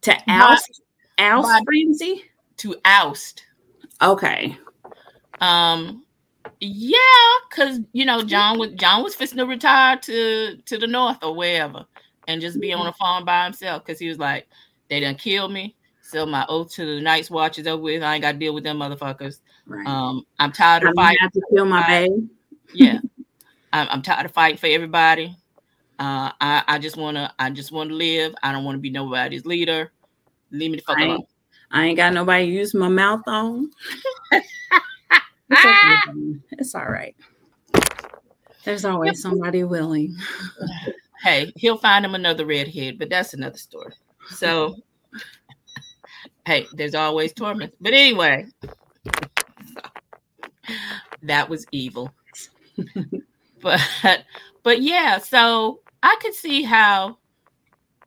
To 0.02 0.12
oust 0.28 0.82
by, 1.16 1.24
oust 1.24 1.48
by, 1.48 1.60
Ramsay? 1.66 2.24
To 2.58 2.76
oust. 2.84 3.44
Okay. 4.02 4.56
Um 5.40 6.04
yeah, 6.60 6.96
because 7.48 7.80
you 7.92 8.04
know, 8.04 8.22
Jon 8.22 8.58
was 8.58 8.72
Jon 8.72 9.02
was 9.02 9.14
fixing 9.14 9.38
to 9.38 9.46
retire 9.46 9.96
to 9.98 10.56
to 10.56 10.78
the 10.78 10.86
north 10.86 11.18
or 11.22 11.34
wherever 11.34 11.84
and 12.28 12.40
just 12.40 12.60
be 12.60 12.72
on 12.72 12.86
a 12.86 12.92
farm 12.94 13.24
by 13.24 13.44
himself 13.44 13.84
because 13.84 13.98
he 13.98 14.08
was 14.08 14.18
like, 14.18 14.46
they 14.88 15.00
done 15.00 15.14
kill 15.14 15.48
me. 15.48 15.76
So 16.00 16.26
my 16.26 16.44
oath 16.48 16.72
to 16.74 16.84
the 16.84 17.00
Night's 17.00 17.30
Watch 17.30 17.58
is 17.58 17.66
over 17.66 17.82
with. 17.82 18.02
I 18.02 18.14
ain't 18.14 18.22
got 18.22 18.32
to 18.32 18.38
deal 18.38 18.54
with 18.54 18.64
them 18.64 18.78
motherfuckers. 18.78 19.40
Right. 19.66 19.86
Um, 19.86 20.26
I'm 20.38 20.52
tired 20.52 20.82
of 20.82 20.90
I'm 20.90 20.94
fighting. 20.94 21.30
to 21.32 21.42
kill 21.54 21.64
my 21.64 21.86
baby. 21.86 22.28
yeah, 22.74 22.98
I'm, 23.72 23.88
I'm, 23.90 24.02
tired 24.02 24.26
of 24.26 24.32
fighting 24.32 24.58
for 24.58 24.66
everybody. 24.66 25.34
Uh, 25.98 26.32
I, 26.40 26.64
I 26.66 26.78
just 26.78 26.96
wanna, 26.96 27.32
I 27.38 27.50
just 27.50 27.72
want 27.72 27.90
to 27.90 27.94
live. 27.94 28.34
I 28.42 28.52
don't 28.52 28.64
want 28.64 28.76
to 28.76 28.80
be 28.80 28.90
nobody's 28.90 29.46
leader. 29.46 29.92
Leave 30.50 30.72
me 30.72 30.76
the 30.78 30.82
fuck 30.82 30.98
alone. 30.98 31.24
I 31.72 31.86
ain't 31.86 31.96
got 31.96 32.12
nobody 32.12 32.46
to 32.46 32.52
use 32.52 32.74
my 32.74 32.88
mouth 32.88 33.22
on. 33.26 33.70
it's, 34.30 34.46
okay. 35.50 35.96
it's 36.52 36.74
all 36.74 36.86
right. 36.86 37.16
There's 38.64 38.84
always 38.84 39.22
somebody 39.22 39.64
willing. 39.64 40.14
hey, 41.22 41.50
he'll 41.56 41.78
find 41.78 42.04
him 42.04 42.14
another 42.14 42.44
redhead, 42.44 42.98
but 42.98 43.08
that's 43.08 43.32
another 43.32 43.56
story. 43.56 43.94
So, 44.28 44.76
hey, 46.46 46.66
there's 46.74 46.94
always 46.94 47.32
Tormund. 47.32 47.72
But 47.80 47.94
anyway, 47.94 48.46
that 51.22 51.48
was 51.48 51.66
evil. 51.72 52.12
but 53.62 54.24
but 54.62 54.82
yeah, 54.82 55.18
so 55.18 55.80
I 56.02 56.16
could 56.20 56.34
see 56.34 56.62
how 56.62 57.18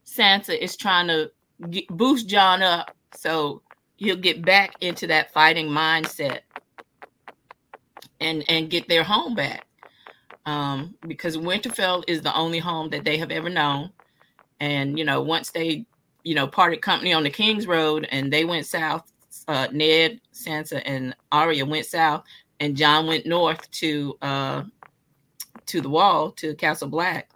Sansa 0.06 0.58
is 0.58 0.78
trying 0.78 1.08
to 1.08 1.32
boost 1.90 2.30
Jon 2.30 2.62
up 2.62 2.95
so 3.16 3.62
he'll 3.98 4.16
get 4.16 4.44
back 4.44 4.76
into 4.82 5.08
that 5.08 5.32
fighting 5.34 5.68
mindset 5.68 6.42
and 8.20 8.44
and 8.50 8.70
get 8.70 8.88
their 8.88 9.04
home 9.04 9.36
back. 9.36 9.66
Um, 10.46 10.96
because 11.08 11.38
Winterfell 11.38 12.04
is 12.08 12.22
the 12.22 12.36
only 12.36 12.60
home 12.60 12.90
that 12.92 13.04
they 13.04 13.18
have 13.18 13.32
ever 13.32 13.50
known. 13.50 13.92
And 14.60 14.98
you 14.98 15.06
know, 15.06 15.22
once 15.22 15.52
they, 15.52 15.86
you 16.24 16.36
know, 16.36 16.48
parted 16.48 16.82
company 16.82 17.14
on 17.14 17.24
the 17.24 17.30
King's 17.30 17.68
Road 17.68 18.08
and 18.12 18.32
they 18.32 18.46
went 18.46 18.68
south, 18.68 19.12
uh, 19.48 19.68
Ned, 19.72 20.22
Sansa, 20.34 20.82
and 20.86 21.16
Arya 21.32 21.66
went 21.66 21.86
south, 21.88 22.24
and 22.60 22.78
Jon 22.78 23.08
went 23.08 23.26
north 23.26 23.70
to 23.72 24.18
uh 24.22 24.64
to 25.66 25.82
the 25.82 25.90
wall 25.90 26.32
to 26.34 26.54
Castle 26.56 26.88
Black. 26.88 27.30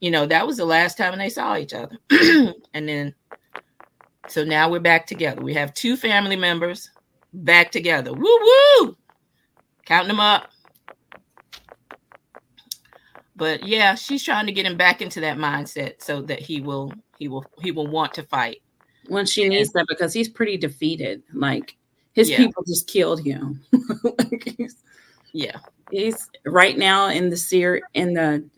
You 0.00 0.10
know, 0.10 0.26
that 0.26 0.46
was 0.46 0.58
the 0.58 0.66
last 0.66 0.98
time 0.98 1.16
they 1.16 1.30
saw 1.30 1.56
each 1.56 1.72
other. 1.72 1.96
and 2.74 2.88
then 2.88 3.14
so 4.28 4.44
now 4.44 4.70
we're 4.70 4.80
back 4.80 5.06
together. 5.06 5.42
We 5.42 5.54
have 5.54 5.74
two 5.74 5.96
family 5.96 6.36
members 6.36 6.90
back 7.32 7.70
together. 7.70 8.12
Woo 8.12 8.38
woo! 8.80 8.96
Counting 9.84 10.08
them 10.08 10.20
up. 10.20 10.50
But 13.36 13.66
yeah, 13.66 13.94
she's 13.94 14.22
trying 14.22 14.46
to 14.46 14.52
get 14.52 14.66
him 14.66 14.76
back 14.76 15.02
into 15.02 15.20
that 15.20 15.38
mindset 15.38 16.02
so 16.02 16.22
that 16.22 16.40
he 16.40 16.60
will 16.60 16.92
he 17.18 17.28
will 17.28 17.44
he 17.60 17.70
will 17.72 17.88
want 17.88 18.14
to 18.14 18.22
fight. 18.22 18.62
When 19.08 19.26
she 19.26 19.48
needs 19.48 19.70
that 19.72 19.86
because 19.88 20.12
he's 20.12 20.28
pretty 20.28 20.56
defeated. 20.56 21.22
Like 21.32 21.76
his 22.12 22.30
yeah. 22.30 22.38
people 22.38 22.62
just 22.64 22.86
killed 22.86 23.22
him. 23.22 23.60
like 24.02 24.54
he's, 24.56 24.82
yeah. 25.32 25.58
He's 25.90 26.30
right 26.46 26.78
now 26.78 27.08
in 27.08 27.28
the 27.28 27.36
seer 27.36 27.82
in 27.92 28.14
the 28.14 28.48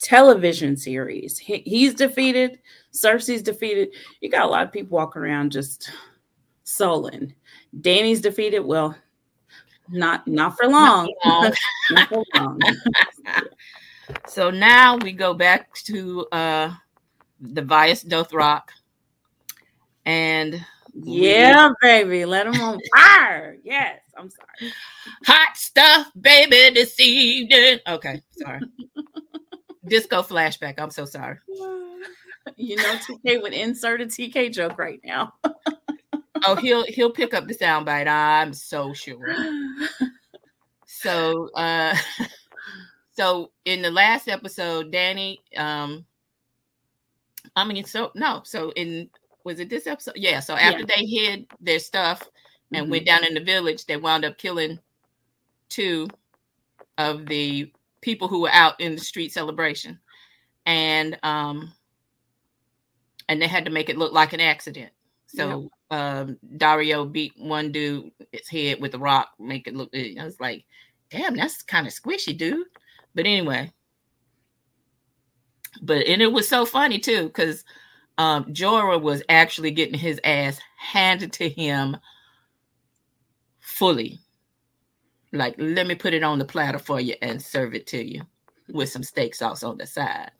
television 0.00 0.76
series. 0.76 1.38
He, 1.38 1.58
he's 1.58 1.94
defeated. 1.94 2.58
Cersei's 2.92 3.42
defeated. 3.42 3.90
You 4.20 4.30
got 4.30 4.46
a 4.46 4.48
lot 4.48 4.66
of 4.66 4.72
people 4.72 4.96
walking 4.96 5.22
around 5.22 5.52
just 5.52 5.90
sullen. 6.64 7.34
Dany's 7.80 8.20
defeated. 8.20 8.60
Well, 8.60 8.96
not 9.88 10.26
not 10.26 10.56
for 10.56 10.66
long. 10.66 11.12
Not, 11.24 11.54
not 11.90 12.08
for 12.08 12.24
long. 12.34 12.60
so 14.26 14.50
now 14.50 14.96
we 14.96 15.12
go 15.12 15.34
back 15.34 15.72
to 15.84 16.26
uh 16.32 16.72
the 17.40 17.62
Vaes 17.62 18.04
Dothrak. 18.04 18.62
And 20.04 20.64
yeah, 20.94 21.70
baby, 21.82 22.24
let 22.24 22.44
them 22.50 22.60
on 22.60 22.78
fire. 22.94 23.58
Yes, 23.62 24.00
I'm 24.16 24.30
sorry. 24.30 24.72
Hot 25.26 25.56
stuff, 25.56 26.10
baby, 26.18 26.74
this 26.74 26.98
evening. 26.98 27.80
Okay, 27.86 28.22
sorry. 28.32 28.60
Disco 29.88 30.22
flashback. 30.22 30.74
I'm 30.78 30.90
so 30.90 31.04
sorry. 31.04 31.38
You 32.56 32.76
know, 32.76 32.94
TK 32.94 33.42
would 33.42 33.52
insert 33.52 34.00
a 34.00 34.06
TK 34.06 34.50
joke 34.50 34.78
right 34.78 35.00
now. 35.04 35.34
oh, 36.46 36.56
he'll 36.56 36.82
he'll 36.84 37.10
pick 37.10 37.34
up 37.34 37.46
the 37.46 37.54
soundbite. 37.54 38.08
I'm 38.08 38.54
so 38.54 38.94
sure. 38.94 39.36
So, 41.00 41.50
uh, 41.50 41.94
so 43.12 43.52
in 43.64 43.82
the 43.82 43.90
last 43.90 44.28
episode, 44.28 44.92
Dany, 44.92 45.38
um, 45.56 46.04
I 47.54 47.64
mean, 47.64 47.84
so 47.84 48.10
no, 48.14 48.42
so 48.44 48.72
in 48.72 49.08
was 49.44 49.60
it 49.60 49.70
this 49.70 49.86
episode? 49.86 50.16
Yeah. 50.16 50.40
So 50.40 50.54
after 50.54 50.80
yeah. 50.80 50.86
they 50.96 51.06
hid 51.06 51.46
their 51.60 51.78
stuff 51.78 52.28
and 52.72 52.84
mm-hmm. 52.84 52.90
went 52.90 53.06
down 53.06 53.24
in 53.24 53.34
the 53.34 53.40
village, 53.40 53.86
they 53.86 53.96
wound 53.96 54.24
up 54.24 54.38
killing 54.38 54.78
two 55.68 56.08
of 56.98 57.26
the 57.26 57.72
people 58.00 58.28
who 58.28 58.42
were 58.42 58.52
out 58.52 58.80
in 58.80 58.94
the 58.94 59.00
street 59.00 59.32
celebration, 59.32 59.98
and 60.66 61.18
um, 61.22 61.72
and 63.28 63.40
they 63.40 63.46
had 63.46 63.64
to 63.64 63.70
make 63.70 63.88
it 63.88 63.98
look 63.98 64.12
like 64.12 64.32
an 64.32 64.40
accident. 64.40 64.92
So 65.26 65.70
um, 65.90 66.38
Daario 66.56 67.10
beat 67.10 67.34
one 67.36 67.70
dude 67.70 68.10
his 68.32 68.48
head 68.48 68.80
with 68.80 68.94
a 68.94 68.98
rock, 68.98 69.28
make 69.38 69.66
it 69.66 69.76
look. 69.76 69.90
I 69.94 70.24
was 70.24 70.40
like, 70.40 70.64
damn, 71.10 71.36
that's 71.36 71.62
kind 71.62 71.86
of 71.86 71.92
squishy, 71.92 72.36
dude. 72.36 72.66
But 73.14 73.26
anyway, 73.26 73.72
but 75.82 76.06
and 76.06 76.22
it 76.22 76.32
was 76.32 76.48
so 76.48 76.64
funny 76.64 76.98
too 76.98 77.24
because 77.24 77.64
um, 78.16 78.46
Jorah 78.46 79.00
was 79.00 79.22
actually 79.28 79.70
getting 79.70 79.98
his 79.98 80.20
ass 80.24 80.58
handed 80.76 81.32
to 81.34 81.48
him 81.48 81.96
fully. 83.60 84.18
Like, 85.32 85.54
let 85.58 85.86
me 85.86 85.94
put 85.94 86.14
it 86.14 86.22
on 86.22 86.38
the 86.38 86.44
platter 86.44 86.78
for 86.78 87.00
you 87.00 87.14
and 87.20 87.40
serve 87.40 87.74
it 87.74 87.86
to 87.88 88.02
you 88.02 88.22
with 88.70 88.88
some 88.88 89.02
steak 89.02 89.34
sauce 89.34 89.62
on 89.62 89.78
the 89.78 89.86
side. 89.86 90.30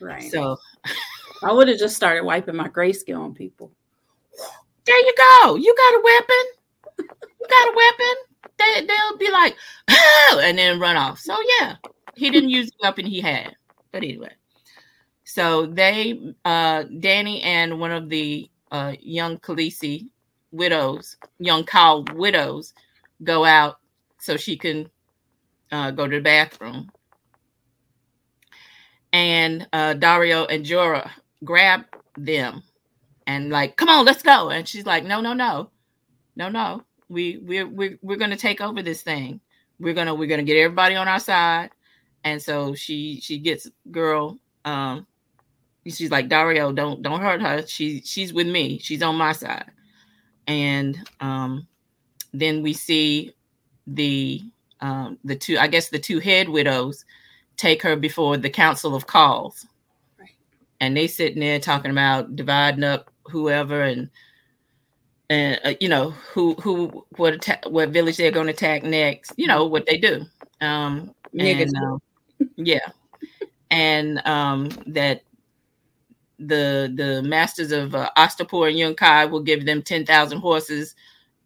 Right. 0.00 0.30
So 0.30 0.56
I 1.42 1.52
would 1.52 1.68
have 1.68 1.78
just 1.78 1.96
started 1.96 2.24
wiping 2.24 2.56
my 2.56 2.68
grayscale 2.68 3.20
on 3.20 3.34
people. 3.34 3.72
There 4.84 4.98
you 4.98 5.14
go. 5.16 5.56
You 5.56 5.74
got 5.74 5.94
a 5.94 6.02
weapon. 6.02 6.44
You 6.98 7.46
got 7.48 7.68
a 7.68 7.76
weapon. 7.76 8.14
They, 8.58 8.86
they'll 8.86 9.18
be 9.18 9.30
like, 9.30 9.56
oh, 9.88 10.40
and 10.42 10.58
then 10.58 10.80
run 10.80 10.96
off. 10.96 11.18
So 11.18 11.36
yeah, 11.58 11.76
he 12.14 12.30
didn't 12.30 12.50
use 12.50 12.66
the 12.70 12.76
weapon 12.82 13.06
he 13.06 13.20
had. 13.20 13.54
But 13.92 14.02
anyway, 14.02 14.32
so 15.24 15.66
they, 15.66 16.34
uh, 16.44 16.84
Dany 16.84 17.44
and 17.44 17.80
one 17.80 17.92
of 17.92 18.08
the 18.08 18.50
uh, 18.70 18.94
young 19.00 19.38
Khaleesi 19.38 20.08
widows, 20.50 21.16
young 21.38 21.64
Khal 21.64 22.12
widows, 22.14 22.74
go 23.22 23.44
out 23.44 23.78
so 24.22 24.36
she 24.36 24.56
can 24.56 24.88
uh, 25.72 25.90
go 25.90 26.06
to 26.06 26.16
the 26.16 26.22
bathroom. 26.22 26.88
And 29.12 29.66
uh, 29.72 29.94
Daario 29.94 30.46
and 30.48 30.64
Jorah 30.64 31.10
grab 31.44 31.82
them 32.16 32.62
and 33.26 33.50
like, 33.50 33.76
come 33.76 33.88
on, 33.88 34.04
let's 34.04 34.22
go. 34.22 34.50
And 34.50 34.66
she's 34.66 34.86
like, 34.86 35.04
no, 35.04 35.20
no, 35.20 35.32
no, 35.32 35.70
no, 36.36 36.48
no. 36.48 36.84
We 37.08 37.38
we're 37.42 37.66
we're 37.68 37.98
we're 38.00 38.16
gonna 38.16 38.36
take 38.36 38.60
over 38.60 38.80
this 38.80 39.02
thing. 39.02 39.40
We're 39.80 39.92
gonna 39.92 40.14
we're 40.14 40.28
gonna 40.28 40.44
get 40.44 40.56
everybody 40.56 40.94
on 40.94 41.08
our 41.08 41.18
side. 41.18 41.70
And 42.22 42.40
so 42.40 42.74
she 42.76 43.20
she 43.20 43.38
gets 43.38 43.68
girl 43.90 44.38
um 44.64 45.04
she's 45.84 46.12
like 46.12 46.28
Daario, 46.28 46.72
don't 46.72 47.02
don't 47.02 47.20
hurt 47.20 47.42
her. 47.42 47.66
She 47.66 48.00
she's 48.02 48.32
with 48.32 48.46
me. 48.46 48.78
She's 48.78 49.02
on 49.02 49.16
my 49.16 49.32
side. 49.32 49.70
And 50.46 50.96
um 51.20 51.66
then 52.32 52.62
we 52.62 52.72
see 52.72 53.34
the 53.86 54.42
um 54.80 55.18
the 55.24 55.36
two 55.36 55.58
I 55.58 55.66
guess 55.66 55.88
the 55.88 55.98
two 55.98 56.18
head 56.18 56.48
widows 56.48 57.04
take 57.56 57.82
her 57.82 57.96
before 57.96 58.36
the 58.36 58.50
council 58.50 58.94
of 58.94 59.06
khals, 59.06 59.66
Right. 60.18 60.30
And 60.80 60.96
they 60.96 61.06
sitting 61.06 61.40
there 61.40 61.60
talking 61.60 61.90
about 61.90 62.36
dividing 62.36 62.84
up 62.84 63.10
whoever 63.24 63.82
and 63.82 64.10
and 65.30 65.60
uh, 65.64 65.74
you 65.80 65.88
know 65.88 66.10
who 66.10 66.54
who 66.54 67.04
what 67.16 67.34
atta- 67.34 67.68
what 67.68 67.90
village 67.90 68.16
they're 68.16 68.30
going 68.30 68.46
to 68.46 68.52
attack 68.52 68.82
next. 68.82 69.32
You 69.36 69.46
know 69.46 69.66
what 69.66 69.86
they 69.86 69.96
do. 69.96 70.24
Um, 70.60 71.14
and, 71.38 71.74
uh, 71.76 71.98
yeah, 72.56 72.86
and 73.70 74.20
um, 74.26 74.68
that 74.86 75.22
the 76.38 76.92
the 76.94 77.22
masters 77.24 77.72
of 77.72 77.94
uh, 77.94 78.10
Astapor 78.16 78.68
and 78.68 78.78
Yunkai 78.96 79.30
will 79.30 79.42
give 79.42 79.64
them 79.64 79.82
ten 79.82 80.04
thousand 80.04 80.38
horses 80.38 80.94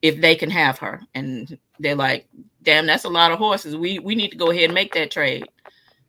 if 0.03 0.21
they 0.21 0.35
can 0.35 0.51
have 0.51 0.79
her. 0.79 1.01
And 1.15 1.57
they're 1.79 1.95
like, 1.95 2.27
"Damn, 2.63 2.87
that's 2.87 3.05
a 3.05 3.09
lot 3.09 3.33
of 3.33 3.39
horses. 3.39 3.77
We 3.77 3.99
we 3.99 4.15
need 4.15 4.31
to 4.31 4.37
go 4.37 4.51
ahead 4.51 4.65
and 4.65 4.75
make 4.75 4.95
that 4.95 5.11
trade." 5.11 5.47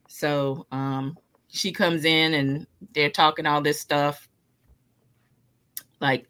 So 0.08 0.66
um, 0.72 1.18
she 1.50 1.72
comes 1.72 2.06
in 2.06 2.34
and 2.34 2.68
they're 2.94 3.10
talking 3.10 3.46
all 3.46 3.62
this 3.62 3.80
stuff, 3.80 4.28
like 6.00 6.26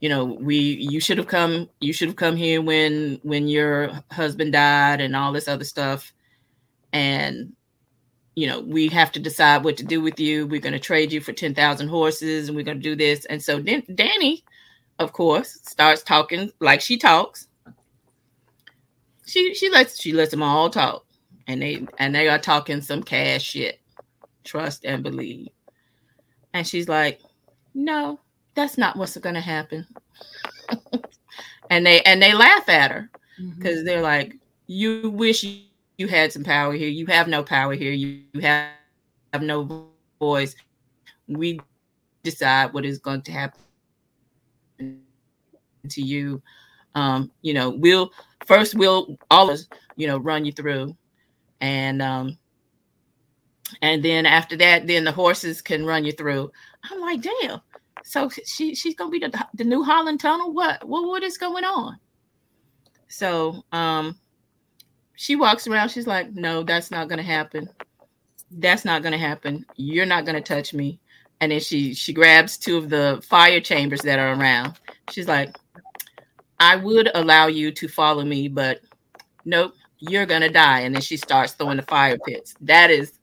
you 0.00 0.08
know 0.08 0.24
we 0.24 0.56
you 0.58 1.00
should 1.00 1.18
have 1.18 1.26
come 1.26 1.68
you 1.80 1.92
should 1.92 2.08
have 2.08 2.16
come 2.16 2.36
here 2.36 2.62
when 2.62 3.20
when 3.22 3.48
your 3.48 3.90
husband 4.10 4.52
died 4.52 5.00
and 5.00 5.14
all 5.14 5.32
this 5.32 5.48
other 5.48 5.64
stuff. 5.64 6.12
And 6.92 7.54
you 8.34 8.46
know 8.46 8.60
we 8.60 8.88
have 8.88 9.12
to 9.12 9.20
decide 9.20 9.64
what 9.64 9.76
to 9.78 9.84
do 9.84 10.00
with 10.00 10.18
you. 10.18 10.46
We're 10.46 10.60
going 10.60 10.72
to 10.72 10.78
trade 10.78 11.12
you 11.12 11.20
for 11.20 11.32
10,000 11.32 11.88
horses 11.88 12.48
and 12.48 12.56
we're 12.56 12.64
going 12.64 12.78
to 12.78 12.82
do 12.82 12.96
this. 12.96 13.24
And 13.26 13.42
so 13.42 13.60
then 13.60 13.82
Dany 13.82 14.42
of 14.98 15.12
course 15.12 15.58
starts 15.62 16.02
talking 16.02 16.50
like 16.60 16.80
she 16.80 16.96
talks 16.96 17.48
she 19.30 19.54
she 19.54 19.70
lets 19.70 20.00
she 20.00 20.12
lets 20.12 20.30
them 20.30 20.42
all 20.42 20.70
talk 20.70 21.04
and 21.46 21.62
they 21.62 21.86
and 21.98 22.14
they 22.14 22.28
are 22.28 22.38
talking 22.38 22.80
some 22.80 23.02
cash 23.02 23.42
shit 23.42 23.80
trust 24.44 24.84
and 24.84 25.02
believe 25.02 25.48
and 26.54 26.66
she's 26.66 26.88
like 26.88 27.20
no 27.74 28.18
that's 28.54 28.78
not 28.78 28.96
what's 28.96 29.16
going 29.16 29.34
to 29.34 29.40
happen. 29.40 29.86
and 31.70 31.86
they 31.86 32.02
and 32.02 32.22
they 32.22 32.34
laugh 32.34 32.68
at 32.68 32.90
her 32.90 33.10
because 33.56 33.78
mm-hmm. 33.78 33.86
they're 33.86 34.02
like, 34.02 34.36
you 34.66 35.10
wish 35.10 35.44
you 35.98 36.08
had 36.08 36.32
some 36.32 36.44
power 36.44 36.72
here. 36.72 36.88
You 36.88 37.06
have 37.06 37.28
no 37.28 37.42
power 37.42 37.74
here. 37.74 37.92
You, 37.92 38.22
you 38.32 38.40
have, 38.40 38.70
have 39.32 39.42
no 39.42 39.88
voice. 40.18 40.54
We 41.26 41.60
decide 42.22 42.72
what 42.72 42.84
is 42.84 42.98
going 42.98 43.22
to 43.22 43.32
happen 43.32 43.60
to 45.88 46.02
you. 46.02 46.42
Um, 46.94 47.30
you 47.42 47.54
know, 47.54 47.70
we'll 47.70 48.12
first 48.50 48.74
we'll 48.74 49.16
all 49.30 49.48
us, 49.48 49.68
you 49.94 50.08
know, 50.08 50.18
run 50.18 50.44
you 50.44 50.50
through. 50.50 50.96
And 51.60 52.02
um 52.02 52.36
and 53.80 54.04
then 54.04 54.26
after 54.26 54.56
that, 54.56 54.88
then 54.88 55.04
the 55.04 55.12
horses 55.12 55.62
can 55.62 55.86
run 55.86 56.04
you 56.04 56.10
through. 56.10 56.50
I'm 56.90 57.00
like, 57.00 57.22
damn, 57.22 57.60
so 58.02 58.28
she 58.28 58.74
she's 58.74 58.96
gonna 58.96 59.10
be 59.10 59.20
the, 59.20 59.46
the 59.54 59.62
new 59.64 59.84
Holland 59.84 60.18
Tunnel. 60.18 60.52
What 60.52 60.86
what 60.86 61.06
what 61.06 61.22
is 61.22 61.38
going 61.38 61.64
on? 61.64 61.98
So 63.06 63.64
um, 63.70 64.18
she 65.14 65.36
walks 65.36 65.68
around. 65.68 65.90
She's 65.90 66.08
like, 66.08 66.32
no, 66.32 66.64
that's 66.64 66.90
not 66.90 67.08
gonna 67.08 67.22
happen. 67.22 67.68
That's 68.50 68.84
not 68.84 69.04
gonna 69.04 69.18
happen. 69.18 69.64
You're 69.76 70.06
not 70.06 70.26
gonna 70.26 70.40
touch 70.40 70.74
me. 70.74 70.98
And 71.40 71.52
then 71.52 71.60
she 71.60 71.94
she 71.94 72.12
grabs 72.12 72.58
two 72.58 72.76
of 72.76 72.90
the 72.90 73.22
fire 73.28 73.60
chambers 73.60 74.00
that 74.02 74.18
are 74.18 74.32
around. 74.32 74.80
She's 75.10 75.28
like, 75.28 75.56
I 76.60 76.76
would 76.76 77.10
allow 77.14 77.46
you 77.46 77.72
to 77.72 77.88
follow 77.88 78.24
me, 78.24 78.46
but 78.46 78.82
nope, 79.44 79.74
you're 79.98 80.26
gonna 80.26 80.50
die. 80.50 80.80
And 80.80 80.94
then 80.94 81.02
she 81.02 81.16
starts 81.16 81.54
throwing 81.54 81.78
the 81.78 81.82
fire 81.82 82.18
pits. 82.26 82.54
That 82.60 82.90
is 82.90 83.18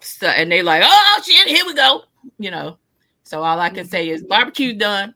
so, 0.00 0.26
and 0.26 0.52
they 0.52 0.62
like, 0.62 0.82
oh, 0.84 0.88
oh 0.90 1.22
shit, 1.24 1.48
here 1.48 1.64
we 1.66 1.74
go. 1.74 2.02
You 2.38 2.50
know, 2.50 2.78
so 3.22 3.42
all 3.42 3.58
I 3.58 3.70
can 3.70 3.86
say 3.86 4.10
is 4.10 4.22
barbecue 4.22 4.74
done. 4.74 5.14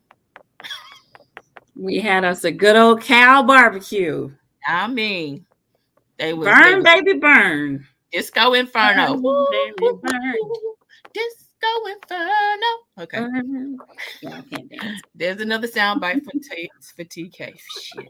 We 1.77 2.01
had 2.01 2.25
us 2.25 2.45
a 2.45 2.51
good 2.51 2.75
old 2.75 3.03
cow 3.03 3.43
barbecue. 3.43 4.33
I 4.67 4.89
mean, 4.89 5.47
they 6.19 6.33
was 6.33 6.49
burn, 6.49 6.83
they 6.83 7.03
baby, 7.03 7.19
burn. 7.19 7.87
Disco 8.11 8.55
Inferno. 8.55 9.17
Burn, 9.21 9.47
baby, 9.51 9.93
burn. 10.03 10.35
Disco 11.13 11.87
Inferno. 11.87 12.88
Okay. 12.99 13.19
Mm-hmm. 13.19 13.75
Yeah, 14.23 14.39
I 14.39 14.43
can't 14.43 14.71
dance. 14.71 15.01
There's 15.15 15.41
another 15.41 15.69
soundbite 15.69 16.25
for 16.25 16.33
T- 16.33 16.71
for 16.97 17.05
TK. 17.05 17.59
Shit. 17.81 18.09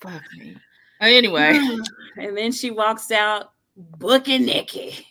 Fuck 0.00 0.22
me. 0.38 0.56
Anyway, 1.00 1.58
and 2.16 2.36
then 2.36 2.52
she 2.52 2.70
walks 2.70 3.10
out, 3.10 3.52
booking 3.76 4.44
Nikki. 4.46 5.06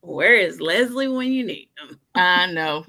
Where 0.00 0.34
is 0.34 0.60
Leslie 0.60 1.08
when 1.08 1.32
you 1.32 1.44
need 1.44 1.68
him? 1.78 2.00
I 2.14 2.50
know. 2.52 2.84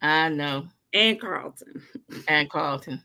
I 0.00 0.28
know. 0.30 0.66
And 0.94 1.20
Carlton. 1.20 1.82
And 2.28 2.48
Carlton. 2.48 3.02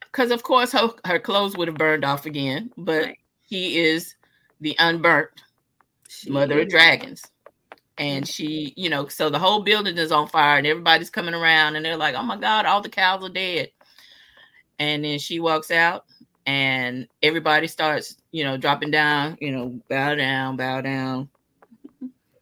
Because 0.00 0.30
of 0.30 0.42
course 0.42 0.72
her, 0.72 0.90
her 1.06 1.18
clothes 1.18 1.56
would 1.56 1.68
have 1.68 1.78
burned 1.78 2.04
off 2.04 2.26
again, 2.26 2.70
but 2.76 3.04
right. 3.04 3.18
he 3.42 3.78
is 3.78 4.14
the 4.60 4.76
unburnt 4.78 5.30
she 6.08 6.30
mother 6.30 6.58
is. 6.58 6.64
of 6.64 6.68
dragons. 6.70 7.24
And 8.00 8.26
she, 8.26 8.72
you 8.78 8.88
know, 8.88 9.08
so 9.08 9.28
the 9.28 9.38
whole 9.38 9.62
building 9.62 9.98
is 9.98 10.10
on 10.10 10.26
fire 10.26 10.56
and 10.56 10.66
everybody's 10.66 11.10
coming 11.10 11.34
around 11.34 11.76
and 11.76 11.84
they're 11.84 11.98
like, 11.98 12.14
"Oh 12.14 12.22
my 12.22 12.38
god, 12.38 12.64
all 12.64 12.80
the 12.80 12.88
khals 12.88 13.22
are 13.22 13.28
dead." 13.28 13.70
And 14.78 15.04
then 15.04 15.18
she 15.18 15.38
walks 15.38 15.70
out 15.70 16.06
and 16.46 17.06
everybody 17.22 17.66
starts, 17.66 18.16
you 18.32 18.42
know, 18.42 18.56
dropping 18.56 18.90
down, 18.90 19.36
you 19.38 19.52
know, 19.52 19.78
bow 19.90 20.14
down, 20.14 20.56
bow 20.56 20.80
down, 20.80 21.28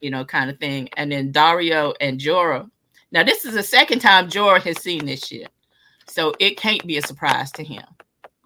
you 0.00 0.10
know, 0.12 0.24
kind 0.24 0.48
of 0.48 0.58
thing. 0.60 0.88
And 0.96 1.10
then 1.10 1.32
Daario 1.32 1.92
and 2.00 2.20
Jorah. 2.20 2.70
Now, 3.10 3.24
this 3.24 3.44
is 3.44 3.54
the 3.54 3.62
second 3.64 3.98
time 3.98 4.28
Jorah 4.28 4.62
has 4.62 4.80
seen 4.80 5.06
this 5.06 5.26
shit. 5.26 5.50
So 6.06 6.34
it 6.38 6.56
can't 6.56 6.86
be 6.86 6.98
a 6.98 7.02
surprise 7.02 7.50
to 7.52 7.64
him. 7.64 7.84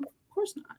Of 0.00 0.08
course 0.34 0.54
not. 0.56 0.76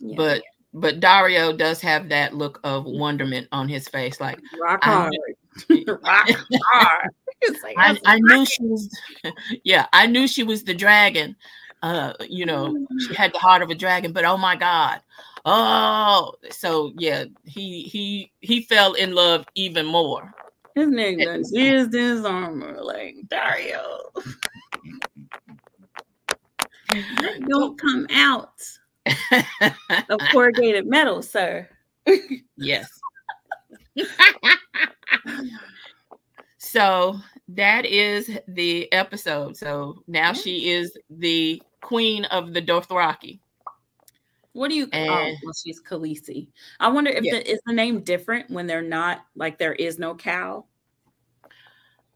Yeah. 0.00 0.16
But 0.16 0.42
but 0.74 0.98
Daario 0.98 1.56
does 1.56 1.80
have 1.82 2.08
that 2.08 2.34
look 2.34 2.58
of 2.64 2.84
wonderment 2.84 3.46
on 3.52 3.68
his 3.68 3.86
face, 3.86 4.20
like 4.20 4.40
rock 4.60 4.82
hard. 4.82 5.14
hard. 5.14 5.36
Like, 7.64 7.74
I, 7.76 7.98
I 8.04 8.20
knew 8.20 8.46
she 8.46 8.62
was 8.62 8.88
yeah, 9.64 9.86
I 9.92 10.06
knew 10.06 10.28
she 10.28 10.44
was 10.44 10.62
the 10.62 10.74
dragon. 10.74 11.34
Uh, 11.82 12.12
you 12.28 12.46
know, 12.46 12.86
she 13.00 13.14
had 13.14 13.32
the 13.32 13.38
heart 13.38 13.62
of 13.62 13.70
a 13.70 13.74
dragon, 13.74 14.12
but 14.12 14.24
oh 14.24 14.36
my 14.36 14.54
god. 14.54 15.00
Oh, 15.44 16.34
so 16.50 16.92
yeah, 16.96 17.24
he 17.44 17.82
he 17.82 18.30
he 18.40 18.62
fell 18.62 18.92
in 18.92 19.12
love 19.14 19.44
even 19.56 19.86
more. 19.86 20.32
His 20.76 20.86
nigga 20.88 21.42
is 21.52 21.92
his 21.92 22.24
armor, 22.24 22.80
like 22.80 23.16
Daario. 23.26 23.82
Don't 27.48 27.78
come 27.80 28.06
out 28.12 28.54
of 30.08 30.20
corrugated 30.30 30.86
metal, 30.86 31.22
sir. 31.22 31.68
yes. 32.56 32.88
So 36.72 37.20
that 37.48 37.84
is 37.84 38.30
the 38.48 38.90
episode. 38.94 39.58
So 39.58 40.02
now 40.06 40.32
she 40.32 40.70
is 40.70 40.96
the 41.10 41.62
queen 41.82 42.24
of 42.24 42.54
the 42.54 42.62
Dothraki. 42.62 43.40
What 44.54 44.68
do 44.68 44.74
you? 44.74 44.86
call? 44.86 45.02
oh, 45.02 45.34
well, 45.44 45.52
she's 45.52 45.82
Khaleesi. 45.82 46.48
I 46.80 46.88
wonder 46.88 47.10
if 47.10 47.24
yeah. 47.24 47.34
the, 47.34 47.50
is 47.50 47.60
the 47.66 47.74
name 47.74 48.00
different 48.00 48.50
when 48.50 48.66
they're 48.66 48.80
not 48.80 49.20
like 49.36 49.58
there 49.58 49.74
is 49.74 49.98
no 49.98 50.14
khal. 50.14 50.64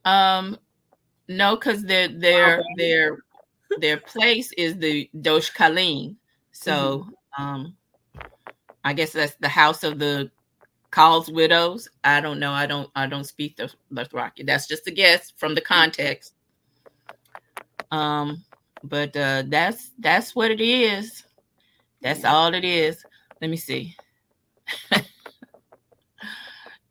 Um, 0.06 0.56
no, 1.28 1.56
because 1.56 1.82
their 1.82 2.08
their 2.08 2.62
their 2.78 3.18
their 3.78 3.98
place 3.98 4.52
is 4.52 4.78
the 4.78 5.10
Dosh 5.20 5.52
Khaleen. 5.52 6.16
So, 6.52 7.08
mm-hmm. 7.38 7.42
um, 7.42 7.76
I 8.84 8.94
guess 8.94 9.12
that's 9.12 9.34
the 9.34 9.50
house 9.50 9.84
of 9.84 9.98
the 9.98 10.30
Khals 10.96 11.32
widows. 11.32 11.88
I 12.04 12.20
don't 12.22 12.40
know. 12.40 12.52
I 12.52 12.64
don't. 12.64 12.88
I 12.96 13.06
don't 13.06 13.24
speak 13.24 13.56
the 13.56 13.70
Dothraki. 13.92 14.46
That's 14.46 14.66
just 14.66 14.86
a 14.86 14.90
guess 14.90 15.30
from 15.36 15.54
the 15.54 15.60
context. 15.60 16.32
Um, 17.90 18.42
but 18.82 19.14
uh, 19.14 19.42
that's 19.46 19.90
that's 19.98 20.34
what 20.34 20.50
it 20.50 20.62
is. 20.62 21.24
That's 22.00 22.24
all 22.24 22.54
it 22.54 22.64
is. 22.64 23.04
Let 23.42 23.50
me 23.50 23.58
see. 23.58 23.94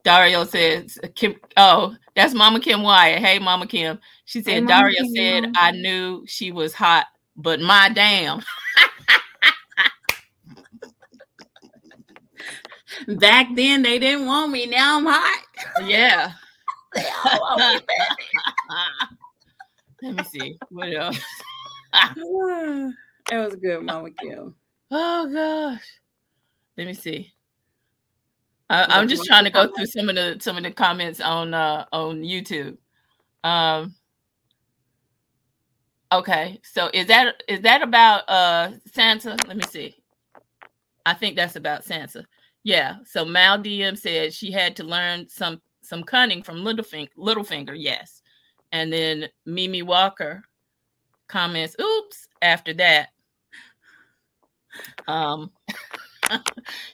Daario 0.06 0.48
says, 0.48 1.00
Kim, 1.16 1.36
oh, 1.58 1.96
that's 2.16 2.36
Mama 2.36 2.60
Kim 2.60 2.84
Wyatt. 2.84 3.20
Hey, 3.20 3.40
Mama 3.40 3.66
Kim. 3.66 4.00
She 4.26 4.44
said, 4.44 4.54
hey, 4.54 4.62
Daario 4.62 4.94
Kim, 4.98 5.16
said, 5.16 5.54
I 5.56 5.72
knew 5.72 6.24
she 6.28 6.52
was 6.52 6.76
hot, 6.76 7.08
but 7.36 7.60
my 7.60 7.90
damn. 7.90 8.44
Back 13.08 13.50
then, 13.56 13.82
they 13.82 14.00
didn't 14.00 14.26
want 14.26 14.52
me. 14.52 14.66
Now 14.66 14.98
I'm 14.98 15.06
hot. 15.06 15.46
Yeah. 15.84 16.32
Let 20.02 20.16
me 20.16 20.24
see. 20.24 20.58
What 20.70 20.94
else? 20.94 21.20
it 22.18 23.38
was 23.38 23.56
good, 23.56 23.84
Mama 23.84 24.12
Kim. 24.12 24.56
Oh 24.92 25.30
gosh. 25.32 25.84
Let 26.78 26.88
me 26.88 26.94
see. 26.94 27.34
I, 28.70 29.00
am 29.00 29.08
just 29.08 29.26
trying 29.26 29.44
to 29.46 29.52
go 29.52 29.68
through 29.68 29.86
some 29.86 30.10
of 30.10 30.16
the 30.16 30.38
some 30.40 30.58
of 30.58 30.64
the 30.64 30.72
comments 30.72 31.22
on 31.22 31.54
uh 31.54 31.86
on 31.92 32.22
YouTube. 32.22 32.78
Um 33.44 33.96
okay, 36.12 36.60
so 36.64 36.90
is 36.94 37.08
that 37.08 37.44
is 37.48 37.62
that 37.62 37.82
about 37.82 38.24
uh 38.28 38.72
Sansa? 38.90 39.48
Let 39.48 39.58
me 39.58 39.64
see. 39.70 39.96
I 41.06 41.14
think 41.14 41.36
that's 41.36 41.56
about 41.56 41.86
Sansa. 41.86 42.26
Yeah. 42.66 42.96
So 43.06 43.24
Mal 43.24 43.60
DM 43.60 43.98
said 43.98 44.34
she 44.34 44.52
had 44.52 44.76
to 44.78 44.84
learn 44.84 45.30
some 45.30 45.62
some 45.82 46.04
cunning 46.04 46.42
from 46.44 46.64
Littlefinger. 46.64 47.10
Littlefinger, 47.16 47.76
yes. 47.78 48.24
And 48.72 48.92
then 48.92 49.30
Mimi 49.46 49.84
Walker 49.84 50.44
comments, 51.28 51.76
"Oops." 51.80 52.28
After 52.42 52.74
that, 52.74 53.10
um, 55.08 55.52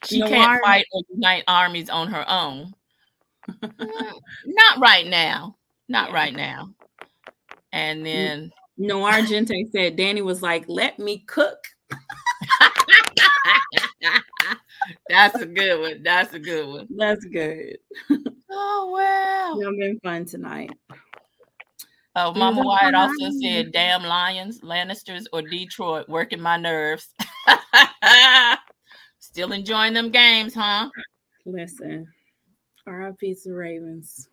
she 0.06 0.20
no 0.20 0.28
can't 0.28 0.50
army. 0.50 0.62
fight 0.64 0.86
or 0.92 1.02
unite 1.10 1.44
armies 1.48 1.90
on 1.90 2.10
her 2.10 2.26
own. 2.30 2.74
Not 4.46 4.80
right 4.80 5.08
now. 5.08 5.56
Not 5.88 6.10
yeah. 6.10 6.16
right 6.16 6.36
now. 6.36 6.74
And 7.72 8.06
then 8.06 8.52
No 8.78 9.00
Argente 9.00 9.72
said 9.72 9.98
Dany 9.98 10.22
was 10.22 10.42
like, 10.42 10.66
let 10.68 11.00
me 11.00 11.20
cook. 11.20 11.58
That's 15.10 15.40
a 15.42 15.46
good 15.46 15.80
one. 15.80 16.04
That's 16.04 16.34
a 16.34 16.40
good 16.40 16.68
one. 16.68 16.88
That's 16.96 17.26
good. 17.26 17.78
Oh 18.54 18.90
wow. 18.94 19.60
It's 19.60 19.80
been 19.80 20.00
fun 20.04 20.26
tonight. 20.26 20.72
Oh, 22.16 22.34
Mama 22.34 22.62
Wyatt 22.62 22.94
also 22.94 23.30
said, 23.42 23.72
"Damn 23.72 24.04
Lions, 24.04 24.60
Lannisters, 24.62 25.24
or 25.32 25.42
Detroit, 25.42 26.10
working 26.10 26.42
my 26.42 26.58
nerves." 26.58 27.08
Still 29.20 29.54
enjoying 29.54 29.94
them 29.94 30.10
games, 30.10 30.54
huh? 30.54 30.90
Listen, 31.46 32.08
R.I.P. 32.86 33.36
to 33.44 33.54
Ravens. 33.54 34.28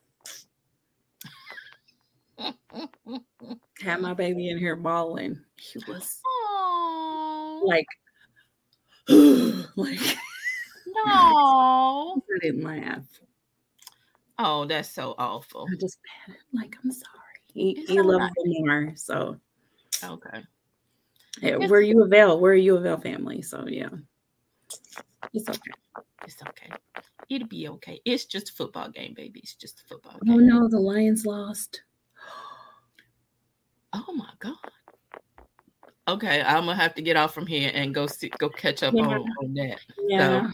Had 3.80 4.00
my 4.00 4.14
baby 4.14 4.48
in 4.48 4.58
here 4.58 4.74
bawling. 4.74 5.40
He 5.56 5.78
was 5.86 6.20
Aww. 6.26 7.62
like, 7.64 7.86
like, 9.76 10.16
no, 11.06 12.22
I 12.34 12.38
didn't 12.40 12.64
laugh. 12.64 13.04
Oh, 14.38 14.64
that's 14.66 14.90
so 14.90 15.14
awful. 15.18 15.66
I 15.70 15.76
just 15.76 15.98
like, 16.52 16.76
I'm 16.84 16.92
sorry. 16.92 17.14
He, 17.52 17.84
he 17.86 18.00
loves 18.00 18.20
right. 18.22 18.32
more. 18.36 18.92
So 18.94 19.36
okay. 20.04 20.44
Yeah, 21.40 21.56
we're 21.56 21.80
U 21.80 22.04
of 22.04 22.12
L. 22.12 22.40
We're 22.40 22.54
a 22.54 22.60
U 22.60 22.76
of 22.76 22.86
L 22.86 23.00
family. 23.00 23.42
So 23.42 23.66
yeah. 23.66 23.88
It's 25.32 25.48
okay. 25.48 25.70
It's 26.24 26.42
okay. 26.42 26.70
It'll 27.28 27.48
be 27.48 27.68
okay. 27.68 28.00
It's 28.04 28.24
just 28.24 28.50
a 28.50 28.52
football 28.52 28.88
game, 28.90 29.14
baby. 29.14 29.40
It's 29.40 29.54
just 29.54 29.80
a 29.80 29.84
football 29.84 30.18
game. 30.24 30.34
Oh 30.34 30.38
no, 30.38 30.68
the 30.68 30.80
Lions 30.80 31.26
lost. 31.26 31.82
Oh 33.94 34.12
my 34.12 34.28
god. 34.38 34.54
Okay, 36.08 36.42
I'm 36.42 36.66
gonna 36.66 36.76
have 36.76 36.94
to 36.96 37.02
get 37.02 37.16
off 37.16 37.32
from 37.32 37.46
here 37.46 37.70
and 37.72 37.94
go 37.94 38.06
see, 38.06 38.28
go 38.38 38.50
catch 38.50 38.82
up 38.82 38.92
yeah. 38.94 39.02
on, 39.02 39.20
on 39.42 39.54
that. 39.54 39.80
Yeah. 40.06 40.42
So, 40.42 40.52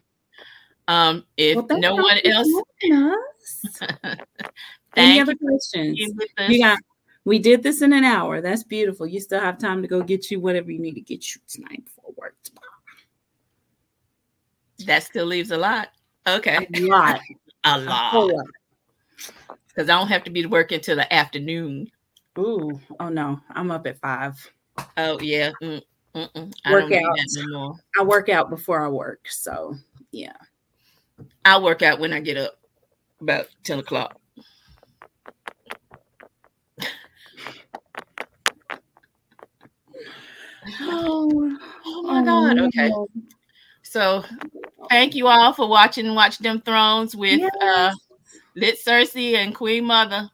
um, 0.89 1.25
if 1.37 1.57
well, 1.57 1.79
no 1.79 1.95
one 1.97 2.19
else, 2.25 2.49
any 4.97 5.21
other 5.21 5.35
questions? 5.35 5.99
We 6.49 6.61
got 6.61 6.79
we 7.25 7.39
did 7.39 7.63
this 7.63 7.83
in 7.83 7.93
an 7.93 8.05
hour. 8.05 8.41
That's 8.41 8.65
beautiful. 8.65 9.07
You 9.07 9.21
still 9.21 9.41
have 9.41 9.59
time 9.59 9.83
to 9.83 9.89
go 9.89 10.03
get 10.03 10.31
you 10.31 10.41
whatever 10.41 10.71
you 10.71 10.79
need 10.79 10.95
to 10.95 11.01
get 11.01 11.35
you 11.35 11.41
tonight 11.49 11.85
before 11.85 12.13
work 12.17 12.37
tomorrow. 12.45 12.65
That 14.87 15.05
still 15.05 15.27
leaves 15.27 15.51
a 15.51 15.57
lot. 15.57 15.89
Okay. 16.27 16.67
A 16.75 16.81
lot. 16.81 17.21
a 17.65 17.79
lot. 17.79 18.47
Because 19.69 19.89
I 19.89 19.99
don't 19.99 20.09
have 20.09 20.25
to 20.25 20.31
be 20.31 20.43
to 20.43 20.49
work 20.49 20.73
until 20.73 20.97
the 20.97 21.13
afternoon. 21.13 21.91
Ooh. 22.39 22.79
Oh 23.01 23.09
no. 23.09 23.41
I'm 23.51 23.71
up 23.71 23.87
at 23.87 23.99
five. 23.99 24.35
Oh 24.99 25.19
yeah. 25.21 25.53
Mm, 25.63 25.83
work 26.71 26.93
out. 26.93 27.19
I 27.99 28.03
work 28.03 28.29
out 28.29 28.51
before 28.51 28.85
I 28.85 28.89
work. 28.89 29.27
So 29.31 29.75
yeah. 30.13 30.37
I 31.45 31.59
work 31.59 31.83
out 31.83 32.01
when 32.01 32.13
I 32.13 32.21
get 32.21 32.37
up 32.37 32.59
about 33.21 33.47
10 33.65 33.81
o'clock. 33.81 34.19
Oh, 40.81 41.59
oh 41.85 42.03
my 42.03 42.21
oh, 42.21 42.25
God. 42.25 42.59
Okay. 42.59 42.91
So 43.83 44.25
thank 44.89 45.15
you 45.15 45.29
all 45.29 45.53
for 45.53 45.69
watching 45.69 46.15
Watch 46.15 46.39
Dem 46.39 46.61
Thrones 46.61 47.15
with 47.15 47.41
yes. 47.41 47.53
uh 47.63 47.93
Lit 48.57 48.79
Cersei 48.85 49.35
and 49.35 49.55
Queen 49.55 49.85
Mother. 49.85 50.31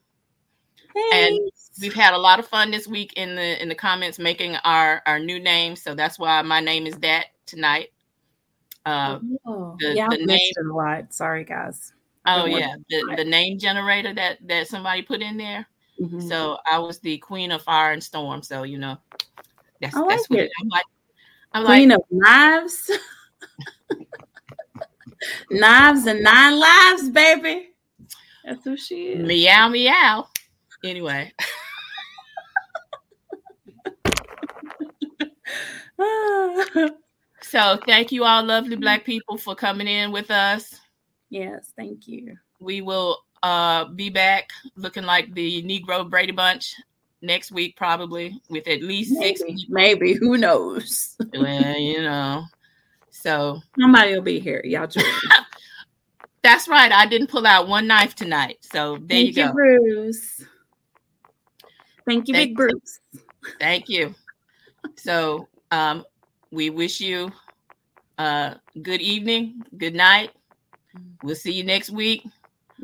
Thanks. 0.93 1.17
And 1.17 1.51
we've 1.81 1.95
had 1.95 2.15
a 2.15 2.19
lot 2.19 2.39
of 2.39 2.47
fun 2.47 2.71
this 2.71 2.87
week 2.87 3.15
in 3.15 3.35
the 3.35 3.61
in 3.61 3.69
the 3.69 3.75
comments 3.75 4.19
making 4.19 4.57
our 4.57 5.03
our 5.07 5.19
new 5.19 5.41
name. 5.41 5.77
So 5.77 5.95
that's 5.95 6.19
why 6.19 6.41
my 6.43 6.61
name 6.61 6.87
is 6.87 6.97
that 6.99 7.27
tonight. 7.47 7.89
Uh, 8.87 9.19
oh, 9.47 9.77
the, 9.79 9.95
yeah, 9.95 10.09
the 10.09 10.25
name, 10.25 10.53
a 10.59 10.75
lot. 10.75 11.13
Sorry, 11.13 11.45
guys. 11.45 11.93
Oh 12.27 12.45
yeah, 12.45 12.75
the, 12.89 13.15
the 13.17 13.25
name 13.25 13.59
generator 13.59 14.15
that 14.15 14.39
that 14.47 14.69
somebody 14.69 15.03
put 15.03 15.21
in 15.21 15.37
there. 15.37 15.67
Mm-hmm. 16.01 16.21
So 16.29 16.59
I 16.71 16.79
was 16.79 16.99
the 17.01 17.19
queen 17.19 17.53
of 17.53 17.63
fire 17.63 17.93
and 17.93 18.03
storm. 18.03 18.43
So 18.43 18.63
you 18.63 18.79
know, 18.79 18.99
that's 19.81 19.95
I 19.95 20.01
like 20.01 20.09
that's 20.11 20.31
what 20.31 20.41
it. 20.41 20.51
I'm 20.61 20.69
like. 20.69 20.85
I'm 21.53 21.65
queen 21.65 21.89
like, 21.89 21.99
of 21.99 22.05
knives, 22.11 22.91
knives 25.51 26.07
and 26.07 26.23
nine 26.23 26.61
lives, 26.61 27.11
baby. 27.11 27.71
That's 28.45 28.65
who 28.65 28.77
she 28.77 29.09
is. 29.09 29.27
Meow 29.27 29.69
meow. 29.69 30.29
Anyway. 30.85 31.33
so 37.43 37.79
thank 37.87 38.13
you 38.13 38.25
all 38.25 38.45
lovely 38.45 38.77
black 38.77 39.05
people 39.05 39.37
for 39.37 39.55
coming 39.55 39.87
in 39.87 40.13
with 40.13 40.31
us. 40.31 40.81
Yes, 41.31 41.73
thank 41.77 42.09
you. 42.09 42.37
We 42.61 42.81
will 42.81 43.19
uh, 43.43 43.87
be 43.87 44.11
back 44.11 44.51
looking 44.77 45.05
like 45.05 45.33
the 45.35 45.63
Negro 45.63 46.09
Brady 46.09 46.33
Bunch 46.33 46.75
next 47.23 47.53
week, 47.53 47.77
probably 47.77 48.41
with 48.49 48.67
at 48.69 48.83
least 48.83 49.13
maybe, 49.13 49.37
six. 49.37 49.43
People. 49.43 49.75
Maybe 49.75 50.15
who 50.15 50.37
knows? 50.37 51.17
well, 51.35 51.79
you 51.79 52.03
know, 52.03 52.45
so 53.11 53.61
somebody 53.79 54.15
will 54.15 54.23
be 54.23 54.41
here. 54.41 54.63
Y'all. 54.65 54.89
That's 56.43 56.69
right. 56.69 56.91
I 56.91 57.07
didn't 57.07 57.29
pull 57.29 57.47
out 57.47 57.69
one 57.69 57.87
knife 57.87 58.15
tonight, 58.15 58.59
so 58.61 58.97
there 58.97 59.19
Thank 59.19 59.37
you 59.37 59.47
go, 59.47 59.53
Bruce. 59.53 60.45
Thank 62.07 62.29
you, 62.29 62.35
Thank, 62.35 62.51
Big 62.51 62.57
Bruce. 62.57 63.01
Thank 63.59 63.89
you. 63.89 64.15
So, 64.97 65.49
um, 65.71 66.05
we 66.51 66.71
wish 66.71 67.01
you 67.01 67.33
uh 68.19 68.55
good 68.83 69.01
evening, 69.01 69.63
good 69.77 69.95
night. 69.95 70.31
We'll 71.23 71.37
see 71.37 71.53
you 71.53 71.65
next 71.65 71.91
week. 71.91 72.25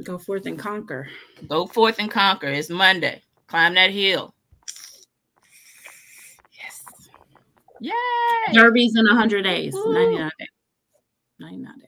Go 0.03 0.19
forth 0.19 0.47
and 0.47 0.59
conquer. 0.59 1.09
Go 1.49 1.67
forth 1.67 1.99
and 1.99 2.11
conquer. 2.11 2.49
It's 2.49 2.71
Monday. 2.71 3.23
Climb 3.47 3.75
that 3.75 3.91
hill. 3.91 4.35
Yes. 6.53 6.85
Yay! 7.81 8.53
Derby's 8.53 8.97
in 8.97 9.07
100 9.07 9.43
days, 9.43 9.75
Woo. 9.75 9.93
99 9.93 11.79
days. 11.79 11.86